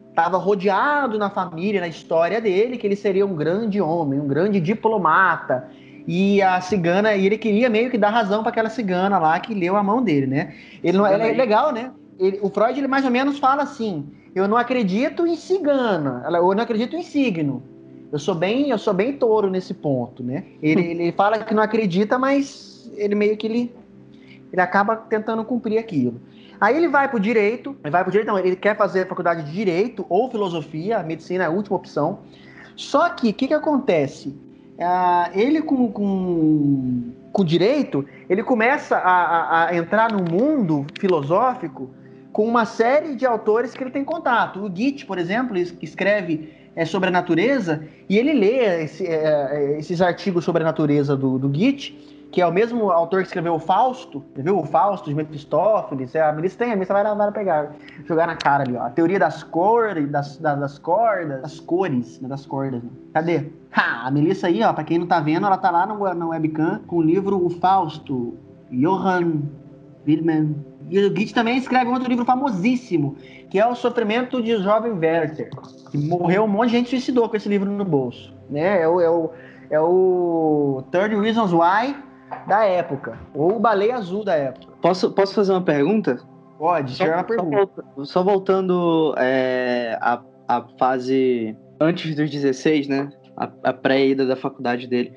estava 0.09 0.37
rodeado 0.37 1.19
na 1.19 1.31
família, 1.31 1.81
na 1.81 1.89
história 1.89 2.41
dele, 2.41 2.77
que 2.77 2.87
ele 2.87 2.97
seria 2.97 3.25
um 3.25 3.35
grande 3.35 3.81
homem, 3.81 4.21
um 4.21 4.27
grande 4.27 4.61
diplomata. 4.61 5.69
E 6.07 6.43
a 6.43 6.61
cigana, 6.61 7.15
e 7.15 7.27
ele 7.27 7.39
queria 7.39 7.69
meio 7.71 7.91
que 7.91 7.99
dar 7.99 8.11
razão 8.11 8.43
para 8.43 8.51
aquela 8.51 8.71
cigana 8.71 9.19
lá 9.19 9.39
que 9.39 9.55
leu 9.55 9.77
a 9.77 9.83
mão 9.83 10.03
dele, 10.03 10.27
né? 10.27 10.55
Ele 10.83 10.99
não, 10.99 11.07
é 11.07 11.33
legal, 11.33 11.73
né? 11.73 11.93
Ele, 12.19 12.41
o 12.43 12.51
Freud 12.51 12.79
ele 12.79 12.89
mais 12.89 13.05
ou 13.05 13.11
menos 13.11 13.39
fala 13.39 13.63
assim: 13.63 14.09
eu 14.35 14.49
não 14.49 14.57
acredito 14.57 15.27
em 15.27 15.37
cigana, 15.37 16.23
eu 16.27 16.55
não 16.55 16.63
acredito 16.63 16.97
em 16.97 17.03
signo. 17.03 17.63
Eu 18.13 18.19
sou 18.19 18.35
bem, 18.35 18.71
eu 18.71 18.79
sou 18.79 18.93
bem 18.93 19.13
touro 19.13 19.49
nesse 19.49 19.73
ponto, 19.73 20.23
né? 20.23 20.45
Ele, 20.63 20.83
ele 20.83 21.13
fala 21.13 21.39
que 21.39 21.55
não 21.55 21.63
acredita, 21.63 22.19
mas 22.19 22.91
ele 22.97 23.15
meio 23.15 23.37
que 23.37 23.47
ele, 23.47 23.73
ele 24.53 24.61
acaba 24.61 24.97
tentando 24.97 25.45
cumprir 25.45 25.79
aquilo. 25.79 26.21
Aí 26.61 26.77
ele 26.77 26.89
vai 26.89 27.09
pro 27.09 27.21
direito, 27.21 27.77
ele 27.83 27.91
vai 27.91 28.03
pro 28.03 28.11
direito, 28.11 28.29
não, 28.29 28.39
ele 28.39 28.57
quer 28.57 28.77
fazer 28.77 29.07
faculdade 29.07 29.45
de 29.45 29.53
direito 29.53 30.05
ou 30.09 30.31
filosofia, 30.31 31.03
medicina 31.03 31.45
é 31.45 31.47
a 31.47 31.51
última 31.51 31.77
opção. 31.77 32.19
Só 32.77 33.09
que 33.11 33.31
o 33.31 33.35
que, 33.35 33.49
que 33.49 33.55
acontece? 33.55 34.29
Uh, 34.29 35.39
ele 35.39 35.63
com, 35.63 35.91
com, 35.93 37.13
com 37.33 37.45
direito, 37.45 38.05
ele 38.29 38.43
começa 38.43 38.97
a, 38.97 39.11
a, 39.11 39.69
a 39.69 39.77
entrar 39.77 40.13
no 40.13 40.23
mundo 40.23 40.87
filosófico 40.99 41.91
com 42.33 42.45
uma 42.45 42.65
série 42.65 43.15
de 43.15 43.25
autores 43.25 43.73
que 43.73 43.83
ele 43.83 43.91
tem 43.91 44.05
contato. 44.05 44.65
O 44.65 44.69
Goethe, 44.69 45.07
por 45.07 45.19
exemplo, 45.19 45.57
escreve 45.57 46.60
é, 46.75 46.85
sobre 46.85 47.09
a 47.09 47.13
natureza, 47.13 47.83
e 48.09 48.19
ele 48.19 48.33
lê 48.33 48.85
esse, 48.85 49.07
é, 49.07 49.49
é, 49.53 49.79
esses 49.79 50.01
artigos 50.01 50.45
sobre 50.45 50.63
a 50.63 50.67
natureza 50.67 51.17
do, 51.17 51.39
do 51.39 51.49
que 52.31 52.41
é 52.41 52.47
o 52.47 52.53
mesmo 52.53 52.91
autor 52.91 53.23
que 53.23 53.27
escreveu 53.27 53.55
o 53.55 53.59
Fausto, 53.59 54.23
viu? 54.37 54.59
O 54.59 54.65
Fausto 54.65 55.09
de 55.09 55.17
Mephistófeles. 55.17 56.15
É, 56.15 56.23
a 56.23 56.33
Melissa 56.33 56.59
tem, 56.59 56.73
a 56.73 56.75
Melissa 56.75 56.93
vai, 56.93 57.03
vai 57.03 57.33
pegar, 57.33 57.73
jogar 58.07 58.27
na 58.27 58.37
cara 58.37 58.63
ali, 58.63 58.77
ó. 58.77 58.83
A 58.83 58.91
teoria 58.91 59.19
das 59.19 59.43
cores, 59.43 60.09
das, 60.09 60.37
das, 60.37 60.61
das 60.61 60.79
cordas, 60.79 61.43
das 61.43 61.59
cores, 61.59 62.21
né, 62.21 62.29
das 62.29 62.47
cordas. 62.47 62.83
Né? 62.83 62.91
Cadê? 63.13 63.47
Ha, 63.73 64.07
a 64.07 64.11
Melissa 64.11 64.47
aí, 64.47 64.63
ó, 64.63 64.73
pra 64.73 64.85
quem 64.85 64.99
não 64.99 65.07
tá 65.07 65.21
vendo, 65.21 65.47
ela 65.47 65.59
tá 65.59 65.71
lá 65.71 65.87
no, 65.87 66.15
no 66.15 66.29
webcam 66.29 66.81
com 66.87 66.97
o 66.97 67.03
livro 67.03 67.45
O 67.45 67.51
Fausto, 67.51 68.35
Johann 68.71 69.43
Wilhelm. 70.07 70.55
E 70.89 70.99
o 71.05 71.11
Goethe 71.11 71.35
também 71.35 71.57
escreve 71.57 71.91
um 71.91 71.95
outro 71.95 72.09
livro 72.09 72.25
famosíssimo, 72.25 73.17
que 73.51 73.59
é 73.59 73.67
O 73.67 73.75
Sofrimento 73.75 74.41
de 74.41 74.57
Jovem 74.63 74.93
Werther. 74.93 75.51
Que 75.91 75.99
morreu 75.99 76.45
um 76.45 76.49
monte 76.49 76.71
de 76.71 76.77
gente 76.77 76.91
suicidou 76.91 77.29
com 77.29 77.37
esse 77.37 77.49
livro 77.49 77.69
no 77.69 77.85
bolso. 77.85 78.33
Né? 78.49 78.83
É, 78.83 78.89
o, 78.89 79.01
é, 79.01 79.11
o, 79.11 79.31
é 79.71 79.81
o 79.81 80.85
Third 80.93 81.17
Reasons 81.17 81.53
Why 81.53 81.97
da 82.47 82.65
época. 82.65 83.19
Ou 83.35 83.57
o 83.57 83.61
Baleia 83.61 83.97
Azul 83.97 84.25
da 84.25 84.37
época. 84.37 84.73
Posso, 84.81 85.11
posso 85.11 85.35
fazer 85.35 85.53
uma 85.53 85.63
pergunta? 85.63 86.21
Pode, 86.57 86.95
só, 86.95 87.05
uma 87.05 87.25
pergunta. 87.25 87.85
Só, 88.05 88.23
voltando 88.23 89.15
é, 89.19 89.99
a, 90.01 90.23
a 90.47 90.63
fase 90.79 91.57
antes 91.81 92.15
dos 92.15 92.31
16, 92.31 92.87
né? 92.87 93.11
A, 93.37 93.51
a 93.65 93.73
pré-ida 93.73 94.25
da 94.27 94.37
faculdade 94.37 94.87
dele. 94.87 95.13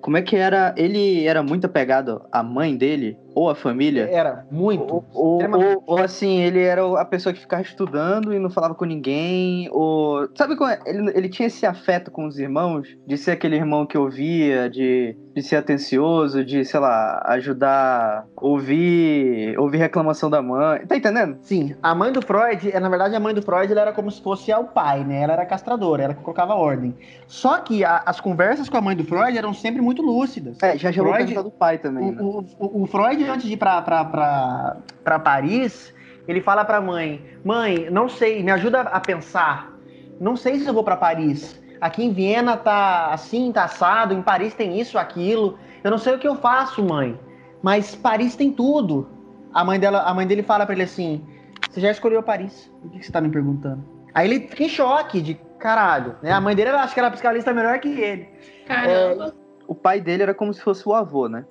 Como 0.00 0.16
é 0.16 0.22
que 0.22 0.34
era? 0.34 0.74
Ele 0.76 1.24
era 1.24 1.42
muito 1.42 1.66
apegado 1.66 2.22
à 2.32 2.42
mãe 2.42 2.76
dele 2.76 3.16
ou 3.36 3.50
à 3.50 3.54
família? 3.54 4.08
Era, 4.10 4.46
muito. 4.50 5.04
Ou, 5.12 5.38
ou, 5.42 5.82
ou, 5.86 5.98
assim, 5.98 6.40
ele 6.40 6.62
era 6.62 6.82
a 6.98 7.04
pessoa 7.04 7.34
que 7.34 7.38
ficava 7.38 7.60
estudando 7.60 8.32
e 8.32 8.38
não 8.38 8.48
falava 8.48 8.74
com 8.74 8.86
ninguém. 8.86 9.68
Ou. 9.70 10.26
Sabe 10.34 10.56
como 10.56 10.70
é? 10.70 10.80
Ele, 10.86 11.12
ele 11.14 11.28
tinha 11.28 11.46
esse 11.46 11.66
afeto 11.66 12.10
com 12.10 12.26
os 12.26 12.38
irmãos? 12.38 12.88
De 13.06 13.18
ser 13.18 13.32
aquele 13.32 13.56
irmão 13.56 13.84
que 13.84 13.98
ouvia, 13.98 14.70
de, 14.70 15.14
de 15.34 15.42
ser 15.42 15.56
atencioso, 15.56 16.42
de, 16.42 16.64
sei 16.64 16.80
lá, 16.80 17.22
ajudar, 17.26 18.24
ouvir, 18.36 19.58
ouvir 19.58 19.76
reclamação 19.76 20.30
da 20.30 20.40
mãe. 20.40 20.86
Tá 20.86 20.96
entendendo? 20.96 21.36
Sim. 21.42 21.74
A 21.82 21.94
mãe 21.94 22.10
do 22.10 22.22
Freud, 22.22 22.70
é, 22.72 22.80
na 22.80 22.88
verdade, 22.88 23.14
a 23.14 23.20
mãe 23.20 23.34
do 23.34 23.42
Freud 23.42 23.70
ela 23.70 23.82
era 23.82 23.92
como 23.92 24.10
se 24.10 24.22
fosse 24.22 24.50
o 24.54 24.64
pai, 24.64 25.04
né? 25.04 25.20
Ela 25.20 25.34
era 25.34 25.44
castradora, 25.44 26.04
ela 26.04 26.14
que 26.14 26.22
colocava 26.22 26.54
ordem. 26.54 26.94
Só 27.26 27.58
que 27.58 27.84
a, 27.84 28.02
as 28.06 28.18
conversas 28.18 28.70
com 28.70 28.78
a 28.78 28.80
mãe 28.80 28.96
do 28.96 29.04
Freud 29.04 29.36
eram 29.36 29.52
sempre 29.52 29.82
muito 29.82 30.00
lúcidas. 30.00 30.56
É, 30.62 30.78
já 30.78 30.90
já 30.90 31.02
vou 31.02 31.12
perguntar 31.12 31.42
do 31.42 31.50
pai 31.50 31.76
também. 31.76 32.12
Né? 32.12 32.22
O, 32.22 32.44
o, 32.58 32.82
o, 32.82 32.86
Freud, 32.86 33.25
antes 33.28 33.46
de 33.46 33.54
ir 33.54 33.56
pra 33.56 35.20
Paris, 35.22 35.94
ele 36.26 36.40
fala 36.40 36.64
pra 36.64 36.80
mãe: 36.80 37.24
Mãe, 37.44 37.88
não 37.90 38.08
sei, 38.08 38.42
me 38.42 38.50
ajuda 38.50 38.80
a 38.82 39.00
pensar. 39.00 39.72
Não 40.20 40.36
sei 40.36 40.58
se 40.58 40.66
eu 40.66 40.74
vou 40.74 40.84
para 40.84 40.96
Paris. 40.96 41.60
Aqui 41.80 42.04
em 42.04 42.12
Viena 42.12 42.56
tá 42.56 43.12
assim, 43.12 43.52
tá 43.52 43.64
assado, 43.64 44.14
em 44.14 44.22
Paris 44.22 44.54
tem 44.54 44.80
isso, 44.80 44.98
aquilo. 44.98 45.58
Eu 45.84 45.90
não 45.90 45.98
sei 45.98 46.14
o 46.14 46.18
que 46.18 46.26
eu 46.26 46.36
faço, 46.36 46.82
mãe. 46.82 47.18
Mas 47.62 47.94
Paris 47.94 48.34
tem 48.34 48.50
tudo. 48.50 49.08
A 49.52 49.64
mãe, 49.64 49.78
dela, 49.78 50.02
a 50.02 50.14
mãe 50.14 50.26
dele 50.26 50.42
fala 50.42 50.64
para 50.64 50.74
ele 50.74 50.84
assim: 50.84 51.24
Você 51.70 51.80
já 51.80 51.90
escolheu 51.90 52.22
Paris? 52.22 52.72
O 52.82 52.90
que 52.90 53.04
você 53.04 53.12
tá 53.12 53.20
me 53.20 53.28
perguntando? 53.28 53.84
Aí 54.14 54.28
ele 54.28 54.48
fica 54.48 54.64
em 54.64 54.68
choque 54.68 55.20
de 55.20 55.34
caralho. 55.58 56.16
Né? 56.22 56.32
A 56.32 56.40
mãe 56.40 56.54
dele, 56.54 56.70
eu 56.70 56.78
acho 56.78 56.94
que 56.94 57.00
era 57.00 57.10
psicanalista 57.10 57.52
melhor 57.52 57.78
que 57.78 57.88
ele. 57.88 58.28
Caramba. 58.66 59.26
É, 59.28 59.32
o 59.66 59.74
pai 59.74 60.00
dele 60.00 60.22
era 60.22 60.34
como 60.34 60.52
se 60.54 60.60
fosse 60.62 60.88
o 60.88 60.94
avô, 60.94 61.28
né? 61.28 61.44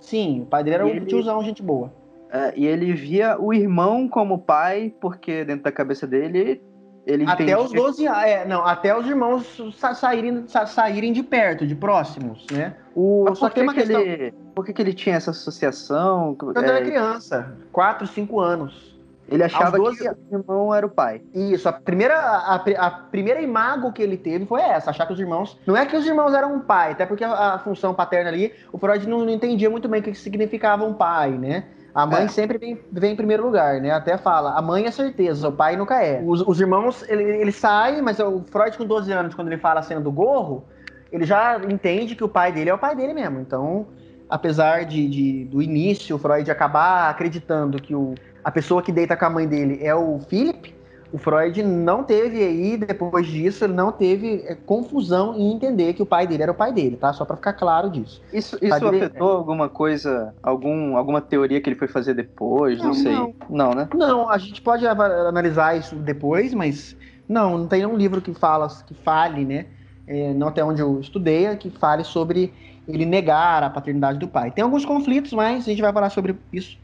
Sim, 0.00 0.42
o 0.42 0.46
pai 0.46 0.64
dele 0.64 0.74
era 0.76 0.88
e 0.88 0.92
um 0.92 0.96
ele... 0.96 1.06
tiozão, 1.06 1.42
gente 1.42 1.62
boa. 1.62 1.92
É, 2.32 2.52
e 2.56 2.66
ele 2.66 2.92
via 2.92 3.36
o 3.38 3.52
irmão 3.52 4.08
como 4.08 4.38
pai, 4.38 4.94
porque 5.00 5.44
dentro 5.44 5.64
da 5.64 5.72
cabeça 5.72 6.06
dele, 6.06 6.62
ele 7.06 7.24
Até 7.26 7.58
os 7.58 7.72
12 7.72 8.06
é, 8.06 8.46
não, 8.46 8.64
até 8.64 8.96
os 8.96 9.06
irmãos 9.06 9.60
sa 9.74 9.94
saírem, 9.94 10.44
sa 10.46 10.64
saírem 10.64 11.12
de 11.12 11.22
perto, 11.22 11.66
de 11.66 11.74
próximos, 11.74 12.46
né? 12.52 12.76
O, 12.94 13.24
Mas 13.28 13.38
só 13.38 13.48
que, 13.48 13.66
que 13.66 13.74
questão... 13.74 14.00
ele, 14.00 14.32
por 14.54 14.64
que, 14.64 14.72
que 14.72 14.82
ele 14.82 14.92
tinha 14.92 15.16
essa 15.16 15.32
associação? 15.32 16.36
Quando 16.36 16.56
é... 16.62 16.68
era 16.68 16.84
criança, 16.84 17.56
4, 17.72 18.06
5 18.06 18.40
anos. 18.40 18.89
Ele 19.30 19.44
achava 19.44 19.76
12... 19.76 19.96
que 19.96 20.08
o 20.08 20.38
irmão 20.38 20.74
era 20.74 20.84
o 20.84 20.90
pai. 20.90 21.22
Isso, 21.32 21.68
a 21.68 21.72
primeira, 21.72 22.18
a, 22.18 22.56
a, 22.56 22.90
primeira 22.90 23.40
imago 23.40 23.92
que 23.92 24.02
ele 24.02 24.16
teve 24.16 24.44
foi 24.44 24.60
essa, 24.60 24.90
achar 24.90 25.06
que 25.06 25.12
os 25.12 25.20
irmãos. 25.20 25.56
Não 25.64 25.76
é 25.76 25.86
que 25.86 25.96
os 25.96 26.04
irmãos 26.04 26.34
eram 26.34 26.56
um 26.56 26.60
pai, 26.60 26.92
até 26.92 27.06
porque 27.06 27.22
a, 27.22 27.54
a 27.54 27.58
função 27.60 27.94
paterna 27.94 28.28
ali, 28.28 28.52
o 28.72 28.78
Freud 28.78 29.08
não, 29.08 29.20
não, 29.20 29.30
entendia 29.30 29.70
muito 29.70 29.88
bem 29.88 30.00
o 30.00 30.02
que 30.02 30.14
significava 30.16 30.84
um 30.84 30.92
pai, 30.92 31.30
né? 31.30 31.64
A 31.94 32.06
mãe 32.06 32.24
é. 32.24 32.28
sempre 32.28 32.58
vem, 32.58 32.78
vem 32.90 33.12
em 33.12 33.16
primeiro 33.16 33.44
lugar, 33.44 33.80
né? 33.80 33.92
Até 33.92 34.18
fala, 34.18 34.58
a 34.58 34.62
mãe 34.62 34.86
é 34.86 34.90
certeza, 34.90 35.48
o 35.48 35.52
pai 35.52 35.76
nunca 35.76 36.02
é. 36.02 36.20
Os, 36.24 36.40
os 36.40 36.60
irmãos, 36.60 37.08
ele, 37.08 37.22
ele 37.22 37.52
sai, 37.52 38.02
mas 38.02 38.18
o 38.18 38.42
Freud 38.50 38.76
com 38.76 38.84
12 38.84 39.12
anos, 39.12 39.34
quando 39.34 39.46
ele 39.46 39.58
fala 39.58 39.78
a 39.78 39.82
cena 39.82 40.00
do 40.00 40.10
gorro, 40.10 40.64
ele 41.12 41.24
já 41.24 41.56
entende 41.68 42.16
que 42.16 42.24
o 42.24 42.28
pai 42.28 42.50
dele 42.50 42.70
é 42.70 42.74
o 42.74 42.78
pai 42.78 42.96
dele 42.96 43.14
mesmo. 43.14 43.38
Então, 43.40 43.86
apesar 44.28 44.84
de, 44.84 45.08
de 45.08 45.44
do 45.44 45.62
início, 45.62 46.16
o 46.16 46.18
Freud 46.18 46.48
acabar 46.50 47.10
acreditando 47.10 47.80
que 47.80 47.94
o, 47.94 48.14
a 48.44 48.50
pessoa 48.50 48.82
que 48.82 48.92
deita 48.92 49.16
com 49.16 49.24
a 49.24 49.30
mãe 49.30 49.46
dele 49.46 49.78
é 49.82 49.94
o 49.94 50.18
Philip, 50.20 50.74
o 51.12 51.18
Freud 51.18 51.62
não 51.62 52.04
teve 52.04 52.42
aí, 52.42 52.76
depois 52.76 53.26
disso, 53.26 53.64
ele 53.64 53.72
não 53.72 53.90
teve 53.90 54.44
é, 54.46 54.54
confusão 54.54 55.34
em 55.34 55.52
entender 55.52 55.92
que 55.92 56.02
o 56.02 56.06
pai 56.06 56.26
dele 56.26 56.44
era 56.44 56.52
o 56.52 56.54
pai 56.54 56.72
dele, 56.72 56.96
tá? 56.96 57.12
Só 57.12 57.24
para 57.24 57.36
ficar 57.36 57.52
claro 57.54 57.90
disso. 57.90 58.22
Isso, 58.32 58.56
isso 58.62 58.74
afetou 58.74 58.90
dele... 58.92 59.18
alguma 59.18 59.68
coisa, 59.68 60.32
algum, 60.42 60.96
alguma 60.96 61.20
teoria 61.20 61.60
que 61.60 61.68
ele 61.68 61.76
foi 61.76 61.88
fazer 61.88 62.14
depois? 62.14 62.78
Não, 62.78 62.86
não 62.86 62.94
sei. 62.94 63.12
Não. 63.12 63.34
não, 63.48 63.70
né? 63.72 63.88
Não, 63.92 64.30
a 64.30 64.38
gente 64.38 64.62
pode 64.62 64.86
analisar 64.86 65.76
isso 65.76 65.96
depois, 65.96 66.54
mas 66.54 66.96
não, 67.28 67.58
não 67.58 67.66
tem 67.66 67.80
nenhum 67.80 67.96
livro 67.96 68.20
que 68.20 68.32
fala, 68.32 68.68
que 68.86 68.94
fale, 68.94 69.44
né? 69.44 69.66
É, 70.06 70.32
não 70.32 70.48
até 70.48 70.64
onde 70.64 70.80
eu 70.80 71.00
estudei, 71.00 71.56
que 71.56 71.70
fale 71.70 72.04
sobre 72.04 72.52
ele 72.86 73.04
negar 73.04 73.62
a 73.62 73.70
paternidade 73.70 74.18
do 74.18 74.28
pai. 74.28 74.50
Tem 74.50 74.62
alguns 74.62 74.84
conflitos, 74.84 75.32
mas 75.32 75.64
a 75.64 75.70
gente 75.70 75.82
vai 75.82 75.92
falar 75.92 76.10
sobre 76.10 76.36
isso 76.52 76.78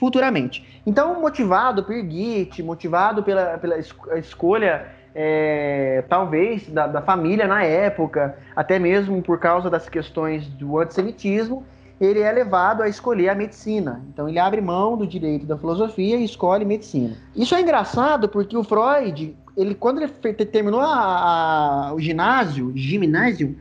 futuramente. 0.00 0.66
Então, 0.86 1.20
motivado 1.20 1.84
por 1.84 1.94
Git, 1.94 2.62
motivado 2.62 3.22
pela, 3.22 3.58
pela 3.58 3.76
escolha, 4.18 4.86
é, 5.14 6.02
talvez, 6.08 6.66
da, 6.70 6.86
da, 6.86 7.02
família 7.02 7.46
na 7.46 7.62
época, 7.62 8.34
até 8.56 8.78
mesmo 8.78 9.20
por 9.20 9.38
causa 9.38 9.68
das 9.68 9.90
questões 9.90 10.46
do 10.46 10.78
antissemitismo, 10.78 11.66
ele 12.00 12.20
é 12.20 12.32
levado 12.32 12.82
a 12.82 12.88
escolher 12.88 13.28
a 13.28 13.34
medicina. 13.34 14.00
Então, 14.08 14.26
ele 14.26 14.38
abre 14.38 14.62
mão 14.62 14.96
do 14.96 15.06
direito 15.06 15.44
da 15.44 15.58
filosofia 15.58 16.16
e 16.16 16.24
escolhe 16.24 16.64
medicina. 16.64 17.14
Isso 17.36 17.54
é 17.54 17.60
engraçado 17.60 18.26
porque 18.26 18.56
o 18.56 18.64
Freud, 18.64 19.36
ele, 19.54 19.74
quando 19.74 20.00
ele 20.00 20.08
terminou 20.46 20.80
a, 20.80 21.88
a, 21.88 21.94
o 21.94 22.00
ginásio, 22.00 22.72
ginásio, 22.74 23.54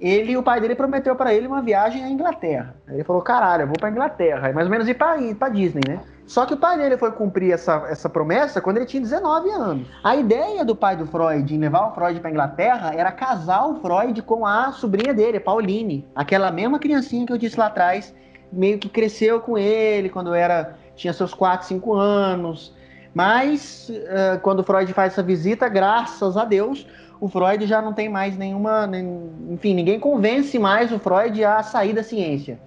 ele 0.00 0.36
o 0.36 0.42
pai 0.42 0.60
dele 0.60 0.74
prometeu 0.74 1.14
para 1.14 1.34
ele 1.34 1.46
uma 1.46 1.60
viagem 1.60 2.02
à 2.02 2.08
Inglaterra. 2.08 2.74
Ele 2.88 3.04
falou: 3.04 3.20
caralho, 3.20 3.62
eu 3.62 3.66
vou 3.66 3.76
para 3.78 3.90
Inglaterra. 3.90 4.48
É 4.48 4.52
mais 4.52 4.66
ou 4.66 4.70
menos 4.70 4.88
ir 4.88 4.94
para 4.94 5.48
Disney, 5.50 5.82
né? 5.86 6.00
Só 6.26 6.46
que 6.46 6.54
o 6.54 6.56
pai 6.56 6.78
dele 6.78 6.96
foi 6.96 7.10
cumprir 7.10 7.52
essa, 7.52 7.86
essa 7.88 8.08
promessa 8.08 8.60
quando 8.60 8.76
ele 8.76 8.86
tinha 8.86 9.02
19 9.02 9.50
anos. 9.50 9.88
A 10.04 10.14
ideia 10.14 10.64
do 10.64 10.76
pai 10.76 10.96
do 10.96 11.04
Freud 11.04 11.52
em 11.52 11.58
levar 11.58 11.88
o 11.88 11.92
Freud 11.92 12.20
para 12.20 12.30
Inglaterra 12.30 12.92
era 12.94 13.10
casar 13.10 13.66
o 13.66 13.80
Freud 13.80 14.22
com 14.22 14.46
a 14.46 14.70
sobrinha 14.70 15.12
dele, 15.12 15.40
Pauline, 15.40 16.06
aquela 16.14 16.52
mesma 16.52 16.78
criancinha 16.78 17.26
que 17.26 17.32
eu 17.32 17.38
disse 17.38 17.58
lá 17.58 17.66
atrás, 17.66 18.14
meio 18.52 18.78
que 18.78 18.88
cresceu 18.88 19.40
com 19.40 19.58
ele 19.58 20.08
quando 20.08 20.32
era 20.32 20.76
tinha 20.94 21.12
seus 21.12 21.34
4, 21.34 21.66
5 21.66 21.94
anos. 21.94 22.72
Mas 23.12 23.90
uh, 23.90 24.38
quando 24.40 24.60
o 24.60 24.62
Freud 24.62 24.92
faz 24.92 25.14
essa 25.14 25.24
visita, 25.24 25.68
graças 25.68 26.36
a 26.36 26.44
Deus, 26.44 26.86
o 27.20 27.28
Freud 27.28 27.66
já 27.66 27.82
não 27.82 27.92
tem 27.92 28.08
mais 28.08 28.36
nenhuma. 28.36 28.86
Nem, 28.86 29.30
enfim, 29.50 29.74
ninguém 29.74 30.00
convence 30.00 30.58
mais 30.58 30.90
o 30.90 30.98
Freud 30.98 31.44
a 31.44 31.62
sair 31.62 31.92
da 31.92 32.02
ciência. 32.02 32.58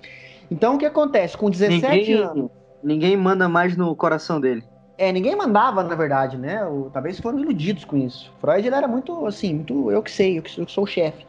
Então 0.50 0.76
o 0.76 0.78
que 0.78 0.86
acontece? 0.86 1.38
Com 1.38 1.50
17 1.50 1.82
ninguém, 1.82 2.14
anos. 2.14 2.52
Ninguém 2.84 3.18
manda 3.18 3.50
mais 3.50 3.76
no 3.76 3.96
coração 3.96 4.40
dele. 4.40 4.64
É, 4.98 5.12
ninguém 5.12 5.36
mandava, 5.36 5.84
na 5.84 5.96
verdade, 5.96 6.38
né? 6.38 6.64
O, 6.66 6.90
talvez 6.94 7.20
foram 7.20 7.40
iludidos 7.40 7.84
com 7.84 7.98
isso. 7.98 8.32
Freud 8.40 8.66
ele 8.66 8.76
era 8.76 8.88
muito, 8.88 9.26
assim, 9.26 9.56
muito. 9.56 9.92
Eu 9.92 10.04
que 10.04 10.12
sei, 10.12 10.38
eu 10.38 10.44
que 10.44 10.52
sou, 10.52 10.64
eu 10.64 10.70
sou 10.70 10.84
o 10.84 10.88
chefe. 10.88 11.26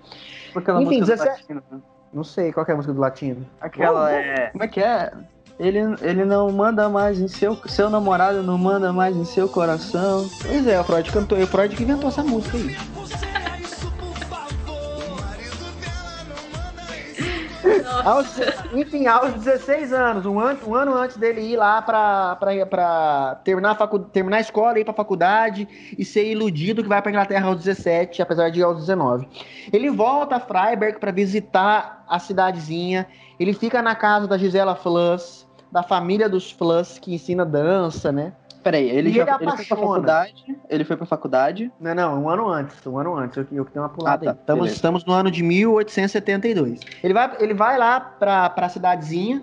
Enfim, 0.80 1.00
17. 1.00 1.28
Latino, 1.28 1.62
né? 1.70 1.80
Não 2.12 2.22
sei, 2.22 2.52
qual 2.52 2.64
é 2.68 2.72
a 2.72 2.76
música 2.76 2.94
do 2.94 3.00
latino? 3.00 3.44
Aquela 3.60 4.12
é. 4.12 4.50
Como 4.50 4.62
é 4.62 4.68
que 4.68 4.80
é? 4.80 5.12
Ele, 5.58 5.78
ele 6.02 6.24
não 6.24 6.50
manda 6.50 6.88
mais 6.88 7.20
em 7.20 7.28
seu. 7.28 7.56
Seu 7.66 7.88
namorado 7.88 8.42
não 8.42 8.58
manda 8.58 8.92
mais 8.92 9.16
em 9.16 9.24
seu 9.24 9.48
coração. 9.48 10.28
Pois 10.42 10.66
é, 10.66 10.80
o 10.80 10.84
Freud 10.84 11.10
cantou. 11.12 11.38
E 11.38 11.44
o 11.44 11.46
Freud 11.46 11.76
que 11.76 11.82
inventou 11.82 12.08
essa 12.08 12.24
música 12.24 12.56
aí. 12.56 12.76
aos, 18.04 18.38
enfim, 18.74 19.06
aos 19.06 19.32
16 19.34 19.92
anos, 19.92 20.26
um 20.26 20.38
ano, 20.38 20.58
um 20.66 20.74
ano 20.74 20.94
antes 20.94 21.16
dele 21.16 21.40
ir 21.40 21.56
lá 21.56 21.80
para 21.80 23.40
terminar, 23.44 23.72
a 23.72 23.74
facu, 23.74 23.98
terminar 23.98 24.36
a 24.38 24.40
escola, 24.40 24.78
ir 24.78 24.84
para 24.84 24.92
a 24.92 24.96
faculdade 24.96 25.66
e 25.96 26.04
ser 26.04 26.30
iludido 26.30 26.82
que 26.82 26.88
vai 26.88 27.00
para 27.00 27.10
Inglaterra 27.10 27.46
aos 27.46 27.58
17, 27.62 28.20
apesar 28.20 28.50
de 28.50 28.60
ir 28.60 28.62
aos 28.62 28.78
19. 28.78 29.26
Ele 29.72 29.90
volta 29.90 30.36
a 30.36 30.40
Freiberg 30.40 30.98
para 30.98 31.10
visitar 31.10 32.04
a 32.06 32.18
cidadezinha. 32.18 33.06
Ele 33.40 33.54
fica 33.54 33.80
na 33.80 33.94
casa 33.94 34.28
da 34.28 34.36
Gisela 34.36 34.74
Fluss, 34.74 35.43
da 35.74 35.82
família 35.82 36.28
dos 36.28 36.52
Fluss, 36.52 37.00
que 37.00 37.12
ensina 37.12 37.44
dança, 37.44 38.12
né? 38.12 38.32
Peraí, 38.62 38.88
ele, 38.88 39.10
já, 39.10 39.22
ele, 39.22 39.30
ele 39.32 39.50
foi 39.50 39.64
pra 39.64 39.76
faculdade? 39.76 40.44
Ele 40.70 40.84
foi 40.84 40.96
pra 40.96 41.04
faculdade? 41.04 41.72
Não, 41.80 41.94
não, 41.96 42.22
um 42.22 42.28
ano 42.28 42.48
antes, 42.48 42.86
um 42.86 42.96
ano 42.96 43.16
antes, 43.16 43.36
eu, 43.36 43.46
eu 43.50 43.64
que 43.64 43.72
tenho 43.72 43.84
uma 43.84 43.88
pulada 43.88 44.30
ah, 44.30 44.34
tá, 44.34 44.40
Estamos, 44.40 44.70
estamos 44.70 45.04
no 45.04 45.12
ano 45.12 45.32
de 45.32 45.42
1872. 45.42 46.78
Ele 47.02 47.12
vai, 47.12 47.36
ele 47.40 47.54
vai 47.54 47.76
lá 47.76 47.98
pra, 47.98 48.48
pra 48.50 48.68
cidadezinha, 48.68 49.42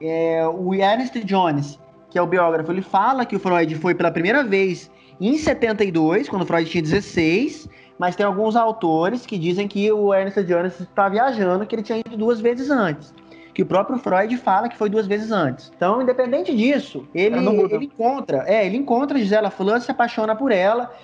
é, 0.00 0.48
o 0.48 0.74
Ernest 0.74 1.22
Jones, 1.24 1.78
que 2.08 2.18
é 2.18 2.22
o 2.22 2.26
biógrafo, 2.26 2.72
ele 2.72 2.80
fala 2.80 3.26
que 3.26 3.36
o 3.36 3.38
Freud 3.38 3.74
foi 3.74 3.94
pela 3.94 4.10
primeira 4.10 4.42
vez 4.42 4.90
em 5.20 5.36
72, 5.36 6.30
quando 6.30 6.42
o 6.42 6.46
Freud 6.46 6.68
tinha 6.68 6.82
16, 6.82 7.68
mas 7.98 8.16
tem 8.16 8.24
alguns 8.24 8.56
autores 8.56 9.26
que 9.26 9.36
dizem 9.36 9.68
que 9.68 9.92
o 9.92 10.14
Ernest 10.14 10.42
Jones 10.44 10.80
está 10.80 11.10
viajando, 11.10 11.66
que 11.66 11.74
ele 11.74 11.82
tinha 11.82 11.98
ido 11.98 12.16
duas 12.16 12.40
vezes 12.40 12.70
antes 12.70 13.12
que 13.58 13.62
o 13.64 13.66
próprio 13.66 13.98
Freud 13.98 14.36
fala 14.36 14.68
que 14.68 14.76
foi 14.76 14.88
duas 14.88 15.08
vezes 15.08 15.32
antes. 15.32 15.72
Então, 15.74 16.00
independente 16.00 16.56
disso, 16.56 17.08
ele, 17.12 17.44
ele 17.44 17.86
encontra, 17.86 18.44
é, 18.46 18.64
ele 18.64 18.76
encontra 18.76 19.18
a 19.18 19.20
Gisela 19.20 19.50
Fulano, 19.50 19.80
se 19.80 19.90
apaixona 19.90 20.36
por 20.36 20.52
ela. 20.52 20.94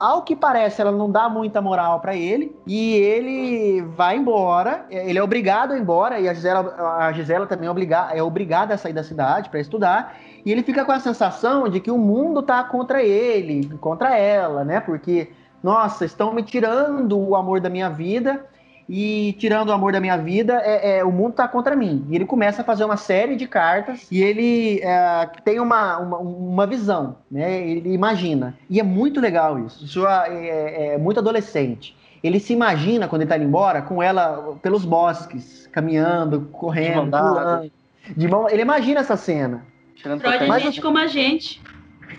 Ao 0.00 0.22
que 0.22 0.34
parece, 0.34 0.80
ela 0.80 0.90
não 0.90 1.08
dá 1.08 1.28
muita 1.28 1.62
moral 1.62 2.00
para 2.00 2.16
ele 2.16 2.52
e 2.66 2.94
ele 2.94 3.82
vai 3.94 4.16
embora. 4.16 4.86
Ele 4.90 5.20
é 5.20 5.22
obrigado 5.22 5.70
a 5.70 5.76
ir 5.76 5.82
embora 5.82 6.18
e 6.18 6.28
a 6.28 6.34
Gisela, 6.34 6.74
a 6.98 7.12
Gisela 7.12 7.46
também 7.46 7.68
é, 7.68 7.70
obrigada, 7.70 8.12
é 8.12 8.20
obrigada 8.20 8.74
a 8.74 8.76
sair 8.76 8.92
da 8.92 9.04
cidade 9.04 9.48
para 9.48 9.60
estudar. 9.60 10.18
E 10.44 10.50
ele 10.50 10.64
fica 10.64 10.84
com 10.84 10.90
a 10.90 10.98
sensação 10.98 11.68
de 11.68 11.78
que 11.78 11.92
o 11.92 11.98
mundo 11.98 12.42
tá 12.42 12.64
contra 12.64 13.04
ele, 13.04 13.68
contra 13.78 14.18
ela, 14.18 14.64
né? 14.64 14.80
Porque, 14.80 15.30
nossa, 15.62 16.04
estão 16.04 16.34
me 16.34 16.42
tirando 16.42 17.16
o 17.16 17.36
amor 17.36 17.60
da 17.60 17.70
minha 17.70 17.88
vida 17.88 18.44
e 18.92 19.34
tirando 19.34 19.68
o 19.68 19.72
amor 19.72 19.92
da 19.92 20.00
minha 20.00 20.16
vida, 20.16 20.60
é, 20.64 20.98
é, 20.98 21.04
o 21.04 21.12
mundo 21.12 21.34
tá 21.34 21.46
contra 21.46 21.76
mim. 21.76 22.04
E 22.10 22.16
ele 22.16 22.24
começa 22.26 22.62
a 22.62 22.64
fazer 22.64 22.84
uma 22.84 22.96
série 22.96 23.36
de 23.36 23.46
cartas 23.46 24.08
e 24.10 24.20
ele 24.20 24.80
é, 24.82 25.30
tem 25.44 25.60
uma, 25.60 25.98
uma, 25.98 26.18
uma, 26.18 26.66
visão, 26.66 27.16
né? 27.30 27.64
Ele 27.64 27.94
imagina. 27.94 28.58
E 28.68 28.80
é 28.80 28.82
muito 28.82 29.20
legal 29.20 29.64
isso. 29.64 29.84
Isso 29.84 30.04
é, 30.04 30.28
é, 30.28 30.94
é 30.94 30.98
muito 30.98 31.20
adolescente. 31.20 31.96
Ele 32.20 32.40
se 32.40 32.52
imagina, 32.52 33.06
quando 33.06 33.22
ele 33.22 33.28
tá 33.28 33.36
indo 33.36 33.46
embora, 33.46 33.80
com 33.80 34.02
ela 34.02 34.58
pelos 34.60 34.84
bosques, 34.84 35.68
caminhando, 35.68 36.48
correndo, 36.50 37.04
de 37.04 37.10
pulando. 37.10 37.72
De 38.16 38.28
mão, 38.28 38.50
ele 38.50 38.62
imagina 38.62 39.00
essa 39.00 39.16
cena. 39.16 39.64
Freud 39.94 40.50
é 40.52 40.58
gente 40.58 40.80
como 40.80 40.98
a 40.98 41.06
gente. 41.06 41.62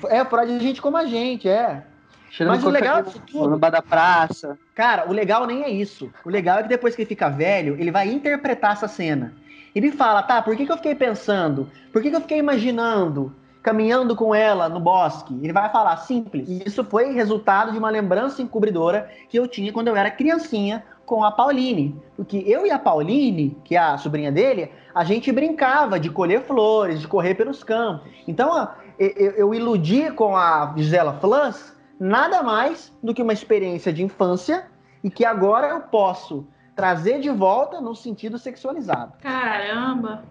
É, 0.09 0.23
Freud 0.23 0.53
é 0.53 0.59
gente 0.59 0.81
como 0.81 0.95
a 0.95 1.05
gente, 1.05 1.49
é. 1.49 1.83
Tirando 2.31 2.55
Mas 2.55 2.63
o 2.63 2.69
legal 2.69 3.03
disso 3.03 3.21
tudo. 3.27 3.57
da 3.57 3.81
praça. 3.81 4.57
Cara, 4.73 5.09
o 5.09 5.11
legal 5.11 5.45
nem 5.45 5.63
é 5.63 5.69
isso. 5.69 6.09
O 6.25 6.29
legal 6.29 6.59
é 6.59 6.63
que 6.63 6.69
depois 6.69 6.95
que 6.95 7.01
ele 7.01 7.09
fica 7.09 7.29
velho, 7.29 7.75
ele 7.77 7.91
vai 7.91 8.09
interpretar 8.09 8.71
essa 8.71 8.87
cena. 8.87 9.33
Ele 9.75 9.91
fala, 9.91 10.23
tá, 10.23 10.41
por 10.41 10.55
que, 10.55 10.65
que 10.65 10.71
eu 10.71 10.77
fiquei 10.77 10.95
pensando? 10.95 11.69
Por 11.91 12.01
que, 12.01 12.09
que 12.09 12.15
eu 12.15 12.21
fiquei 12.21 12.37
imaginando? 12.37 13.33
Caminhando 13.61 14.15
com 14.15 14.33
ela 14.33 14.69
no 14.69 14.79
bosque. 14.79 15.37
Ele 15.43 15.51
vai 15.51 15.69
falar 15.69 15.97
simples. 15.97 16.47
Isso 16.65 16.85
foi 16.85 17.11
resultado 17.11 17.73
de 17.73 17.77
uma 17.77 17.89
lembrança 17.89 18.41
encobridora 18.41 19.09
que 19.29 19.37
eu 19.37 19.45
tinha 19.45 19.73
quando 19.73 19.89
eu 19.89 19.95
era 19.95 20.09
criancinha 20.09 20.83
com 21.05 21.25
a 21.25 21.31
Pauline. 21.31 22.01
Porque 22.15 22.43
eu 22.47 22.65
e 22.65 22.71
a 22.71 22.79
Pauline, 22.79 23.57
que 23.65 23.75
é 23.75 23.79
a 23.79 23.97
sobrinha 23.97 24.31
dele, 24.31 24.71
a 24.95 25.03
gente 25.03 25.31
brincava 25.33 25.99
de 25.99 26.09
colher 26.09 26.41
flores, 26.41 27.01
de 27.01 27.07
correr 27.07 27.35
pelos 27.35 27.61
campos. 27.61 28.09
Então 28.25 28.69
eu, 28.97 29.31
eu 29.31 29.53
iludi 29.53 30.09
com 30.11 30.35
a 30.35 30.73
Gisela 30.77 31.13
Flans 31.19 31.80
nada 32.01 32.41
mais 32.41 32.91
do 33.03 33.13
que 33.13 33.21
uma 33.21 33.31
experiência 33.31 33.93
de 33.93 34.03
infância 34.03 34.65
e 35.03 35.09
que 35.09 35.23
agora 35.23 35.67
eu 35.67 35.81
posso 35.81 36.47
trazer 36.75 37.19
de 37.19 37.29
volta 37.29 37.79
no 37.79 37.95
sentido 37.95 38.39
sexualizado. 38.39 39.13
Caramba! 39.21 40.23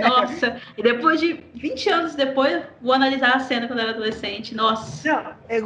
Nossa, 0.00 0.60
e 0.76 0.82
depois 0.82 1.18
de 1.18 1.42
20 1.54 1.88
anos 1.88 2.14
depois, 2.14 2.62
vou 2.80 2.92
analisar 2.92 3.34
a 3.34 3.40
cena 3.40 3.66
quando 3.66 3.80
eu 3.80 3.84
era 3.84 3.92
adolescente. 3.92 4.54
Nossa. 4.54 5.08
Não, 5.08 5.34
é, 5.48 5.56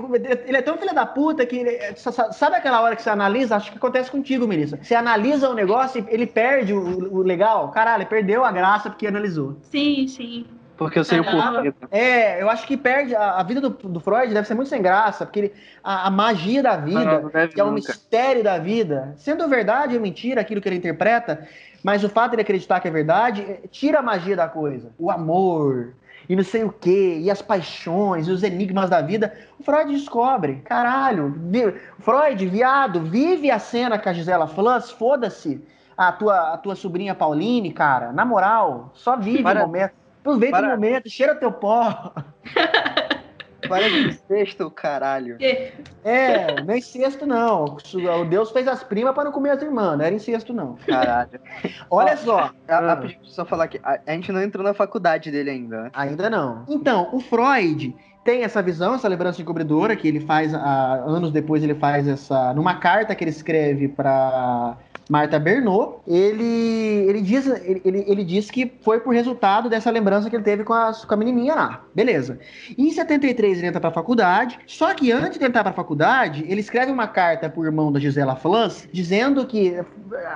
ele 0.46 0.56
é 0.56 0.62
tão 0.62 0.78
filho 0.78 0.94
da 0.94 1.04
puta 1.04 1.44
que. 1.44 1.56
Ele, 1.56 1.70
é, 1.70 1.94
sabe 1.94 2.56
aquela 2.56 2.80
hora 2.80 2.96
que 2.96 3.02
você 3.02 3.10
analisa? 3.10 3.56
Acho 3.56 3.70
que 3.70 3.76
acontece 3.76 4.10
contigo, 4.10 4.46
Melissa. 4.46 4.78
Você 4.80 4.94
analisa 4.94 5.50
o 5.50 5.54
negócio 5.54 6.06
e 6.08 6.14
ele 6.14 6.26
perde 6.26 6.72
o, 6.72 7.16
o 7.16 7.22
legal. 7.22 7.70
Caralho, 7.70 8.06
perdeu 8.06 8.44
a 8.44 8.52
graça 8.52 8.88
porque 8.88 9.06
analisou. 9.06 9.58
Sim, 9.62 10.08
sim. 10.08 10.46
Porque 10.78 10.96
eu 10.96 11.04
sei 11.04 11.18
o 11.18 11.24
porquê. 11.24 11.74
É, 11.90 12.40
eu 12.40 12.48
acho 12.48 12.64
que 12.64 12.76
perde. 12.76 13.14
A, 13.14 13.40
a 13.40 13.42
vida 13.42 13.60
do, 13.60 13.70
do, 13.70 13.98
Freud 13.98 14.32
deve 14.32 14.46
ser 14.46 14.54
muito 14.54 14.68
sem 14.68 14.80
graça, 14.80 15.26
porque 15.26 15.40
ele, 15.40 15.52
a, 15.82 16.06
a, 16.06 16.10
magia 16.10 16.62
da 16.62 16.76
vida, 16.76 17.04
não, 17.04 17.22
não 17.22 17.48
que 17.48 17.60
é 17.60 17.64
o 17.64 17.72
mistério 17.72 18.44
da 18.44 18.58
vida, 18.58 19.12
sendo 19.16 19.46
verdade 19.48 19.96
ou 19.96 20.00
mentira 20.00 20.40
aquilo 20.40 20.60
que 20.60 20.68
ele 20.68 20.76
interpreta, 20.76 21.46
mas 21.82 22.04
o 22.04 22.08
fato 22.08 22.30
de 22.30 22.36
ele 22.36 22.42
acreditar 22.42 22.78
que 22.78 22.86
é 22.86 22.90
verdade, 22.92 23.42
é, 23.42 23.60
tira 23.68 23.98
a 23.98 24.02
magia 24.02 24.36
da 24.36 24.46
coisa. 24.46 24.92
O 24.96 25.10
amor, 25.10 25.94
e 26.28 26.36
não 26.36 26.44
sei 26.44 26.62
o 26.62 26.70
quê, 26.70 27.18
e 27.20 27.28
as 27.28 27.42
paixões, 27.42 28.28
e 28.28 28.30
os 28.30 28.44
enigmas 28.44 28.88
da 28.88 29.00
vida. 29.00 29.36
O 29.58 29.64
Freud 29.64 29.92
descobre. 29.92 30.62
Caralho, 30.64 31.34
Freud, 31.98 32.46
viado, 32.46 33.00
vive 33.00 33.50
a 33.50 33.58
cena 33.58 33.98
com 33.98 34.08
a 34.08 34.12
Gisela 34.12 34.46
Flans, 34.46 34.92
foda-se 34.92 35.60
a 35.96 36.12
tua, 36.12 36.54
a 36.54 36.56
tua 36.56 36.76
sobrinha 36.76 37.16
Pauline, 37.16 37.72
cara. 37.72 38.12
Na 38.12 38.24
moral, 38.24 38.92
só 38.94 39.16
vive 39.16 39.42
Para... 39.42 39.64
o 39.64 39.66
momento. 39.66 39.97
Aproveita 40.28 40.58
Para... 40.58 40.68
o 40.68 40.70
momento, 40.72 41.08
cheira 41.08 41.34
teu 41.34 41.50
pó. 41.50 42.12
Parece 43.66 44.12
sexto, 44.28 44.70
caralho. 44.70 45.36
É, 46.04 46.62
nem 46.62 46.80
sexto 46.80 47.26
não. 47.26 47.76
O 48.20 48.24
Deus 48.24 48.50
fez 48.50 48.68
as 48.68 48.84
primas 48.84 49.14
para 49.14 49.24
não 49.24 49.32
comer 49.32 49.50
as 49.50 49.62
irmãs, 49.62 49.98
não 49.98 50.04
era 50.04 50.14
em 50.14 50.18
sexto 50.18 50.52
não. 50.52 50.76
Caralho. 50.86 51.40
Olha 51.90 52.16
só. 52.16 52.50
Ah. 52.68 53.02
Só 53.22 53.44
falar 53.44 53.68
que 53.68 53.80
a, 53.82 53.98
a, 54.06 54.12
gente 54.12 54.30
não 54.30 54.42
entrou 54.42 54.64
na 54.64 54.74
faculdade 54.74 55.30
dele 55.30 55.50
ainda. 55.50 55.82
Né? 55.84 55.90
Ainda 55.92 56.30
não. 56.30 56.64
Então, 56.68 57.08
o 57.12 57.20
Freud 57.20 57.94
tem 58.24 58.42
essa 58.42 58.62
visão, 58.62 58.94
essa 58.94 59.08
lembrança 59.08 59.42
encobridora 59.42 59.96
que 59.96 60.06
ele 60.06 60.20
faz, 60.20 60.54
a, 60.54 60.94
anos 60.94 61.32
depois 61.32 61.62
ele 61.62 61.74
faz 61.74 62.06
essa, 62.06 62.54
numa 62.54 62.76
carta 62.76 63.14
que 63.14 63.24
ele 63.24 63.30
escreve 63.30 63.88
para 63.88 64.76
Marta 65.08 65.38
Bernot, 65.38 66.00
ele, 66.06 67.06
ele, 67.08 67.20
diz, 67.22 67.46
ele, 67.46 68.04
ele 68.06 68.24
diz 68.24 68.50
que 68.50 68.70
foi 68.82 69.00
por 69.00 69.14
resultado 69.14 69.68
dessa 69.68 69.90
lembrança 69.90 70.28
que 70.28 70.36
ele 70.36 70.42
teve 70.42 70.64
com 70.64 70.74
a, 70.74 70.92
com 70.92 71.14
a 71.14 71.16
menininha 71.16 71.54
lá. 71.54 71.84
Beleza. 71.94 72.38
Em 72.76 72.90
73 72.90 73.58
ele 73.58 73.66
entra 73.66 73.80
pra 73.80 73.90
faculdade, 73.90 74.58
só 74.66 74.92
que 74.92 75.10
antes 75.10 75.38
de 75.38 75.44
entrar 75.44 75.62
pra 75.62 75.72
faculdade, 75.72 76.44
ele 76.46 76.60
escreve 76.60 76.92
uma 76.92 77.08
carta 77.08 77.48
pro 77.48 77.64
irmão 77.64 77.90
da 77.90 77.98
Gisela 77.98 78.36
Flans, 78.36 78.86
dizendo 78.92 79.46
que 79.46 79.80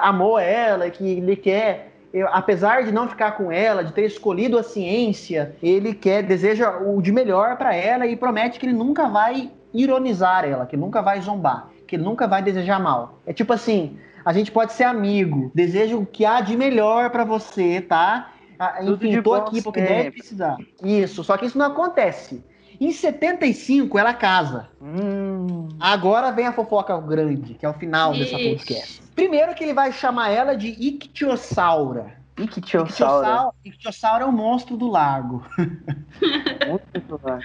amou 0.00 0.38
ela, 0.38 0.88
que 0.88 1.06
ele 1.06 1.36
quer 1.36 1.92
eu, 2.12 2.28
apesar 2.28 2.84
de 2.84 2.92
não 2.92 3.08
ficar 3.08 3.32
com 3.32 3.50
ela, 3.50 3.82
de 3.82 3.92
ter 3.92 4.04
escolhido 4.04 4.58
a 4.58 4.62
ciência, 4.62 5.56
ele 5.62 5.94
quer, 5.94 6.22
deseja 6.22 6.78
o 6.78 7.00
de 7.00 7.10
melhor 7.10 7.56
para 7.56 7.74
ela 7.74 8.06
e 8.06 8.16
promete 8.16 8.60
que 8.60 8.66
ele 8.66 8.74
nunca 8.74 9.08
vai 9.08 9.50
ironizar 9.72 10.44
ela, 10.44 10.66
que 10.66 10.76
nunca 10.76 11.00
vai 11.00 11.22
zombar, 11.22 11.70
que 11.86 11.96
nunca 11.96 12.28
vai 12.28 12.42
desejar 12.42 12.78
mal. 12.78 13.18
É 13.26 13.32
tipo 13.32 13.54
assim, 13.54 13.96
a 14.24 14.32
gente 14.32 14.50
pode 14.50 14.72
ser 14.72 14.84
amigo. 14.84 15.50
Desejo 15.54 16.00
o 16.00 16.06
que 16.06 16.24
há 16.24 16.40
de 16.40 16.56
melhor 16.56 17.10
para 17.10 17.24
você, 17.24 17.80
tá? 17.80 18.32
Ah, 18.58 18.78
enfim, 18.82 19.20
tô 19.22 19.34
aqui 19.34 19.60
porque 19.62 19.80
sempre. 19.80 19.94
deve 19.94 20.10
precisar. 20.12 20.56
Isso, 20.84 21.24
só 21.24 21.36
que 21.36 21.46
isso 21.46 21.58
não 21.58 21.66
acontece. 21.66 22.44
Em 22.80 22.90
75, 22.90 23.98
ela 23.98 24.14
casa. 24.14 24.68
Hum. 24.80 25.68
Agora 25.78 26.30
vem 26.32 26.46
a 26.46 26.52
fofoca 26.52 26.98
grande, 27.00 27.54
que 27.54 27.64
é 27.64 27.68
o 27.68 27.74
final 27.74 28.12
Ixi. 28.12 28.20
dessa 28.24 28.36
podcast. 28.36 29.02
Primeiro 29.14 29.54
que 29.54 29.62
ele 29.62 29.74
vai 29.74 29.92
chamar 29.92 30.30
ela 30.30 30.56
de 30.56 30.68
Ictiosaura. 30.68 32.14
Ictiosaura. 32.38 33.50
Ictiosaura 33.64 34.24
é 34.24 34.26
o 34.26 34.32
monstro 34.32 34.76
do 34.76 34.88
lago. 34.88 35.46
Monstro 36.66 37.00
do 37.02 37.20
lago. 37.22 37.42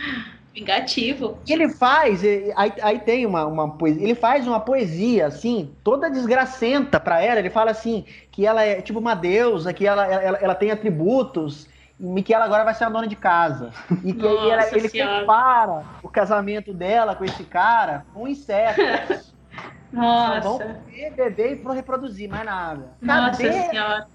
Vingativo. 0.57 1.37
E 1.47 1.53
ele 1.53 1.69
faz, 1.69 2.23
aí, 2.23 2.73
aí 2.81 2.99
tem 2.99 3.27
uma, 3.27 3.45
uma 3.45 3.77
poesia, 3.77 4.03
ele 4.03 4.15
faz 4.15 4.47
uma 4.47 4.59
poesia, 4.59 5.27
assim, 5.27 5.71
toda 5.83 6.09
desgracenta 6.09 6.99
para 6.99 7.21
ela. 7.21 7.39
Ele 7.39 7.51
fala 7.51 7.69
assim, 7.69 8.03
que 8.31 8.43
ela 8.43 8.63
é 8.63 8.81
tipo 8.81 8.97
uma 8.97 9.13
deusa, 9.13 9.71
que 9.71 9.85
ela, 9.85 10.07
ela, 10.07 10.37
ela 10.39 10.55
tem 10.55 10.71
atributos, 10.71 11.69
e 11.99 12.23
que 12.23 12.33
ela 12.33 12.45
agora 12.45 12.63
vai 12.63 12.73
ser 12.73 12.85
a 12.85 12.89
dona 12.89 13.07
de 13.07 13.15
casa. 13.15 13.71
E 14.03 14.13
que 14.13 14.23
Nossa 14.23 14.51
ela, 14.51 14.77
ele 14.77 14.89
compara 14.89 15.83
o 16.01 16.09
casamento 16.09 16.73
dela 16.73 17.15
com 17.15 17.23
esse 17.23 17.43
cara 17.43 18.05
com 18.11 18.27
insetos. 18.27 19.33
Nossa. 19.93 20.41
Só 20.41 20.57
vão 20.57 20.73
comer, 20.73 21.11
beber 21.11 21.61
e 21.63 21.75
reproduzir, 21.75 22.29
mais 22.29 22.45
nada. 22.45 22.93
Nossa 22.99 23.43
Cadê? 23.43 23.61
senhora. 23.69 24.07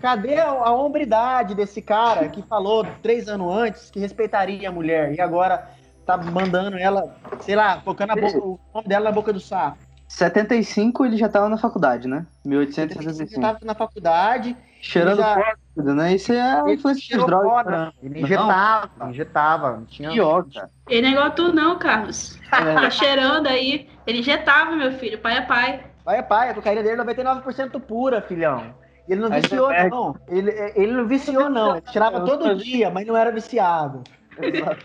Cadê 0.00 0.38
a, 0.38 0.50
a 0.50 0.72
hombridade 0.72 1.54
desse 1.54 1.80
cara 1.80 2.28
que 2.28 2.42
falou 2.42 2.86
três 3.02 3.28
anos 3.28 3.52
antes 3.52 3.90
que 3.90 3.98
respeitaria 3.98 4.68
a 4.68 4.72
mulher 4.72 5.14
e 5.14 5.20
agora 5.20 5.75
tá 6.06 6.16
mandando 6.16 6.78
ela, 6.78 7.16
sei 7.40 7.56
lá, 7.56 7.80
colocando 7.80 8.12
a 8.12 8.14
boca, 8.14 8.38
o 8.38 8.60
nome 8.72 8.88
dela 8.88 9.06
na 9.06 9.12
boca 9.12 9.32
do 9.32 9.40
sapo. 9.40 9.78
75 10.08 11.04
ele 11.04 11.16
já 11.16 11.28
tava 11.28 11.48
na 11.48 11.58
faculdade, 11.58 12.06
né? 12.06 12.24
1875. 12.44 13.34
Ele 13.34 13.40
tava 13.40 13.58
na 13.64 13.74
faculdade. 13.74 14.56
Cheirando 14.80 15.18
já... 15.18 15.54
né? 15.76 16.14
Isso 16.14 16.32
é 16.32 16.72
influência 16.72 17.16
das 17.16 17.26
drogas. 17.26 17.66
Né? 17.66 17.92
Ele 18.02 18.20
injetava, 18.22 18.90
não. 18.98 19.10
injetava. 19.10 19.82
Tinha... 19.88 20.10
Idiota. 20.10 20.70
Ele 20.88 21.02
não 21.02 21.08
é 21.08 21.12
igual 21.12 21.30
tu 21.32 21.52
não, 21.52 21.78
Carlos. 21.78 22.38
É. 22.52 22.74
Tá 22.74 22.90
cheirando 22.90 23.48
aí. 23.48 23.88
Ele 24.06 24.20
injetava, 24.20 24.76
meu 24.76 24.92
filho. 24.92 25.18
Pai 25.18 25.38
é 25.38 25.42
pai. 25.42 25.84
Pai 26.04 26.18
é 26.18 26.22
pai. 26.22 26.50
A 26.50 26.54
cocaína 26.54 26.84
dele 26.84 27.00
é 27.00 27.04
99% 27.04 27.80
pura, 27.80 28.22
filhão. 28.22 28.74
Ele 29.08 29.20
não 29.20 29.30
viciou, 29.30 29.70
não. 29.88 30.16
Ele, 30.28 30.50
ele 30.74 30.92
não 30.92 31.06
viciou, 31.06 31.48
não. 31.48 31.76
Ele 31.76 31.80
tirava 31.90 32.20
todo 32.20 32.54
dia, 32.56 32.90
mas 32.90 33.06
não 33.06 33.16
era 33.16 33.32
viciado. 33.32 34.02
Exato. 34.38 34.84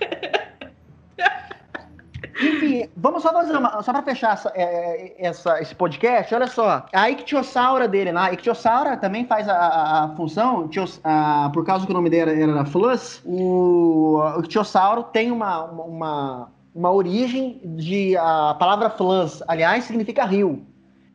Enfim, 2.42 2.90
vamos 2.96 3.22
só 3.22 3.32
fazer 3.32 3.56
uma. 3.56 3.82
Só 3.84 3.92
pra 3.92 4.02
fechar 4.02 4.34
essa, 4.34 4.52
é, 4.56 5.16
essa, 5.20 5.62
esse 5.62 5.76
podcast, 5.76 6.34
olha 6.34 6.48
só. 6.48 6.86
A 6.94 7.10
ictiosaura 7.10 7.88
dele 7.88 8.12
lá, 8.12 8.26
a 8.26 8.34
ictiosaura 8.34 8.98
também 8.98 9.26
faz 9.26 9.48
a, 9.48 9.54
a, 9.54 10.04
a 10.06 10.10
função, 10.16 10.70
a, 11.04 11.50
por 11.54 11.66
causa 11.66 11.86
que 11.86 11.92
o 11.92 11.96
nome 11.96 12.10
dela 12.10 12.32
era 12.32 12.66
Flus, 12.66 13.22
o, 13.26 14.18
o 14.20 14.40
ictiosauro 14.40 15.04
tem 15.04 15.32
uma, 15.32 15.64
uma, 15.66 16.52
uma 16.74 16.92
origem 16.92 17.60
de. 17.64 18.16
A 18.18 18.56
palavra 18.58 18.90
Flus, 18.90 19.44
aliás, 19.48 19.84
significa 19.84 20.26
rio. 20.26 20.66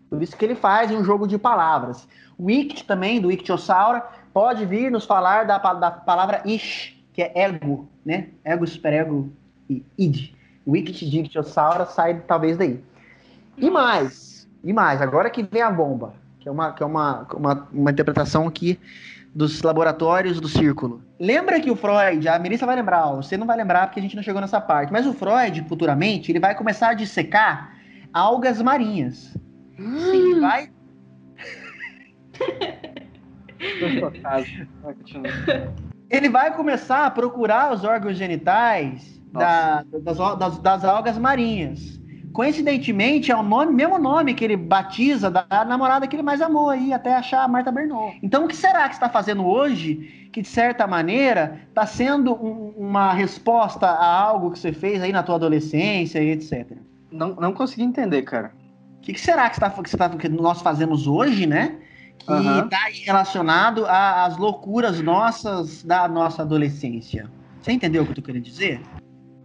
Por 0.08 0.22
isso 0.22 0.36
que 0.36 0.44
ele 0.44 0.54
faz 0.54 0.90
um 0.92 1.02
jogo 1.02 1.26
de 1.26 1.38
palavras. 1.38 2.06
O 2.38 2.50
Ict 2.50 2.84
também, 2.84 3.20
do 3.20 3.32
Ictiosaura, 3.32 4.06
pode 4.32 4.64
vir 4.64 4.90
nos 4.90 5.04
falar 5.04 5.44
da, 5.46 5.58
da 5.58 5.90
palavra 5.90 6.42
Ish, 6.44 6.94
que 7.12 7.22
é 7.22 7.32
ego, 7.34 7.88
né? 8.04 8.28
Ego, 8.44 8.66
superego 8.66 9.32
e 9.68 9.84
id. 9.98 10.34
O 10.64 10.76
Ict 10.76 11.08
de 11.08 11.20
Ictiosaura 11.20 11.86
sai 11.86 12.20
talvez 12.26 12.56
daí. 12.56 12.80
E 13.56 13.70
mais, 13.70 14.48
e 14.62 14.72
mais, 14.72 15.00
agora 15.00 15.30
que 15.30 15.42
vem 15.42 15.62
a 15.62 15.70
bomba, 15.70 16.14
que 16.40 16.48
é 16.48 16.52
uma, 16.52 16.72
que 16.72 16.82
é 16.82 16.86
uma, 16.86 17.26
uma, 17.34 17.68
uma 17.72 17.90
interpretação 17.90 18.46
aqui 18.46 18.78
dos 19.34 19.62
laboratórios 19.62 20.40
do 20.40 20.48
círculo. 20.48 21.02
Lembra 21.20 21.60
que 21.60 21.70
o 21.70 21.76
Freud, 21.76 22.26
a 22.28 22.38
Melissa 22.38 22.66
vai 22.66 22.76
lembrar, 22.76 23.12
você 23.12 23.36
não 23.36 23.46
vai 23.46 23.56
lembrar 23.56 23.86
porque 23.86 24.00
a 24.00 24.02
gente 24.02 24.16
não 24.16 24.22
chegou 24.22 24.40
nessa 24.40 24.60
parte, 24.60 24.92
mas 24.92 25.06
o 25.06 25.12
Freud, 25.12 25.64
futuramente, 25.68 26.32
ele 26.32 26.40
vai 26.40 26.54
começar 26.54 26.88
a 26.90 26.94
dissecar 26.94 27.76
algas 28.12 28.60
marinhas. 28.60 29.36
Hum. 29.78 29.96
Ele 30.12 30.40
vai 30.40 30.70
Ele 36.10 36.28
vai 36.28 36.54
começar 36.54 37.06
a 37.06 37.10
procurar 37.10 37.72
os 37.72 37.82
órgãos 37.84 38.16
genitais 38.16 39.15
da, 39.38 39.84
das, 40.02 40.38
das, 40.38 40.58
das, 40.58 40.84
algas 40.84 41.18
marinhas. 41.18 42.00
Coincidentemente, 42.32 43.32
é 43.32 43.36
o 43.36 43.42
nome, 43.42 43.72
mesmo 43.72 43.98
nome 43.98 44.34
que 44.34 44.44
ele 44.44 44.56
batiza 44.56 45.30
da 45.30 45.64
namorada 45.64 46.06
que 46.06 46.14
ele 46.14 46.22
mais 46.22 46.42
amou 46.42 46.68
aí, 46.68 46.92
até 46.92 47.14
achar 47.14 47.42
a 47.42 47.48
Marta 47.48 47.72
Bernot. 47.72 48.18
Então, 48.22 48.44
o 48.44 48.48
que 48.48 48.56
será 48.56 48.86
que 48.88 48.94
está 48.94 49.08
fazendo 49.08 49.46
hoje 49.46 50.28
que, 50.32 50.42
de 50.42 50.48
certa 50.48 50.86
maneira, 50.86 51.60
está 51.68 51.86
sendo 51.86 52.34
um, 52.34 52.74
uma 52.76 53.14
resposta 53.14 53.86
a 53.86 54.20
algo 54.20 54.50
que 54.50 54.58
você 54.58 54.72
fez 54.72 55.02
aí 55.02 55.12
na 55.12 55.22
tua 55.22 55.36
adolescência 55.36 56.22
e 56.22 56.30
etc? 56.30 56.72
Não, 57.10 57.34
não 57.36 57.52
consegui 57.54 57.84
entender, 57.84 58.22
cara. 58.22 58.52
O 58.98 59.00
que, 59.00 59.14
que, 59.14 59.20
será 59.20 59.48
que, 59.48 59.56
está, 59.56 59.70
que, 59.70 59.88
você 59.88 59.96
tá, 59.96 60.10
que 60.10 60.28
nós 60.28 60.60
fazemos 60.60 61.06
hoje, 61.06 61.46
né? 61.46 61.78
que 62.18 62.32
está 62.32 62.36
uhum. 62.36 62.68
relacionado 63.04 63.86
às 63.86 64.36
loucuras 64.36 65.00
nossas 65.00 65.82
da 65.82 66.08
nossa 66.08 66.42
adolescência. 66.42 67.30
Você 67.60 67.72
entendeu 67.72 68.02
o 68.02 68.04
que 68.06 68.12
eu 68.12 68.16
tô 68.16 68.22
querendo 68.22 68.42
dizer? 68.42 68.80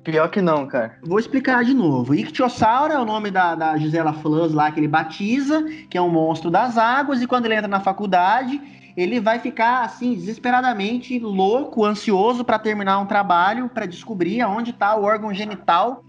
Pior 0.04 0.30
que 0.30 0.42
não, 0.42 0.68
cara. 0.68 0.98
Vou 1.04 1.20
explicar 1.20 1.64
de 1.64 1.74
novo. 1.74 2.16
Ictiosauro 2.16 2.92
é 2.92 3.00
o 3.00 3.06
nome 3.06 3.30
da, 3.30 3.54
da 3.54 3.78
Gisela 3.78 4.14
Flans 4.14 4.52
lá 4.52 4.72
que 4.72 4.80
ele 4.80 4.88
batiza, 4.88 5.64
que 5.90 5.98
é 5.98 6.02
um 6.02 6.10
monstro 6.10 6.50
das 6.50 6.78
águas, 6.78 7.22
e 7.22 7.28
quando 7.28 7.46
ele 7.46 7.56
entra 7.56 7.68
na 7.68 7.80
faculdade, 7.80 8.60
ele 8.98 9.20
vai 9.20 9.38
ficar 9.40 9.84
assim 9.84 10.16
desesperadamente 10.16 11.20
louco, 11.20 11.86
ansioso 11.86 12.44
para 12.44 12.58
terminar 12.58 13.00
um 13.00 13.06
trabalho 13.06 13.70
para 13.70 13.86
descobrir 13.86 14.42
aonde 14.42 14.72
está 14.72 14.96
o 14.96 15.04
órgão 15.04 15.34
genital 15.34 16.04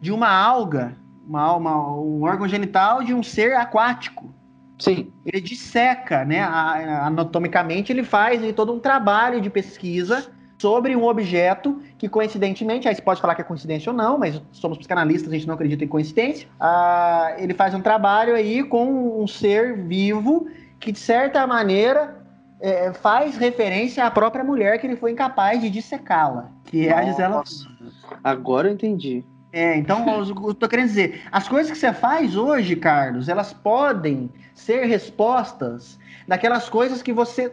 de 0.00 0.12
uma 0.12 0.28
alga, 0.28 0.96
uma, 1.26 1.54
uma, 1.56 1.92
um 1.96 2.22
órgão 2.22 2.46
genital 2.46 3.02
de 3.02 3.14
um 3.14 3.22
ser 3.22 3.54
aquático. 3.54 4.34
Sim. 4.78 5.12
Ele 5.24 5.40
disseca, 5.40 6.24
né? 6.24 6.42
Anatomicamente, 6.42 7.92
ele 7.92 8.02
faz 8.02 8.40
todo 8.54 8.72
um 8.72 8.80
trabalho 8.80 9.40
de 9.40 9.50
pesquisa 9.50 10.30
sobre 10.60 10.94
um 10.94 11.06
objeto 11.06 11.80
que, 11.96 12.06
coincidentemente, 12.06 12.86
aí 12.86 12.94
você 12.94 13.00
pode 13.00 13.18
falar 13.18 13.34
que 13.34 13.40
é 13.40 13.44
coincidência 13.44 13.90
ou 13.90 13.96
não, 13.96 14.18
mas 14.18 14.42
somos 14.52 14.76
psicanalistas, 14.76 15.32
a 15.32 15.34
gente 15.34 15.46
não 15.46 15.54
acredita 15.54 15.82
em 15.82 15.88
coincidência. 15.88 16.46
Ah, 16.60 17.34
ele 17.38 17.54
faz 17.54 17.74
um 17.74 17.80
trabalho 17.80 18.34
aí 18.34 18.62
com 18.62 19.22
um 19.22 19.26
ser 19.26 19.74
vivo 19.74 20.48
que, 20.78 20.92
de 20.92 20.98
certa 20.98 21.46
maneira, 21.46 22.22
é, 22.60 22.92
faz 22.92 23.38
referência 23.38 24.04
à 24.04 24.10
própria 24.10 24.44
mulher 24.44 24.78
que 24.78 24.86
ele 24.86 24.96
foi 24.96 25.12
incapaz 25.12 25.62
de 25.62 25.70
dissecá-la, 25.70 26.50
que 26.66 26.86
é 26.86 26.90
Nossa. 26.90 27.00
a 27.00 27.06
Gisela. 27.06 27.44
Agora 28.22 28.68
eu 28.68 28.74
entendi. 28.74 29.24
É, 29.50 29.78
então, 29.78 30.04
eu 30.46 30.54
tô 30.54 30.68
querendo 30.68 30.88
dizer, 30.88 31.22
as 31.32 31.48
coisas 31.48 31.72
que 31.72 31.78
você 31.78 31.92
faz 31.92 32.36
hoje, 32.36 32.76
Carlos, 32.76 33.30
elas 33.30 33.54
podem 33.54 34.30
ser 34.54 34.84
respostas 34.84 35.98
daquelas 36.30 36.68
coisas 36.68 37.02
que 37.02 37.12
você 37.12 37.50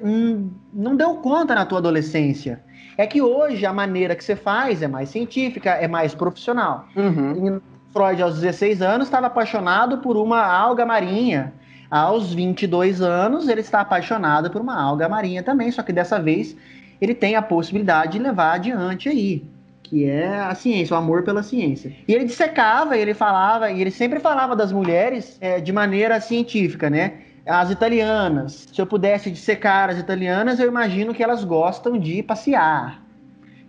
não 0.71 0.95
deu 0.95 1.15
conta 1.15 1.55
na 1.55 1.65
tua 1.65 1.79
adolescência. 1.79 2.61
É 2.95 3.07
que 3.07 3.19
hoje 3.19 3.65
a 3.65 3.73
maneira 3.73 4.15
que 4.15 4.23
você 4.23 4.35
faz 4.35 4.83
é 4.83 4.87
mais 4.87 5.09
científica, 5.09 5.71
é 5.71 5.87
mais 5.87 6.13
profissional. 6.13 6.85
Uhum. 6.95 7.59
Freud, 7.91 8.21
aos 8.21 8.35
16 8.35 8.83
anos, 8.83 9.07
estava 9.07 9.25
apaixonado 9.25 9.97
por 9.97 10.15
uma 10.15 10.45
alga 10.45 10.85
marinha. 10.85 11.55
Aos 11.89 12.31
22 12.35 13.01
anos, 13.01 13.49
ele 13.49 13.61
está 13.61 13.81
apaixonado 13.81 14.51
por 14.51 14.61
uma 14.61 14.79
alga 14.79 15.09
marinha 15.09 15.41
também, 15.41 15.71
só 15.71 15.81
que 15.81 15.91
dessa 15.91 16.19
vez 16.19 16.55
ele 17.01 17.15
tem 17.15 17.35
a 17.35 17.41
possibilidade 17.41 18.11
de 18.11 18.19
levar 18.19 18.53
adiante 18.53 19.09
aí 19.09 19.43
que 19.81 20.05
é 20.05 20.27
a 20.27 20.53
ciência, 20.53 20.93
o 20.93 20.97
amor 20.97 21.23
pela 21.23 21.41
ciência. 21.41 21.93
E 22.05 22.13
ele 22.13 22.25
dissecava, 22.25 22.97
ele 22.97 23.13
falava, 23.13 23.71
e 23.71 23.79
ele 23.79 23.89
sempre 23.89 24.19
falava 24.19 24.53
das 24.53 24.69
mulheres 24.69 25.37
é, 25.39 25.61
de 25.61 25.71
maneira 25.71 26.19
científica, 26.19 26.89
né? 26.89 27.13
As 27.47 27.71
italianas, 27.71 28.67
se 28.73 28.81
eu 28.81 28.85
pudesse 28.85 29.31
dissecar 29.31 29.89
as 29.89 29.97
italianas, 29.97 30.59
eu 30.59 30.67
imagino 30.67 31.13
que 31.13 31.23
elas 31.23 31.43
gostam 31.43 31.97
de 31.97 32.21
passear. 32.21 33.01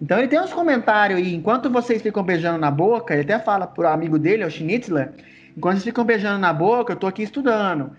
Então 0.01 0.19
ele 0.19 0.29
tem 0.29 0.41
uns 0.41 0.53
comentários 0.53 1.19
aí, 1.19 1.35
enquanto 1.35 1.71
vocês 1.71 2.03
ficam 2.03 2.23
beijando 2.23 2.59
na 2.59 2.71
boca, 2.71 3.15
ele 3.15 3.23
até 3.23 3.39
fala 3.39 3.67
pro 3.67 3.89
amigo 3.89 4.19
dele, 4.19 4.45
o 4.45 4.51
Schnitzler, 4.51 5.13
enquanto 5.57 5.75
vocês 5.75 5.85
ficam 5.85 6.05
beijando 6.05 6.39
na 6.39 6.53
boca, 6.53 6.93
eu 6.93 6.97
tô 6.97 7.07
aqui 7.07 7.23
estudando. 7.23 7.93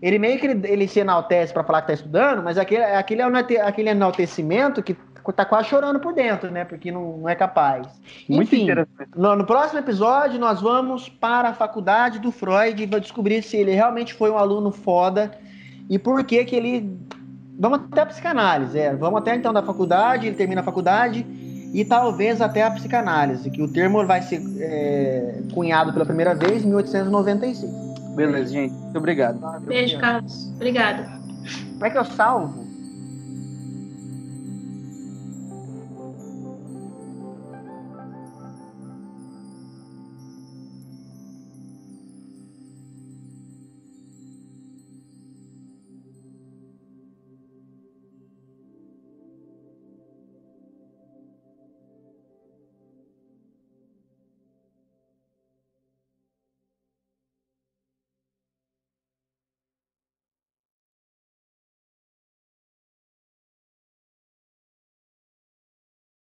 Ele 0.00 0.18
meio 0.18 0.38
que 0.38 0.46
ele, 0.46 0.66
ele 0.66 0.88
se 0.88 1.00
enaltece 1.00 1.52
para 1.52 1.64
falar 1.64 1.82
que 1.82 1.88
tá 1.88 1.94
estudando, 1.94 2.42
mas 2.42 2.58
aquele, 2.58 2.84
aquele, 2.84 3.22
aquele 3.22 3.90
enaltecimento 3.90 4.82
que 4.82 4.96
tá 5.32 5.44
quase 5.44 5.68
chorando 5.68 6.00
por 6.00 6.12
dentro, 6.12 6.50
né? 6.50 6.64
Porque 6.64 6.90
não, 6.90 7.18
não 7.18 7.28
é 7.28 7.34
capaz. 7.34 7.86
Muito 8.28 8.54
Enfim, 8.54 8.64
interessante. 8.64 9.10
No, 9.16 9.36
no, 9.36 9.44
próximo 9.44 9.78
episódio, 9.78 10.38
nós 10.38 10.60
vamos 10.60 11.08
para 11.08 11.50
a 11.50 11.54
faculdade 11.54 12.18
do 12.18 12.30
Freud 12.30 12.82
e 12.82 12.86
vamos 12.86 13.02
descobrir 13.02 13.42
se 13.42 13.56
ele 13.56 13.72
realmente 13.72 14.14
foi 14.14 14.30
um 14.30 14.38
aluno 14.38 14.70
foda 14.70 15.30
e 15.88 15.98
por 15.98 16.22
que 16.24 16.44
que 16.44 16.56
ele. 16.56 16.98
Vamos 17.58 17.80
até 17.90 18.02
a 18.02 18.06
psicanálise, 18.06 18.78
é. 18.78 18.94
Vamos 18.94 19.20
até 19.20 19.34
então 19.34 19.52
da 19.52 19.62
faculdade, 19.62 20.26
ele 20.26 20.36
termina 20.36 20.60
a 20.60 20.64
faculdade 20.64 21.24
e 21.72 21.84
talvez 21.84 22.40
até 22.40 22.62
a 22.62 22.70
psicanálise, 22.70 23.50
que 23.50 23.62
o 23.62 23.68
termo 23.68 24.06
vai 24.06 24.22
ser 24.22 24.42
é, 24.60 25.42
cunhado 25.52 25.92
pela 25.92 26.04
primeira 26.04 26.34
vez 26.34 26.64
em 26.64 26.68
1896. 26.68 27.64
Beleza, 28.14 28.50
gente. 28.50 28.72
Muito 28.72 28.98
obrigado. 28.98 29.38
Beijo, 29.60 29.98
Carlos. 29.98 30.50
Obrigada. 30.54 31.20
Como 31.72 31.84
é 31.84 31.90
que 31.90 31.98
eu 31.98 32.04
salvo? 32.04 32.65